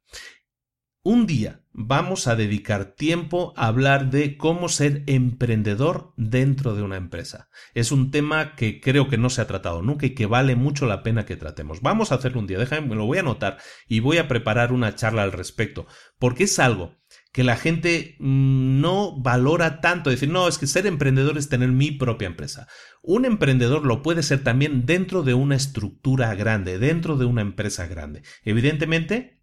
Un 1.09 1.25
día 1.25 1.61
vamos 1.71 2.27
a 2.27 2.35
dedicar 2.35 2.83
tiempo 2.83 3.53
a 3.55 3.67
hablar 3.67 4.09
de 4.09 4.35
cómo 4.35 4.67
ser 4.67 5.03
emprendedor 5.07 6.11
dentro 6.17 6.75
de 6.75 6.81
una 6.81 6.97
empresa. 6.97 7.47
Es 7.73 7.93
un 7.93 8.11
tema 8.11 8.55
que 8.55 8.81
creo 8.81 9.07
que 9.07 9.17
no 9.17 9.29
se 9.29 9.39
ha 9.39 9.47
tratado 9.47 9.81
nunca 9.81 10.05
y 10.05 10.09
que 10.09 10.25
vale 10.25 10.57
mucho 10.57 10.85
la 10.85 11.03
pena 11.03 11.25
que 11.25 11.37
tratemos. 11.37 11.79
Vamos 11.81 12.11
a 12.11 12.15
hacerlo 12.15 12.41
un 12.41 12.47
día, 12.47 12.59
déjame, 12.59 12.89
me 12.89 12.95
lo 12.97 13.05
voy 13.05 13.19
a 13.19 13.21
anotar 13.21 13.57
y 13.87 14.01
voy 14.01 14.17
a 14.17 14.27
preparar 14.27 14.73
una 14.73 14.95
charla 14.95 15.23
al 15.23 15.31
respecto, 15.31 15.87
porque 16.19 16.43
es 16.43 16.59
algo 16.59 16.97
que 17.31 17.45
la 17.45 17.55
gente 17.55 18.17
mm, 18.19 18.81
no 18.81 19.17
valora 19.17 19.79
tanto. 19.79 20.09
Decir, 20.09 20.27
no, 20.27 20.49
es 20.49 20.57
que 20.57 20.67
ser 20.67 20.87
emprendedor 20.87 21.37
es 21.37 21.47
tener 21.47 21.71
mi 21.71 21.91
propia 21.91 22.25
empresa. 22.25 22.67
Un 23.01 23.23
emprendedor 23.23 23.85
lo 23.85 24.01
puede 24.01 24.23
ser 24.23 24.43
también 24.43 24.85
dentro 24.85 25.23
de 25.23 25.35
una 25.35 25.55
estructura 25.55 26.35
grande, 26.35 26.79
dentro 26.79 27.15
de 27.15 27.23
una 27.23 27.39
empresa 27.39 27.87
grande. 27.87 28.23
Evidentemente, 28.43 29.36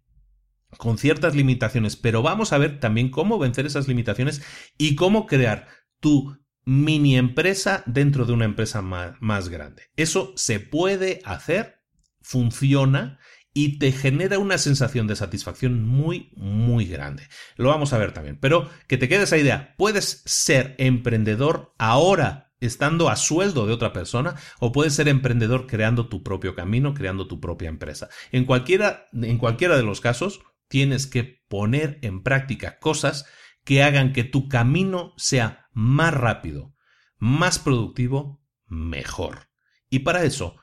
con 0.77 0.97
ciertas 0.97 1.35
limitaciones, 1.35 1.95
pero 1.95 2.21
vamos 2.21 2.53
a 2.53 2.57
ver 2.57 2.79
también 2.79 3.09
cómo 3.09 3.39
vencer 3.39 3.65
esas 3.65 3.87
limitaciones 3.87 4.41
y 4.77 4.95
cómo 4.95 5.25
crear 5.25 5.67
tu 5.99 6.37
mini 6.65 7.15
empresa 7.17 7.83
dentro 7.85 8.25
de 8.25 8.33
una 8.33 8.45
empresa 8.45 8.81
más, 8.81 9.49
grande. 9.49 9.83
Eso 9.95 10.33
se 10.35 10.59
puede 10.59 11.21
hacer, 11.23 11.81
funciona 12.21 13.19
y 13.53 13.79
te 13.79 13.91
genera 13.91 14.39
una 14.39 14.57
sensación 14.57 15.07
de 15.07 15.15
satisfacción 15.15 15.87
muy, 15.87 16.31
muy 16.35 16.85
grande. 16.85 17.23
Lo 17.55 17.69
vamos 17.69 17.93
a 17.93 17.97
ver 17.97 18.11
también. 18.11 18.37
Pero 18.41 18.69
que 18.87 18.97
te 18.97 19.07
quede 19.07 19.23
esa 19.23 19.37
idea, 19.37 19.75
puedes 19.77 20.23
ser 20.25 20.75
emprendedor 20.77 21.73
ahora 21.77 22.53
estando 22.59 23.09
a 23.09 23.15
sueldo 23.15 23.65
de 23.65 23.73
otra 23.73 23.93
persona 23.93 24.35
o 24.59 24.71
puedes 24.71 24.93
ser 24.93 25.07
emprendedor 25.07 25.67
creando 25.67 26.07
tu 26.09 26.23
propio 26.23 26.55
camino, 26.55 26.93
creando 26.93 27.27
tu 27.27 27.39
propia 27.39 27.69
empresa. 27.69 28.09
En 28.31 28.45
cualquiera, 28.45 29.07
en 29.13 29.37
cualquiera 29.37 29.77
de 29.77 29.83
los 29.83 30.01
casos, 30.01 30.41
tienes 30.75 31.07
que 31.07 31.41
poner 31.47 31.99
en 32.01 32.21
práctica 32.21 32.79
cosas 32.79 33.25
que 33.63 33.81
hagan 33.81 34.11
que 34.11 34.25
tu 34.25 34.49
camino 34.49 35.13
sea 35.15 35.69
más 35.71 36.13
rápido, 36.13 36.75
más 37.17 37.59
productivo, 37.59 38.43
mejor. 38.65 39.47
Y 39.89 39.99
para 39.99 40.25
eso, 40.25 40.57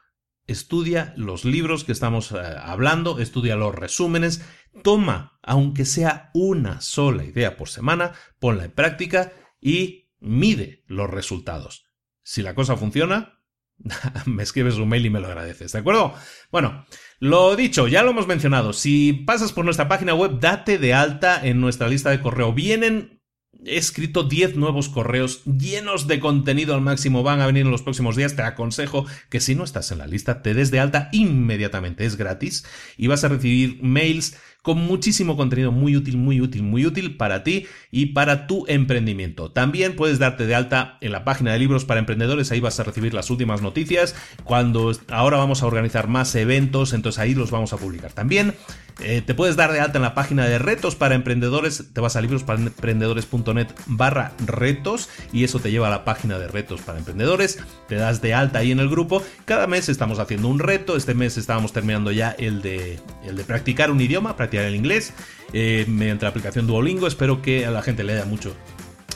estudia 0.46 1.14
los 1.16 1.46
libros 1.46 1.84
que 1.84 1.92
estamos 1.92 2.30
eh, 2.30 2.36
hablando, 2.62 3.20
estudia 3.20 3.56
los 3.56 3.74
resúmenes, 3.74 4.44
toma, 4.82 5.38
aunque 5.42 5.86
sea 5.86 6.30
una 6.34 6.82
sola 6.82 7.24
idea 7.24 7.56
por 7.56 7.70
semana, 7.70 8.12
ponla 8.38 8.66
en 8.66 8.72
práctica 8.72 9.32
y 9.62 10.10
mide 10.20 10.84
los 10.88 11.08
resultados. 11.08 11.86
Si 12.22 12.42
la 12.42 12.54
cosa 12.54 12.76
funciona, 12.76 13.41
me 14.26 14.43
escribes 14.43 14.76
un 14.76 14.89
mail 14.89 15.07
y 15.07 15.11
me 15.11 15.20
lo 15.20 15.28
agradeces, 15.28 15.72
¿de 15.72 15.78
acuerdo? 15.78 16.14
Bueno, 16.51 16.87
lo 17.18 17.57
dicho, 17.57 17.89
ya 17.89 18.03
lo 18.03 18.11
hemos 18.11 18.26
mencionado, 18.26 18.72
si 18.72 19.12
pasas 19.12 19.53
por 19.53 19.64
nuestra 19.64 19.89
página 19.89 20.14
web, 20.14 20.39
date 20.41 20.78
de 20.78 20.95
alta 20.95 21.41
en 21.45 21.61
nuestra 21.61 21.89
lista 21.89 22.11
de 22.11 22.20
correo. 22.20 22.53
Vienen 22.53 23.22
He 23.64 23.76
escrito 23.76 24.24
10 24.24 24.57
nuevos 24.57 24.89
correos 24.89 25.45
llenos 25.45 26.09
de 26.09 26.18
contenido 26.18 26.74
al 26.74 26.80
máximo. 26.80 27.22
Van 27.22 27.41
a 27.41 27.47
venir 27.47 27.64
en 27.64 27.70
los 27.70 27.83
próximos 27.83 28.16
días. 28.16 28.35
Te 28.35 28.43
aconsejo 28.43 29.07
que 29.28 29.41
si 29.41 29.55
no 29.55 29.62
estás 29.62 29.93
en 29.93 29.99
la 29.99 30.07
lista, 30.07 30.43
te 30.43 30.55
des 30.55 30.70
de 30.70 30.80
alta 30.80 31.11
inmediatamente. 31.12 32.05
Es 32.05 32.16
gratis 32.16 32.64
y 32.97 33.07
vas 33.07 33.22
a 33.22 33.28
recibir 33.28 33.78
mails 33.80 34.37
con 34.62 34.78
muchísimo 34.78 35.36
contenido 35.36 35.72
muy 35.72 35.96
útil, 35.96 36.16
muy 36.16 36.40
útil, 36.40 36.62
muy 36.62 36.86
útil 36.86 37.16
para 37.16 37.42
ti 37.42 37.66
y 37.90 38.06
para 38.06 38.46
tu 38.46 38.64
emprendimiento. 38.68 39.50
También 39.50 39.96
puedes 39.96 40.20
darte 40.20 40.46
de 40.46 40.54
alta 40.54 40.98
en 41.00 41.12
la 41.12 41.24
página 41.24 41.52
de 41.52 41.58
libros 41.58 41.84
para 41.84 42.00
emprendedores, 42.00 42.52
ahí 42.52 42.60
vas 42.60 42.78
a 42.78 42.84
recibir 42.84 43.12
las 43.12 43.28
últimas 43.30 43.60
noticias. 43.60 44.14
Cuando 44.44 44.92
ahora 45.08 45.36
vamos 45.36 45.62
a 45.62 45.66
organizar 45.66 46.06
más 46.06 46.34
eventos, 46.36 46.92
entonces 46.92 47.18
ahí 47.18 47.34
los 47.34 47.50
vamos 47.50 47.72
a 47.72 47.76
publicar. 47.76 48.12
También 48.12 48.54
eh, 49.00 49.22
te 49.24 49.34
puedes 49.34 49.56
dar 49.56 49.72
de 49.72 49.80
alta 49.80 49.98
en 49.98 50.02
la 50.02 50.14
página 50.14 50.46
de 50.46 50.58
retos 50.58 50.94
para 50.94 51.14
emprendedores, 51.14 51.92
te 51.92 52.00
vas 52.00 52.14
a 52.14 52.20
librosparaemprendedores.net 52.20 53.68
barra 53.86 54.32
retos 54.46 55.08
y 55.32 55.44
eso 55.44 55.58
te 55.58 55.70
lleva 55.70 55.88
a 55.88 55.90
la 55.90 56.04
página 56.04 56.38
de 56.38 56.46
retos 56.46 56.82
para 56.82 56.98
emprendedores, 56.98 57.58
te 57.88 57.96
das 57.96 58.22
de 58.22 58.34
alta 58.34 58.60
ahí 58.60 58.70
en 58.70 58.78
el 58.78 58.88
grupo. 58.88 59.22
Cada 59.44 59.66
mes 59.66 59.88
estamos 59.88 60.20
haciendo 60.20 60.48
un 60.48 60.60
reto, 60.60 60.96
este 60.96 61.14
mes 61.14 61.36
estábamos 61.36 61.72
terminando 61.72 62.12
ya 62.12 62.30
el 62.30 62.62
de, 62.62 63.00
el 63.26 63.36
de 63.36 63.44
practicar 63.44 63.90
un 63.90 64.00
idioma, 64.00 64.36
el 64.61 64.74
inglés 64.74 65.12
eh, 65.53 65.84
mediante 65.88 66.24
la 66.24 66.30
aplicación 66.30 66.66
Duolingo. 66.66 67.07
Espero 67.07 67.42
que 67.42 67.66
a 67.66 67.70
la 67.70 67.82
gente 67.82 68.05
le 68.05 68.14
haya 68.14 68.24
mucho, 68.24 68.55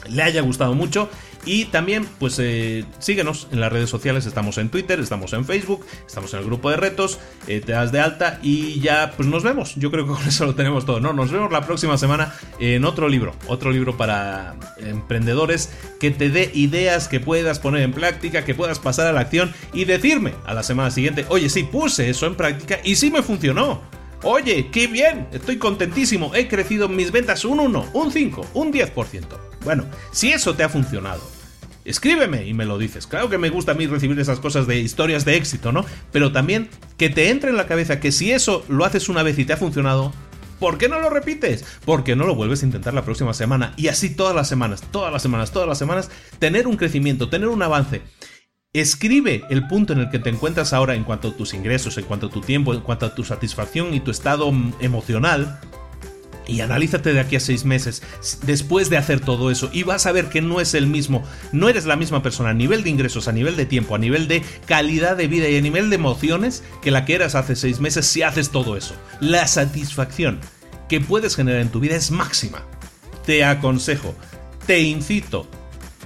le 0.08 0.22
haya 0.22 0.40
gustado 0.42 0.74
mucho. 0.74 1.08
Y 1.46 1.66
también, 1.66 2.06
pues 2.18 2.40
eh, 2.40 2.84
síguenos 2.98 3.46
en 3.52 3.60
las 3.60 3.72
redes 3.72 3.88
sociales, 3.88 4.26
estamos 4.26 4.58
en 4.58 4.68
Twitter, 4.68 4.98
estamos 4.98 5.32
en 5.32 5.44
Facebook, 5.44 5.86
estamos 6.04 6.34
en 6.34 6.40
el 6.40 6.44
grupo 6.44 6.70
de 6.70 6.76
retos, 6.76 7.20
eh, 7.46 7.62
te 7.64 7.70
das 7.70 7.92
de 7.92 8.00
alta 8.00 8.40
y 8.42 8.80
ya, 8.80 9.12
pues 9.16 9.28
nos 9.28 9.44
vemos. 9.44 9.76
Yo 9.76 9.92
creo 9.92 10.04
que 10.04 10.12
con 10.12 10.22
eso 10.28 10.44
lo 10.44 10.56
tenemos 10.56 10.84
todo, 10.84 10.98
¿no? 10.98 11.12
Nos 11.12 11.30
vemos 11.30 11.52
la 11.52 11.64
próxima 11.64 11.96
semana 11.98 12.34
en 12.58 12.84
otro 12.84 13.08
libro, 13.08 13.32
otro 13.46 13.70
libro 13.70 13.96
para 13.96 14.56
emprendedores 14.78 15.70
que 16.00 16.10
te 16.10 16.30
dé 16.30 16.50
ideas 16.52 17.06
que 17.06 17.20
puedas 17.20 17.60
poner 17.60 17.82
en 17.82 17.92
práctica, 17.92 18.44
que 18.44 18.56
puedas 18.56 18.80
pasar 18.80 19.06
a 19.06 19.12
la 19.12 19.20
acción 19.20 19.54
y 19.72 19.84
decirme 19.84 20.34
a 20.46 20.52
la 20.52 20.64
semana 20.64 20.90
siguiente, 20.90 21.26
oye, 21.28 21.48
sí, 21.48 21.62
puse 21.62 22.10
eso 22.10 22.26
en 22.26 22.34
práctica 22.34 22.80
y 22.82 22.96
sí 22.96 23.12
me 23.12 23.22
funcionó. 23.22 23.82
Oye, 24.22 24.68
qué 24.70 24.86
bien, 24.86 25.28
estoy 25.32 25.58
contentísimo, 25.58 26.34
he 26.34 26.48
crecido 26.48 26.86
en 26.86 26.96
mis 26.96 27.12
ventas 27.12 27.44
un 27.44 27.60
1, 27.60 27.90
un 27.92 28.10
5, 28.10 28.46
un 28.54 28.72
10%. 28.72 29.24
Bueno, 29.64 29.84
si 30.10 30.32
eso 30.32 30.54
te 30.54 30.62
ha 30.62 30.68
funcionado, 30.68 31.20
escríbeme 31.84 32.46
y 32.46 32.54
me 32.54 32.64
lo 32.64 32.78
dices. 32.78 33.06
Claro 33.06 33.28
que 33.28 33.38
me 33.38 33.50
gusta 33.50 33.72
a 33.72 33.74
mí 33.74 33.86
recibir 33.86 34.18
esas 34.18 34.40
cosas 34.40 34.66
de 34.66 34.80
historias 34.80 35.24
de 35.24 35.36
éxito, 35.36 35.70
¿no? 35.70 35.84
Pero 36.12 36.32
también 36.32 36.68
que 36.96 37.10
te 37.10 37.30
entre 37.30 37.50
en 37.50 37.56
la 37.56 37.66
cabeza 37.66 38.00
que 38.00 38.10
si 38.10 38.32
eso 38.32 38.64
lo 38.68 38.84
haces 38.84 39.08
una 39.08 39.22
vez 39.22 39.38
y 39.38 39.44
te 39.44 39.52
ha 39.52 39.58
funcionado, 39.58 40.12
¿Por 40.58 40.78
qué 40.78 40.88
no 40.88 41.00
lo 41.00 41.10
repites? 41.10 41.64
¿Por 41.84 42.02
qué 42.02 42.16
no 42.16 42.24
lo 42.24 42.34
vuelves 42.34 42.62
a 42.62 42.66
intentar 42.66 42.94
la 42.94 43.04
próxima 43.04 43.34
semana? 43.34 43.74
Y 43.76 43.88
así 43.88 44.14
todas 44.14 44.34
las 44.34 44.48
semanas, 44.48 44.82
todas 44.90 45.12
las 45.12 45.20
semanas, 45.20 45.52
todas 45.52 45.68
las 45.68 45.76
semanas, 45.76 46.10
tener 46.38 46.66
un 46.66 46.76
crecimiento, 46.76 47.28
tener 47.28 47.48
un 47.48 47.62
avance. 47.62 48.00
Escribe 48.80 49.42
el 49.48 49.66
punto 49.66 49.94
en 49.94 50.00
el 50.00 50.10
que 50.10 50.18
te 50.18 50.28
encuentras 50.28 50.74
ahora 50.74 50.94
en 50.94 51.04
cuanto 51.04 51.28
a 51.28 51.32
tus 51.34 51.54
ingresos, 51.54 51.96
en 51.96 52.04
cuanto 52.04 52.26
a 52.26 52.30
tu 52.30 52.42
tiempo, 52.42 52.74
en 52.74 52.80
cuanto 52.80 53.06
a 53.06 53.14
tu 53.14 53.24
satisfacción 53.24 53.94
y 53.94 54.00
tu 54.00 54.10
estado 54.10 54.52
mm, 54.52 54.74
emocional. 54.80 55.60
Y 56.46 56.60
analízate 56.60 57.14
de 57.14 57.20
aquí 57.20 57.36
a 57.36 57.40
seis 57.40 57.64
meses 57.64 58.02
después 58.44 58.90
de 58.90 58.98
hacer 58.98 59.20
todo 59.20 59.50
eso 59.50 59.70
y 59.72 59.82
vas 59.82 60.04
a 60.04 60.12
ver 60.12 60.28
que 60.28 60.42
no 60.42 60.60
es 60.60 60.74
el 60.74 60.88
mismo, 60.88 61.24
no 61.52 61.70
eres 61.70 61.86
la 61.86 61.96
misma 61.96 62.22
persona 62.22 62.50
a 62.50 62.54
nivel 62.54 62.84
de 62.84 62.90
ingresos, 62.90 63.28
a 63.28 63.32
nivel 63.32 63.56
de 63.56 63.64
tiempo, 63.64 63.94
a 63.94 63.98
nivel 63.98 64.28
de 64.28 64.42
calidad 64.66 65.16
de 65.16 65.26
vida 65.26 65.48
y 65.48 65.56
a 65.56 65.62
nivel 65.62 65.88
de 65.88 65.96
emociones 65.96 66.62
que 66.82 66.90
la 66.90 67.06
que 67.06 67.14
eras 67.14 67.34
hace 67.34 67.56
seis 67.56 67.80
meses 67.80 68.04
si 68.04 68.20
haces 68.20 68.50
todo 68.50 68.76
eso. 68.76 68.94
La 69.20 69.46
satisfacción 69.46 70.38
que 70.90 71.00
puedes 71.00 71.34
generar 71.34 71.62
en 71.62 71.70
tu 71.70 71.80
vida 71.80 71.96
es 71.96 72.10
máxima. 72.10 72.62
Te 73.24 73.42
aconsejo, 73.42 74.14
te 74.66 74.82
incito, 74.82 75.48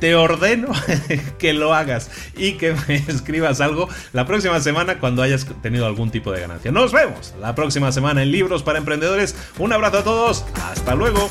te 0.00 0.14
ordeno 0.14 0.72
que 1.38 1.52
lo 1.52 1.74
hagas 1.74 2.10
y 2.36 2.52
que 2.52 2.74
me 2.88 2.96
escribas 3.08 3.60
algo 3.60 3.88
la 4.12 4.26
próxima 4.26 4.60
semana 4.60 4.98
cuando 4.98 5.22
hayas 5.22 5.46
tenido 5.62 5.86
algún 5.86 6.10
tipo 6.10 6.32
de 6.32 6.40
ganancia. 6.40 6.72
Nos 6.72 6.92
vemos 6.92 7.34
la 7.40 7.54
próxima 7.54 7.92
semana 7.92 8.22
en 8.22 8.32
Libros 8.32 8.62
para 8.62 8.78
Emprendedores. 8.78 9.36
Un 9.58 9.72
abrazo 9.72 9.98
a 9.98 10.04
todos. 10.04 10.44
Hasta 10.70 10.94
luego. 10.94 11.30